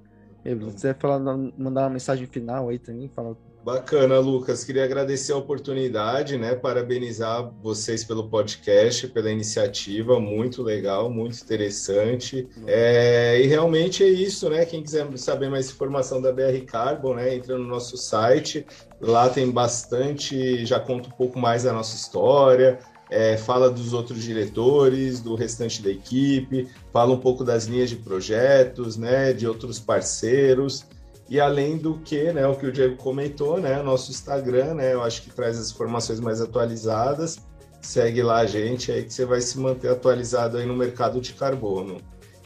Você 0.62 0.95
falar, 0.95 1.18
mandar 1.59 1.82
uma 1.82 1.91
mensagem 1.91 2.26
final 2.26 2.70
aí 2.70 2.78
também, 2.78 3.11
falar 3.14 3.36
Bacana, 3.63 4.19
Lucas. 4.19 4.65
Queria 4.65 4.85
agradecer 4.85 5.33
a 5.33 5.37
oportunidade, 5.37 6.39
né? 6.39 6.55
Parabenizar 6.55 7.53
vocês 7.63 8.03
pelo 8.03 8.27
podcast, 8.27 9.07
pela 9.09 9.31
iniciativa, 9.31 10.19
muito 10.19 10.63
legal, 10.63 11.11
muito 11.11 11.39
interessante. 11.43 12.49
É, 12.67 13.39
e 13.39 13.47
realmente 13.47 14.03
é 14.03 14.09
isso, 14.09 14.49
né? 14.49 14.65
Quem 14.65 14.83
quiser 14.83 15.07
saber 15.19 15.51
mais 15.51 15.69
informação 15.69 16.23
da 16.23 16.33
BR 16.33 16.65
Carbon, 16.67 17.15
né? 17.15 17.35
Entra 17.35 17.59
no 17.59 17.67
nosso 17.67 17.99
site. 17.99 18.67
Lá 18.99 19.29
tem 19.29 19.51
bastante, 19.51 20.65
já 20.65 20.81
conta 20.81 21.09
um 21.09 21.13
pouco 21.13 21.39
mais 21.39 21.65
da 21.65 21.73
nossa 21.73 21.95
história, 21.95 22.79
é, 23.11 23.37
fala 23.37 23.69
dos 23.69 23.93
outros 23.93 24.23
diretores, 24.23 25.21
do 25.21 25.35
restante 25.35 25.83
da 25.83 25.91
equipe, 25.91 26.67
fala 26.93 27.13
um 27.13 27.19
pouco 27.19 27.45
das 27.45 27.65
linhas 27.65 27.91
de 27.91 27.97
projetos, 27.97 28.97
né? 28.97 29.35
De 29.35 29.47
outros 29.47 29.79
parceiros. 29.79 30.87
E 31.31 31.39
além 31.39 31.78
do 31.78 31.97
que, 31.99 32.33
né, 32.33 32.45
o 32.45 32.57
que 32.57 32.66
o 32.66 32.72
Diego 32.72 32.97
comentou, 32.97 33.61
né, 33.61 33.81
nosso 33.83 34.11
Instagram, 34.11 34.74
né, 34.74 34.93
eu 34.93 35.01
acho 35.01 35.22
que 35.22 35.31
traz 35.31 35.57
as 35.57 35.70
informações 35.70 36.18
mais 36.18 36.41
atualizadas. 36.41 37.39
Segue 37.81 38.20
lá 38.20 38.41
a 38.41 38.47
gente 38.47 38.91
aí 38.91 39.05
que 39.05 39.14
você 39.14 39.24
vai 39.24 39.41
se 39.41 39.57
manter 39.57 39.93
atualizado 39.93 40.57
aí 40.57 40.66
no 40.66 40.76
mercado 40.76 41.20
de 41.20 41.33
carbono. 41.33 41.99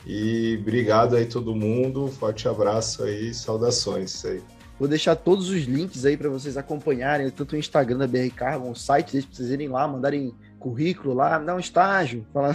E 0.07 0.59
obrigado 0.61 1.16
aí 1.16 1.24
todo 1.24 1.57
mundo, 1.57 2.09
forte 2.09 2.47
abraço 2.47 3.03
aí, 3.05 3.32
saudações 3.32 4.22
aí. 4.26 4.43
Vou 4.78 4.87
deixar 4.87 5.16
todos 5.16 5.49
os 5.49 5.62
links 5.62 6.05
aí 6.05 6.14
para 6.14 6.28
vocês 6.28 6.59
acompanharem, 6.59 7.30
tanto 7.30 7.55
o 7.55 7.59
Instagram 7.59 7.97
da 7.97 8.07
BR 8.07 8.28
Carbon, 8.37 8.72
o 8.72 8.76
site 8.76 9.12
deles, 9.12 9.24
para 9.24 9.37
vocês 9.37 9.51
irem 9.51 9.68
lá, 9.68 9.89
mandarem 9.89 10.35
currículo 10.59 11.14
lá, 11.14 11.39
dar 11.39 11.57
um 11.57 11.61
estágio, 11.61 12.26
falar, 12.35 12.55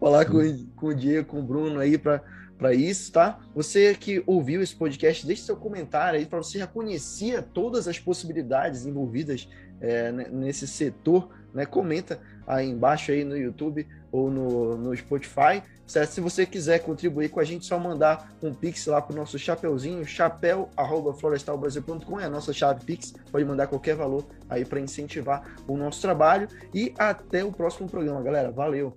falar 0.00 0.24
com, 0.24 0.66
com 0.74 0.86
o 0.86 0.94
Diego, 0.94 1.28
com 1.28 1.40
o 1.40 1.42
Bruno 1.42 1.80
aí 1.80 1.98
para 1.98 2.22
para 2.62 2.72
isso, 2.72 3.10
tá? 3.10 3.40
Você 3.56 3.92
que 3.92 4.22
ouviu 4.24 4.62
esse 4.62 4.76
podcast, 4.76 5.26
deixe 5.26 5.42
seu 5.42 5.56
comentário 5.56 6.20
aí 6.20 6.24
para 6.24 6.38
você 6.38 6.60
já 6.60 6.66
conhecia 6.66 7.42
todas 7.42 7.88
as 7.88 7.98
possibilidades 7.98 8.86
envolvidas 8.86 9.48
é, 9.80 10.12
nesse 10.12 10.68
setor, 10.68 11.28
né? 11.52 11.66
Comenta 11.66 12.20
aí 12.46 12.68
embaixo 12.68 13.10
aí 13.10 13.24
no 13.24 13.36
YouTube 13.36 13.84
ou 14.12 14.30
no, 14.30 14.76
no 14.76 14.96
Spotify. 14.96 15.60
Certo? 15.84 16.10
Se 16.10 16.20
você 16.20 16.46
quiser 16.46 16.78
contribuir 16.78 17.30
com 17.30 17.40
a 17.40 17.44
gente, 17.44 17.66
só 17.66 17.80
mandar 17.80 18.32
um 18.40 18.54
pix 18.54 18.86
lá 18.86 19.02
para 19.02 19.12
o 19.12 19.16
nosso 19.16 19.36
chapeuzinho, 19.40 20.06
chapéu@florestalbrasil.com 20.06 22.20
é 22.20 22.26
a 22.26 22.30
nossa 22.30 22.52
chave 22.52 22.84
pix. 22.84 23.12
Pode 23.32 23.44
mandar 23.44 23.66
qualquer 23.66 23.96
valor 23.96 24.24
aí 24.48 24.64
para 24.64 24.78
incentivar 24.78 25.56
o 25.66 25.76
nosso 25.76 26.00
trabalho 26.00 26.46
e 26.72 26.94
até 26.96 27.44
o 27.44 27.50
próximo 27.50 27.90
programa, 27.90 28.22
galera. 28.22 28.52
Valeu. 28.52 28.96